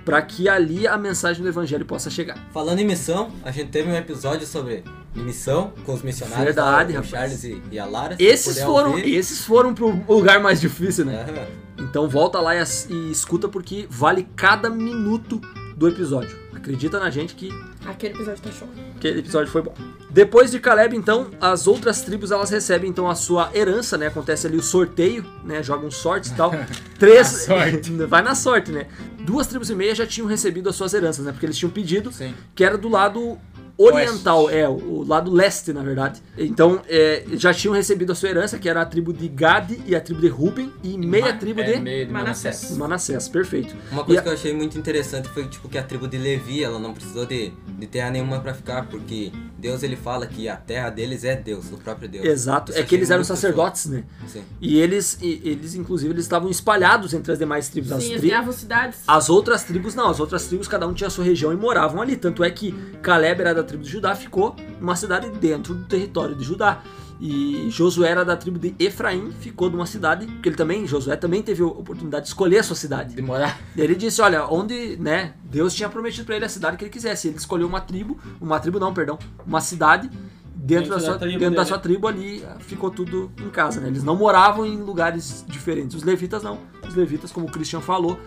para 0.05 0.21
que 0.23 0.49
ali 0.49 0.87
a 0.87 0.97
mensagem 0.99 1.43
do 1.43 1.49
evangelho 1.49 1.85
possa 1.85 2.11
chegar. 2.11 2.37
Falando 2.53 2.79
em 2.81 2.85
missão, 2.85 3.31
a 3.43 3.51
gente 3.51 3.71
teve 3.71 3.91
um 3.91 3.97
episódio 3.97 4.47
sobre 4.47 4.85
missão 5.15 5.73
com 5.85 5.95
os 5.95 6.03
missionários, 6.03 6.45
Verdade, 6.45 6.93
o 6.93 6.97
rapaz. 6.97 7.11
Charles 7.11 7.45
e, 7.45 7.63
e 7.71 7.79
a 7.79 7.87
Lara. 7.87 8.17
se 8.17 8.23
Esses 8.23 8.61
foram, 8.63 8.91
ouvir. 8.93 9.15
esses 9.15 9.45
foram 9.45 9.73
pro 9.75 9.89
lugar 10.09 10.41
mais 10.41 10.61
difícil, 10.61 11.05
né? 11.05 11.25
É, 11.29 11.83
Então 11.83 12.09
volta 12.09 12.41
lá 12.41 12.55
e, 12.55 12.63
e 12.91 13.11
escuta 13.11 13.49
porque 13.49 13.87
vale 13.89 14.27
cada 14.37 14.69
minuto 14.69 15.41
do 15.77 15.89
episódio. 15.89 16.44
Acredita 16.65 16.99
na 16.99 17.11
gente 17.11 17.35
que 17.35 17.51
Aquele 17.85 18.15
episódio 18.15 18.43
tá 18.43 18.51
show. 18.51 18.67
Aquele 18.97 19.19
episódio 19.19 19.53
foi 19.53 19.61
bom. 19.61 19.75
Depois 20.09 20.51
de 20.51 20.59
Caleb, 20.59 20.97
então, 20.97 21.31
as 21.39 21.67
outras 21.67 22.01
tribos 22.01 22.31
elas 22.31 22.49
recebem 22.49 22.89
então 22.89 23.07
a 23.07 23.15
sua 23.15 23.51
herança, 23.55 23.99
né? 23.99 24.07
Acontece 24.07 24.47
ali 24.47 24.57
o 24.57 24.63
sorteio, 24.63 25.27
né? 25.45 25.63
Jogam 25.63 25.91
sorte 25.91 26.31
e 26.31 26.35
tal. 26.35 26.53
Três. 26.99 27.47
Na 27.49 27.57
sorte. 27.57 27.91
Vai 28.09 28.23
na 28.23 28.35
sorte, 28.35 28.73
né? 28.73 28.87
Duas 29.21 29.47
tribos 29.47 29.69
e 29.69 29.75
meia 29.75 29.95
já 29.95 30.07
tinham 30.07 30.27
recebido 30.27 30.71
as 30.71 30.75
suas 30.75 30.95
heranças, 30.95 31.27
né? 31.27 31.33
Porque 31.33 31.45
eles 31.45 31.59
tinham 31.59 31.71
pedido 31.71 32.11
Sim. 32.11 32.35
que 32.55 32.65
era 32.65 32.79
do 32.79 32.89
lado 32.89 33.39
oriental, 33.77 34.49
é, 34.51 34.69
o 34.69 35.05
lado 35.07 35.31
leste, 35.33 35.73
na 35.73 35.83
verdade. 35.83 36.23
Então, 36.39 36.81
é, 36.89 37.25
já 37.33 37.53
tinham 37.53 37.75
recebido 37.75 38.13
a 38.13 38.15
sua 38.15 38.29
herança, 38.29 38.59
que 38.59 38.69
era 38.69 38.81
a 38.83 38.87
tribo 38.87 39.13
de 39.13 39.27
Gad 39.29 39.73
e 39.87 39.95
a 39.95 40.01
tribo 40.01 40.21
de 40.21 40.29
Ruben, 40.29 40.73
e 40.83 40.97
meia 40.97 41.33
tribo 41.33 41.61
é, 41.61 41.73
de 41.73 41.81
meio 41.81 42.07
de 42.07 42.13
Manassés. 42.13 42.77
Manassés. 42.77 43.29
Perfeito. 43.29 43.75
Uma 43.91 44.05
coisa 44.05 44.19
E 44.19 44.19
a- 44.19 44.23
que 44.23 44.29
eu 44.29 44.33
achei 44.33 44.55
muito 44.55 44.79
interessante 44.79 45.29
foi 45.29 45.47
tipo 45.49 45.69
que 45.69 45.77
a 45.79 45.83
tribo 45.83 46.07
de 46.07 46.17
Levi, 46.19 46.63
ela 46.63 46.79
não 46.79 46.95
precisou 46.95 47.27
de, 47.27 47.53
de 47.79 47.87
terra 47.87 48.11
nenhuma 48.11 48.41
pra 48.41 48.55
ficar, 48.55 48.87
porque 48.87 49.33
Deus 49.65 49.83
ele 49.83 49.97
fala 49.97 50.27
que 50.27 50.47
a 50.47 50.57
terra 50.57 50.91
deles 50.91 51.25
é 51.25 51.35
Deus, 51.35 51.73
o 51.73 51.79
próprio 51.79 52.07
Deus. 52.07 52.25
Exato, 52.27 52.71
Isso 52.71 52.79
é 52.79 52.83
eu 52.83 52.87
que 52.87 52.95
eles 52.95 53.11
eram 53.11 53.25
sacerdotes, 53.25 53.87
né? 53.87 54.05
Sim. 54.27 54.43
E 54.61 54.79
eles, 54.79 55.17
e- 55.23 55.41
eles 55.43 55.75
inclusive, 55.75 56.13
eles 56.13 56.25
estavam 56.27 56.51
espalhados 56.51 57.15
entre 57.15 57.33
as 57.33 57.39
demais 57.39 57.71
tribos. 57.71 57.91
As, 57.91 58.03
Sim, 58.03 58.11
eles 58.11 58.21
tri- 58.21 58.29
ganhavam 58.31 58.53
cidades. 58.53 58.99
as 59.09 59.31
outras 59.31 59.63
tribos 59.65 59.95
não, 59.95 60.09
as 60.11 60.21
outras 60.21 60.47
tribos 60.47 60.69
cada 60.69 60.87
um 60.87 60.93
tinha 60.93 61.09
a 61.09 61.11
sua 61.11 61.25
região 61.25 61.51
e 61.51 61.57
moravam 61.57 62.03
ali. 62.03 62.15
Tanto 62.15 62.45
é 62.45 62.51
que 62.51 62.73
Caleb 63.01 63.41
era 63.41 63.55
da 63.55 63.63
tribo 63.63 63.83
de 63.83 63.89
Judá, 63.91 64.15
ficou 64.15 64.55
numa 64.79 64.95
cidade 64.97 65.31
dentro 65.31 65.75
do 65.75 65.85
território 65.87 66.35
de 66.37 66.45
Judá. 66.45 66.83
E 67.21 67.69
Josué 67.71 68.11
era 68.11 68.25
da 68.25 68.37
tribo 68.37 68.59
de 68.59 68.75
Efraim, 68.79 69.33
ficou 69.41 69.71
numa 69.71 69.87
cidade, 69.87 70.27
porque 70.27 70.49
ele 70.49 70.57
também, 70.57 70.87
Josué 70.87 71.17
também 71.17 71.43
teve 71.43 71.63
a 71.63 71.67
oportunidade 71.67 72.25
de 72.25 72.29
escolher 72.29 72.59
a 72.59 72.63
sua 72.63 72.77
cidade. 72.77 73.15
Demorar. 73.15 73.59
E 73.77 73.81
ele 73.81 73.95
disse, 73.95 74.21
olha, 74.21 74.47
onde, 74.47 74.97
né, 74.97 75.35
Deus 75.45 75.75
tinha 75.75 75.89
prometido 75.89 76.25
pra 76.25 76.37
ele 76.37 76.45
a 76.45 76.49
cidade 76.49 76.77
que 76.77 76.85
ele 76.85 76.91
quisesse. 76.91 77.29
Ele 77.29 77.37
escolheu 77.37 77.67
uma 77.67 77.81
tribo, 77.81 78.19
uma 78.41 78.59
tribo 78.59 78.79
não, 78.79 78.93
perdão, 78.93 79.19
uma 79.47 79.61
cidade 79.61 80.11
dentro, 80.55 80.89
Dentro 80.89 80.91
da, 80.91 80.97
da 80.97 81.03
sua, 81.03 81.19
tribo 81.19 81.39
dentro 81.39 81.57
da 81.57 81.65
sua 81.65 81.79
tribo 81.79 82.09
ali, 82.09 82.45
ficou 82.61 82.91
tudo 82.91 83.31
em 83.39 83.51
casa, 83.51 83.81
né? 83.81 83.89
Eles 83.89 84.03
não 84.03 84.17
moravam 84.17 84.65
em 84.65 84.77
lugares 84.77 85.45
diferentes. 85.47 85.97
Os 85.97 86.03
levitas 86.03 86.43
não. 86.43 86.59
Os 86.87 86.95
levitas, 86.95 87.31
como 87.31 87.47
o 87.47 87.51
Christian 87.51 87.81
falou, 87.81 88.19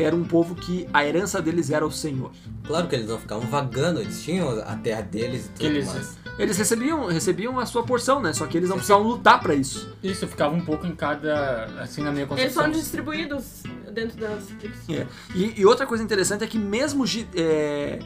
era 0.00 0.14
um 0.14 0.24
povo 0.24 0.54
que 0.54 0.86
a 0.92 1.04
herança 1.04 1.40
deles 1.42 1.70
era 1.70 1.86
o 1.86 1.90
Senhor. 1.90 2.30
Claro 2.66 2.86
que 2.88 2.94
eles 2.94 3.08
não 3.08 3.18
ficavam 3.18 3.46
vagando, 3.48 4.00
eles 4.00 4.22
tinham 4.22 4.48
a 4.60 4.76
terra 4.76 5.00
deles 5.02 5.46
e 5.46 5.48
tudo 5.50 5.64
eles- 5.66 5.86
mais. 5.86 6.18
Eles 6.38 6.56
recebiam, 6.56 7.06
recebiam 7.06 7.58
a 7.58 7.66
sua 7.66 7.82
porção, 7.82 8.20
né? 8.22 8.32
Só 8.32 8.46
que 8.46 8.56
eles 8.56 8.68
não 8.68 8.76
precisavam 8.76 9.04
lutar 9.08 9.40
pra 9.40 9.54
isso. 9.56 9.92
Isso, 10.02 10.24
ficava 10.28 10.54
um 10.54 10.60
pouco 10.60 10.86
em 10.86 10.94
cada. 10.94 11.64
Assim, 11.80 12.00
na 12.00 12.12
minha 12.12 12.22
Eles 12.22 12.28
concepção. 12.28 12.62
foram 12.62 12.72
distribuídos 12.78 13.62
dentro 13.92 14.16
das 14.18 14.44
tribos. 14.46 14.78
É. 14.88 15.04
E, 15.34 15.60
e 15.60 15.66
outra 15.66 15.84
coisa 15.84 16.04
interessante 16.04 16.44
é 16.44 16.46
que 16.46 16.56
mesmo, 16.56 17.04
é, 17.34 17.98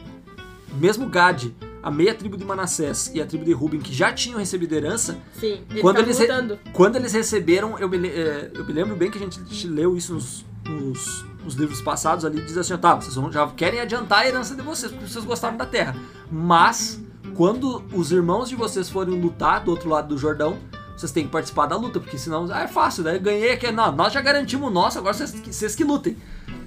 mesmo 0.79 1.07
Gad, 1.09 1.43
a 1.83 1.91
meia 1.91 2.15
tribo 2.15 2.35
de 2.35 2.43
Manassés 2.43 3.11
e 3.13 3.21
a 3.21 3.25
tribo 3.27 3.45
de 3.45 3.51
Ruben, 3.53 3.79
que 3.79 3.93
já 3.93 4.11
tinham 4.11 4.39
recebido 4.39 4.73
herança, 4.73 5.15
Sim, 5.39 5.61
eles 5.69 5.81
Quando 5.81 5.99
eles 5.99 6.17
re-. 6.17 6.27
Quando 6.71 6.95
eles 6.95 7.13
receberam, 7.13 7.77
eu 7.77 7.87
me, 7.87 8.07
é, 8.07 8.49
eu 8.51 8.65
me 8.65 8.73
lembro 8.73 8.95
bem 8.95 9.11
que 9.11 9.17
a 9.19 9.21
gente 9.21 9.67
leu 9.67 9.95
isso 9.95 10.13
nos, 10.13 10.43
nos- 10.67 11.25
nos 11.43 11.55
livros 11.55 11.81
passados 11.81 12.23
ali, 12.25 12.41
diz 12.41 12.57
assim, 12.57 12.75
tá, 12.77 12.95
vocês 12.95 13.15
vão- 13.15 13.31
já 13.31 13.45
querem 13.47 13.79
adiantar 13.79 14.19
a 14.19 14.27
herança 14.27 14.55
de 14.55 14.61
vocês, 14.61 14.91
porque 14.91 15.07
vocês 15.07 15.25
gostaram 15.25 15.57
da 15.57 15.65
terra. 15.65 15.95
Mas, 16.31 17.01
quando 17.35 17.83
os 17.93 18.11
irmãos 18.11 18.49
de 18.49 18.55
vocês 18.55 18.89
forem 18.89 19.19
lutar 19.19 19.63
do 19.63 19.71
outro 19.71 19.89
lado 19.89 20.07
do 20.09 20.17
Jordão, 20.17 20.57
vocês 20.95 21.11
têm 21.11 21.25
que 21.25 21.31
participar 21.31 21.65
da 21.65 21.75
luta, 21.75 21.99
porque 21.99 22.17
senão 22.17 22.47
ah, 22.51 22.61
é 22.63 22.67
fácil, 22.67 23.03
né? 23.03 23.17
Ganhei 23.17 23.51
aqui, 23.53 23.71
não, 23.71 23.91
nós 23.91 24.13
já 24.13 24.21
garantimos 24.21 24.67
o 24.67 24.71
nosso, 24.71 24.97
agora 24.99 25.13
vocês, 25.13 25.31
que- 25.31 25.53
vocês 25.53 25.75
que 25.75 25.83
lutem. 25.83 26.15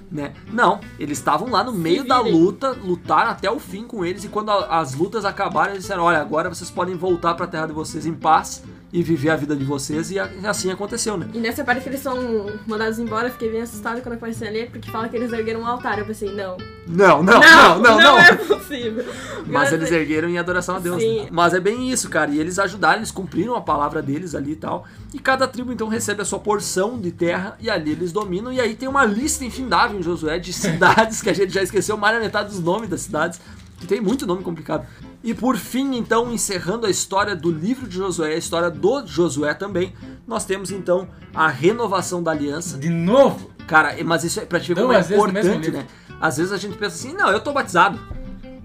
Né? 0.09 0.33
Não, 0.53 0.79
eles 0.97 1.17
estavam 1.17 1.49
lá 1.49 1.61
no 1.65 1.73
meio 1.73 2.05
da 2.07 2.21
luta, 2.21 2.71
lutaram 2.71 3.29
até 3.31 3.51
o 3.51 3.59
fim 3.59 3.83
com 3.85 4.05
eles, 4.05 4.23
e 4.23 4.29
quando 4.29 4.49
a- 4.51 4.79
as 4.79 4.93
lutas 4.93 5.25
acabaram, 5.25 5.71
eles 5.71 5.81
disseram: 5.83 6.03
Olha, 6.03 6.19
agora 6.21 6.47
vocês 6.47 6.71
podem 6.71 6.95
voltar 6.95 7.33
pra 7.33 7.45
terra 7.45 7.65
de 7.67 7.73
vocês 7.73 8.05
em 8.05 8.13
paz 8.13 8.63
e 8.97 9.03
viver 9.03 9.29
a 9.29 9.35
vida 9.35 9.55
de 9.55 9.63
vocês, 9.63 10.09
e 10.09 10.17
assim 10.19 10.71
aconteceu, 10.71 11.15
né? 11.17 11.27
E 11.31 11.37
nessa 11.37 11.63
parte 11.63 11.83
que 11.83 11.89
eles 11.89 11.99
são 12.01 12.47
mandados 12.65 12.97
embora, 12.97 13.27
eu 13.27 13.31
fiquei 13.31 13.51
bem 13.51 13.61
assustado 13.61 14.01
quando 14.01 14.13
eu 14.15 14.19
comecei 14.19 14.47
a 14.47 14.51
ler, 14.51 14.71
porque 14.71 14.89
fala 14.89 15.07
que 15.07 15.15
eles 15.15 15.31
ergueram 15.31 15.61
um 15.61 15.67
altar. 15.67 15.99
Eu 15.99 16.05
pensei, 16.05 16.33
não. 16.33 16.57
Não, 16.87 17.21
não, 17.21 17.39
não, 17.39 17.79
não, 17.79 18.01
não. 18.01 18.17
é 18.19 18.33
possível. 18.33 19.05
Mas 19.45 19.71
eles 19.71 19.89
sei- 19.89 19.99
ergueram 19.99 20.27
em 20.29 20.39
adoração 20.39 20.77
a 20.77 20.79
Deus. 20.79 20.99
Sim. 20.99 21.27
Mas 21.29 21.53
é 21.53 21.59
bem 21.59 21.91
isso, 21.91 22.09
cara. 22.09 22.31
E 22.31 22.39
eles 22.39 22.57
ajudaram, 22.57 22.97
eles 22.97 23.11
cumpriram 23.11 23.55
a 23.55 23.61
palavra 23.61 24.01
deles 24.01 24.33
ali 24.33 24.53
e 24.53 24.55
tal. 24.55 24.87
E 25.13 25.19
cada 25.19 25.47
tribo 25.47 25.71
então 25.71 25.87
recebe 25.87 26.23
a 26.23 26.25
sua 26.25 26.39
porção 26.39 26.99
de 26.99 27.11
terra 27.11 27.55
e 27.59 27.69
ali 27.69 27.91
eles 27.91 28.11
dominam. 28.11 28.51
E 28.51 28.59
aí 28.59 28.73
tem 28.73 28.89
uma 28.89 29.05
lista 29.05 29.45
infindável 29.45 29.99
em 29.99 30.01
Josué 30.01 30.39
de 30.39 30.51
cidades 30.53 31.21
que 31.21 31.29
a 31.29 31.33
gente 31.33 31.53
já 31.53 31.61
esqueceu 31.61 31.97
mais 31.97 32.15
da 32.15 32.19
metade 32.23 32.49
dos 32.49 32.59
nomes 32.59 32.89
das 32.89 33.01
cidades. 33.01 33.39
Que 33.77 33.85
tem 33.87 34.01
muito 34.01 34.25
nome 34.25 34.43
complicado. 34.43 34.85
E 35.23 35.33
por 35.33 35.57
fim, 35.57 35.95
então, 35.95 36.31
encerrando 36.33 36.85
a 36.85 36.89
história 36.89 37.35
do 37.35 37.51
livro 37.51 37.87
de 37.87 37.95
Josué, 37.97 38.33
a 38.33 38.37
história 38.37 38.69
do 38.69 39.05
Josué 39.05 39.53
também, 39.53 39.93
nós 40.27 40.45
temos 40.45 40.71
então 40.71 41.07
a 41.33 41.47
renovação 41.47 42.21
da 42.23 42.31
aliança. 42.31 42.77
De 42.77 42.89
novo? 42.89 43.51
Cara, 43.67 43.95
mas 44.05 44.23
isso 44.23 44.39
é 44.39 44.45
pra 44.45 44.59
te 44.59 44.73
ver 44.73 44.81
como 44.81 44.93
é 44.93 44.99
importante, 45.01 45.71
né? 45.71 45.85
Às 46.19 46.37
vezes 46.37 46.51
a 46.51 46.57
gente 46.57 46.77
pensa 46.77 46.95
assim, 46.95 47.13
não, 47.15 47.29
eu 47.29 47.39
tô 47.39 47.51
batizado. 47.53 47.99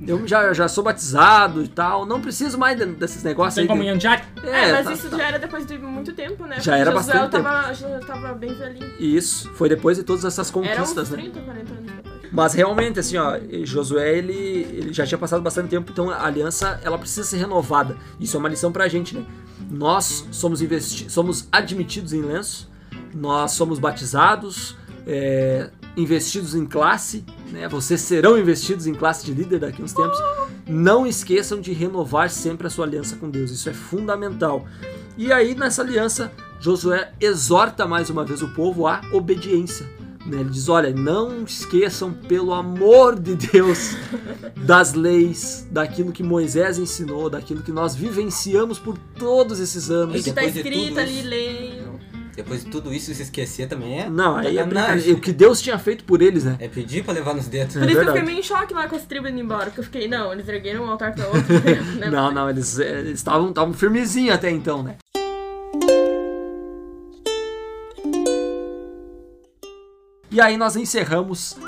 Eu 0.05 0.27
já, 0.27 0.53
já 0.53 0.67
sou 0.67 0.83
batizado 0.83 1.63
e 1.63 1.69
tal, 1.69 2.05
não 2.05 2.21
preciso 2.21 2.59
mais 2.59 2.77
de- 2.77 2.87
desses 2.87 3.23
negócios 3.23 3.55
Sem 3.55 3.63
aí. 3.63 3.69
de- 3.69 3.73
comunhão 3.73 3.97
diária? 3.97 4.25
É, 4.43 4.73
mas 4.73 4.85
tá- 4.87 4.93
isso 4.95 5.09
tá. 5.09 5.17
já 5.17 5.29
era 5.29 5.39
depois 5.39 5.65
de 5.65 5.79
muito 5.79 6.13
tempo, 6.13 6.45
né? 6.45 6.57
Já 6.61 6.77
era 6.77 6.91
Josué 6.91 7.15
bastante 7.15 7.43
tava, 7.43 7.73
já 7.73 8.01
tava 8.01 8.33
bem 8.35 8.53
velhinho. 8.53 8.93
Isso, 8.99 9.49
foi 9.55 9.69
depois 9.69 9.97
de 9.97 10.03
todas 10.03 10.25
essas 10.25 10.49
Era 10.51 10.59
uns 10.61 10.69
conquistas, 10.69 11.11
né? 11.11 11.17
30, 11.19 11.41
40 11.41 11.73
anos. 11.73 11.93
Mas 12.33 12.55
realmente, 12.55 12.99
assim, 12.99 13.19
ó, 13.19 13.39
Josué, 13.63 14.17
ele, 14.17 14.67
ele 14.73 14.93
já 14.93 15.07
tinha 15.07 15.19
passado 15.19 15.43
bastante 15.43 15.69
tempo, 15.69 15.93
então 15.93 16.09
a 16.09 16.25
aliança, 16.25 16.81
ela 16.83 16.99
precisa 16.99 17.25
ser 17.25 17.37
renovada. 17.37 17.97
Isso 18.19 18.37
é 18.37 18.41
uma 18.41 18.49
lição 18.49 18.73
pra 18.73 18.89
gente, 18.89 19.15
né? 19.15 19.25
Nós 19.71 20.27
somos, 20.31 20.63
investi 20.63 21.11
somos 21.11 21.47
admitidos 21.53 22.15
em 22.15 22.23
lenço, 22.23 22.71
nós 23.15 23.53
somos 23.53 23.79
batizados, 23.79 24.75
é, 25.07 25.69
investidos 25.95 26.55
em 26.55 26.65
classe, 26.65 27.23
né? 27.51 27.69
Vocês 27.69 28.01
serão 28.01 28.39
investidos 28.39 28.87
em 28.87 28.95
classe 28.95 29.27
de 29.27 29.35
líder 29.35 29.59
daqui 29.59 29.83
a 29.83 29.85
uns 29.85 29.93
tempos. 29.93 30.19
Não 30.67 31.07
esqueçam 31.07 31.61
de 31.61 31.73
renovar 31.73 32.31
sempre 32.31 32.67
a 32.67 32.71
sua 32.71 32.87
aliança 32.87 33.17
com 33.17 33.29
Deus, 33.29 33.51
isso 33.51 33.69
é 33.69 33.75
fundamental. 33.75 34.65
E 35.19 35.31
aí, 35.31 35.55
nessa 35.55 35.83
aliança, 35.83 36.33
Josué 36.59 37.13
exorta 37.21 37.87
mais 37.87 38.09
uma 38.09 38.25
vez 38.25 38.41
o 38.41 38.49
povo 38.55 38.87
à 38.87 39.03
obediência. 39.13 39.87
Né? 40.27 40.41
Ele 40.41 40.51
diz: 40.51 40.69
Olha, 40.69 40.91
não 40.93 41.45
esqueçam, 41.45 42.13
pelo 42.13 42.53
amor 42.53 43.19
de 43.19 43.35
Deus, 43.35 43.97
das 44.57 44.95
leis, 44.95 45.67
daquilo 45.71 46.13
que 46.13 46.23
Moisés 46.23 46.79
ensinou, 46.79 47.29
daquilo 47.29 47.63
que 47.63 47.73
nós 47.73 47.95
vivenciamos 47.95 48.79
por 48.79 48.97
todos 49.19 49.61
esses 49.61 49.91
anos. 49.91 50.23
que 50.23 50.33
tá 50.33 50.41
depois 50.43 50.53
de 50.55 50.59
escrito 50.61 50.89
tudo 50.89 51.01
ali, 51.01 51.19
isso- 51.19 51.29
leiam. 51.29 51.93
Depois 52.35 52.65
de 52.65 52.71
tudo 52.71 52.95
isso, 52.95 53.15
se 53.15 53.23
esquecer 53.23 53.69
também 53.69 54.01
é. 54.01 54.09
Não, 54.09 54.37
aí 54.37 54.57
é 54.57 54.65
brincadeira. 54.65 55.13
O 55.13 55.21
que 55.21 55.35
Deus 55.35 55.61
tinha 55.61 55.79
feito 55.79 56.03
por 56.05 56.23
eles, 56.23 56.45
né? 56.45 56.57
É 56.61 56.67
pedir 56.67 57.05
pra 57.05 57.13
levar 57.13 57.35
nos 57.35 57.47
dedos. 57.47 57.75
Por 57.75 57.83
isso 57.83 57.89
que 57.89 57.93
eu 57.93 57.97
verdade. 57.97 58.19
fiquei 58.21 58.33
meio 58.35 58.41
em 58.41 58.43
choque 58.43 58.73
lá 58.73 58.89
com 58.89 58.97
as 58.97 59.05
tribos 59.05 59.31
indo 59.31 59.41
embora. 59.41 59.67
Porque 59.67 59.81
eu 59.81 59.85
fiquei, 59.85 60.09
não, 60.09 60.33
eles 60.33 60.49
ergueram 60.49 60.85
um 60.85 60.91
altar 60.91 61.15
pra 61.15 61.27
outro. 61.27 61.43
né? 62.01 62.09
Não, 62.11 62.33
não, 62.33 62.49
eles 62.49 62.79
é, 62.79 63.03
estavam 63.11 63.51
estavam 63.51 63.75
firmezinhos 63.75 64.35
até 64.35 64.51
então, 64.51 64.83
né? 64.83 64.97
E 70.33 70.41
aí 70.41 70.57
nós 70.57 70.77
encerramos 70.77 71.59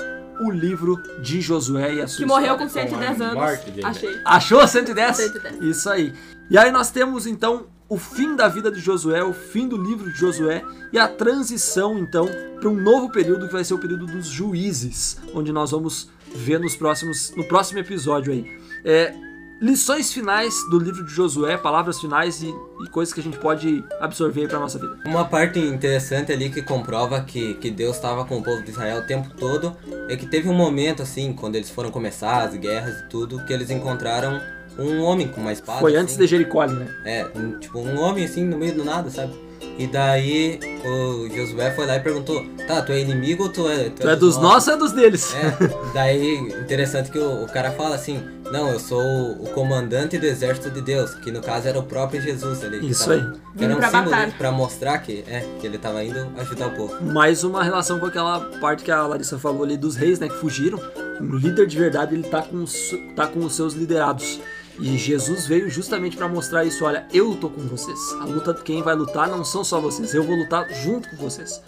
o 0.41 0.49
livro 0.49 0.97
de 1.21 1.39
Josué 1.39 1.93
e 1.93 2.01
a 2.01 2.07
sua 2.07 2.17
Que 2.17 2.25
morreu 2.25 2.57
com 2.57 2.65
história. 2.65 2.89
110 2.89 3.17
Com 3.17 3.23
a 3.23 3.27
anos. 3.27 3.59
Achei. 3.83 4.21
Achou 4.25 4.67
110? 4.67 5.15
110. 5.17 5.61
Isso 5.61 5.87
aí. 5.87 6.11
E 6.49 6.57
aí 6.57 6.71
nós 6.71 6.89
temos 6.89 7.27
então 7.27 7.67
o 7.87 7.99
fim 7.99 8.35
da 8.35 8.47
vida 8.47 8.71
de 8.71 8.79
Josué, 8.79 9.23
o 9.23 9.33
fim 9.33 9.67
do 9.67 9.77
livro 9.77 10.11
de 10.11 10.17
Josué 10.17 10.63
e 10.91 10.97
a 10.97 11.07
transição 11.07 11.99
então 11.99 12.27
para 12.59 12.67
um 12.67 12.75
novo 12.75 13.11
período 13.11 13.45
que 13.45 13.53
vai 13.53 13.63
ser 13.63 13.75
o 13.75 13.77
período 13.77 14.07
dos 14.07 14.25
juízes, 14.25 15.17
onde 15.31 15.51
nós 15.51 15.69
vamos 15.69 16.09
ver 16.33 16.59
nos 16.59 16.75
próximos 16.75 17.35
no 17.35 17.43
próximo 17.43 17.79
episódio 17.79 18.33
aí. 18.33 18.59
É, 18.83 19.13
lições 19.61 20.11
finais 20.13 20.53
do 20.69 20.77
livro 20.79 21.03
de 21.03 21.11
Josué, 21.13 21.57
palavras 21.57 21.99
finais 21.99 22.41
e, 22.41 22.53
e 22.83 22.89
coisas 22.89 23.13
que 23.13 23.19
a 23.19 23.23
gente 23.23 23.37
pode 23.39 23.83
absorver 23.99 24.47
para 24.47 24.59
nossa 24.59 24.77
vida. 24.77 24.97
Uma 25.05 25.25
parte 25.25 25.59
interessante 25.59 26.31
ali 26.31 26.49
que 26.49 26.61
comprova 26.61 27.21
que, 27.21 27.53
que 27.55 27.71
Deus 27.71 27.95
estava 27.95 28.25
com 28.25 28.37
o 28.37 28.43
povo 28.43 28.61
de 28.61 28.71
Israel 28.71 28.99
o 28.99 29.07
tempo 29.07 29.29
todo 29.37 29.75
é 30.09 30.15
que 30.15 30.25
teve 30.25 30.49
um 30.49 30.53
momento 30.53 31.01
assim, 31.01 31.33
quando 31.33 31.55
eles 31.55 31.69
foram 31.69 31.89
começar 31.91 32.43
as 32.43 32.55
guerras 32.55 32.99
e 32.99 33.09
tudo, 33.09 33.43
que 33.45 33.53
eles 33.53 33.69
encontraram 33.69 34.39
um 34.77 35.01
homem 35.01 35.27
com 35.27 35.39
uma 35.39 35.53
espada. 35.53 35.79
Foi 35.79 35.93
assim. 35.93 36.01
antes 36.03 36.17
de 36.17 36.27
Jericó, 36.27 36.65
né? 36.65 36.87
É, 37.05 37.25
um- 37.35 37.57
tipo, 37.59 37.79
um 37.79 37.97
homem 37.99 38.25
assim 38.25 38.43
no 38.43 38.57
meio 38.57 38.73
do 38.75 38.83
nada, 38.83 39.09
sabe? 39.09 39.33
E 39.77 39.87
daí 39.87 40.59
o 40.85 41.29
Josué 41.35 41.71
foi 41.71 41.85
lá 41.85 41.95
e 41.97 41.99
perguntou: 41.99 42.45
Tá, 42.67 42.81
tu 42.81 42.91
é 42.93 42.99
inimigo 42.99 43.43
ou 43.43 43.49
tu 43.49 43.67
é. 43.69 43.89
Tu 43.89 44.07
é 44.07 44.15
dos 44.15 44.37
nossos 44.37 44.67
ou 44.69 44.73
é 44.75 44.77
dos 44.77 44.91
deles? 44.93 45.33
É, 45.35 45.91
daí 45.93 46.37
interessante 46.61 47.11
que 47.11 47.19
o, 47.19 47.43
o 47.43 47.47
cara 47.47 47.71
fala 47.71 47.95
assim: 47.95 48.21
Não, 48.57 48.69
eu 48.71 48.79
sou 48.79 49.01
o 49.33 49.49
comandante 49.53 50.17
do 50.17 50.25
exército 50.25 50.69
de 50.71 50.81
Deus, 50.81 51.13
que 51.15 51.31
no 51.31 51.41
caso 51.41 51.67
era 51.67 51.77
o 51.77 51.83
próprio 51.83 52.21
Jesus 52.21 52.63
ali. 52.63 52.89
Isso 52.89 53.09
tava- 53.09 53.13
aí. 53.15 53.39
Que 53.57 53.63
era 53.65 53.73
um 53.73 53.77
pra 53.77 53.89
símbolo 53.89 54.11
batalha. 54.11 54.33
pra 54.37 54.51
mostrar 54.51 54.97
que, 54.99 55.23
é, 55.27 55.41
que 55.59 55.67
ele 55.67 55.77
tava 55.77 56.03
indo 56.03 56.27
ajudar 56.37 56.67
o 56.67 56.71
povo. 56.71 57.03
mais 57.03 57.43
uma 57.43 57.63
relação 57.63 57.99
com 57.99 58.05
aquela 58.05 58.39
parte 58.61 58.83
que 58.83 58.91
a 58.91 59.05
Larissa 59.05 59.37
falou 59.37 59.63
ali 59.63 59.75
dos 59.75 59.95
reis, 59.95 60.19
né, 60.19 60.29
que 60.29 60.35
fugiram. 60.37 60.79
Um 61.19 61.35
líder 61.35 61.65
de 61.67 61.77
verdade, 61.77 62.15
ele 62.15 62.27
tá 62.27 62.41
com, 62.41 62.63
os- 62.63 62.91
tá 63.15 63.27
com 63.27 63.39
os 63.39 63.55
seus 63.55 63.73
liderados. 63.73 64.39
E 64.79 64.97
Jesus 64.97 65.47
veio 65.47 65.69
justamente 65.69 66.17
para 66.17 66.27
mostrar 66.27 66.65
isso, 66.65 66.83
olha, 66.83 67.05
eu 67.13 67.35
tô 67.35 67.49
com 67.49 67.61
vocês. 67.61 67.97
A 68.21 68.25
luta 68.25 68.53
de 68.53 68.61
quem 68.61 68.81
vai 68.83 68.93
lutar 68.95 69.27
não 69.29 69.43
são 69.45 69.63
só 69.63 69.79
vocês, 69.79 70.13
eu 70.13 70.23
vou 70.23 70.35
lutar 70.35 70.67
junto 70.73 71.09
com 71.09 71.15
vocês. 71.17 71.61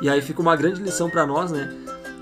E 0.00 0.08
aí 0.08 0.20
fica 0.22 0.40
uma 0.40 0.56
grande 0.56 0.82
lição 0.82 1.08
para 1.10 1.26
nós, 1.26 1.50
né? 1.50 1.70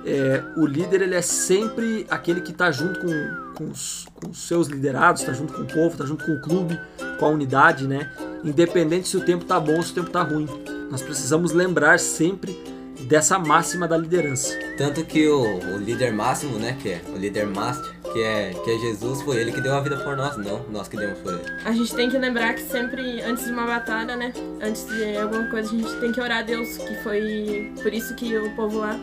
É, 0.04 0.42
o 0.56 0.66
líder 0.66 1.02
ele 1.02 1.14
é 1.14 1.22
sempre 1.22 2.04
aquele 2.10 2.40
que 2.40 2.52
tá 2.52 2.72
junto 2.72 2.98
com, 2.98 3.54
com, 3.54 3.70
os, 3.70 4.04
com 4.22 4.30
os 4.30 4.46
seus 4.46 4.68
liderados, 4.68 5.22
tá 5.22 5.32
junto 5.32 5.52
com 5.52 5.62
o 5.62 5.66
povo, 5.66 5.96
tá 5.96 6.04
junto 6.04 6.24
com 6.24 6.32
o 6.32 6.40
clube, 6.40 6.78
com 7.18 7.26
a 7.26 7.28
unidade, 7.28 7.86
né? 7.86 8.10
Independente 8.44 9.08
se 9.08 9.16
o 9.16 9.24
tempo 9.24 9.44
tá 9.44 9.58
bom 9.58 9.76
ou 9.76 9.82
se 9.82 9.92
o 9.92 9.94
tempo 9.94 10.10
tá 10.10 10.22
ruim. 10.22 10.48
Nós 10.90 11.02
precisamos 11.02 11.52
lembrar 11.52 11.98
sempre 11.98 12.56
dessa 13.02 13.38
máxima 13.38 13.88
da 13.88 13.96
liderança. 13.96 14.56
Tanto 14.76 15.04
que 15.04 15.26
o, 15.28 15.42
o 15.42 15.78
líder 15.78 16.12
máximo, 16.12 16.58
né, 16.58 16.76
que 16.80 16.90
é 16.90 17.02
o 17.12 17.16
líder 17.16 17.46
master, 17.46 17.92
que 18.12 18.22
é, 18.22 18.54
que 18.62 18.70
é 18.70 18.78
Jesus, 18.78 19.22
foi 19.22 19.38
ele 19.38 19.52
que 19.52 19.60
deu 19.60 19.74
a 19.74 19.80
vida 19.80 19.96
por 19.96 20.16
nós, 20.16 20.36
não 20.36 20.64
nós 20.70 20.88
que 20.88 20.96
demos 20.96 21.18
por 21.18 21.32
ele. 21.32 21.44
A 21.64 21.72
gente 21.72 21.94
tem 21.94 22.10
que 22.10 22.18
lembrar 22.18 22.54
que 22.54 22.62
sempre, 22.62 23.20
antes 23.22 23.44
de 23.46 23.52
uma 23.52 23.66
batalha, 23.66 24.16
né? 24.16 24.32
Antes 24.62 24.86
de 24.86 25.16
alguma 25.16 25.46
coisa, 25.48 25.68
a 25.68 25.78
gente 25.78 25.94
tem 26.00 26.12
que 26.12 26.20
orar 26.20 26.38
a 26.38 26.42
Deus, 26.42 26.76
que 26.76 26.94
foi 27.02 27.72
por 27.82 27.92
isso 27.92 28.14
que 28.14 28.36
o 28.36 28.54
povo 28.54 28.78
lá 28.78 28.98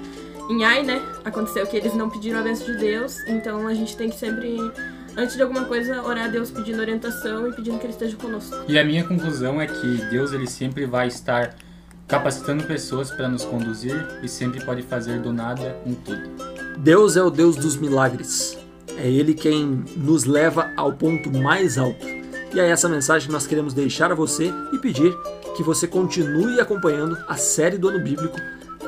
em 0.50 0.64
Ai, 0.64 0.84
né? 0.84 1.02
Aconteceu 1.24 1.66
que 1.68 1.78
eles 1.78 1.94
não 1.94 2.10
pediram 2.10 2.40
a 2.40 2.44
bênção 2.44 2.66
de 2.66 2.78
Deus, 2.78 3.18
então 3.28 3.68
a 3.68 3.74
gente 3.74 3.96
tem 3.96 4.10
que 4.10 4.18
sempre, 4.18 4.58
antes 5.20 5.36
de 5.36 5.44
alguma 5.44 5.66
coisa, 5.66 6.02
orar 6.02 6.26
a 6.26 6.28
Deus 6.28 6.50
pedindo 6.50 6.80
orientação 6.80 7.50
e 7.50 7.54
pedindo 7.54 7.78
que 7.78 7.86
ele 7.86 7.94
esteja 7.94 8.16
conosco. 8.16 8.56
E 8.68 8.80
a 8.80 8.84
minha 8.84 9.04
conclusão 9.04 9.62
é 9.62 9.68
que 9.68 9.98
Deus 10.10 10.32
ele 10.32 10.48
sempre 10.48 10.86
vai 10.86 11.08
estar 11.08 11.56
capacitando 12.08 12.64
pessoas 12.64 13.12
para 13.12 13.28
nos 13.28 13.44
conduzir 13.44 13.96
e 14.24 14.28
sempre 14.28 14.64
pode 14.64 14.82
fazer 14.82 15.20
do 15.20 15.32
nada 15.32 15.78
um 15.86 15.94
tudo. 15.94 16.24
Deus 16.78 17.18
é 17.18 17.22
o 17.22 17.30
Deus 17.30 17.56
dos 17.56 17.76
milagres. 17.76 18.58
É 18.98 19.08
Ele 19.08 19.34
quem 19.34 19.84
nos 19.96 20.26
leva 20.26 20.72
ao 20.76 20.94
ponto 20.94 21.32
mais 21.32 21.78
alto. 21.78 22.06
E 22.54 22.60
é 22.60 22.68
essa 22.68 22.90
mensagem 22.90 23.28
que 23.28 23.34
nós 23.34 23.46
queremos 23.46 23.74
deixar 23.74 24.12
a 24.12 24.16
você 24.16 24.52
e 24.74 24.78
pedir 24.80 25.14
que 25.56 25.62
você 25.62 25.88
continue 25.88 26.60
acompanhando 26.60 27.18
a 27.28 27.36
série 27.36 27.78
do 27.78 27.90
Ano 27.90 28.04
Bíblico, 28.04 28.38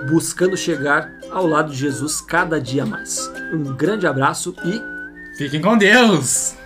buscando 0.10 0.58
chegar 0.58 1.12
ao 1.30 1.46
lado 1.46 1.72
de 1.72 1.78
Jesus 1.78 2.22
cada 2.22 2.60
dia 2.60 2.86
mais. 2.86 3.32
Um 3.54 3.76
grande 3.76 4.08
abraço 4.08 4.56
e 4.66 5.01
Fiquem 5.34 5.62
com 5.62 5.78
Deus! 5.78 6.61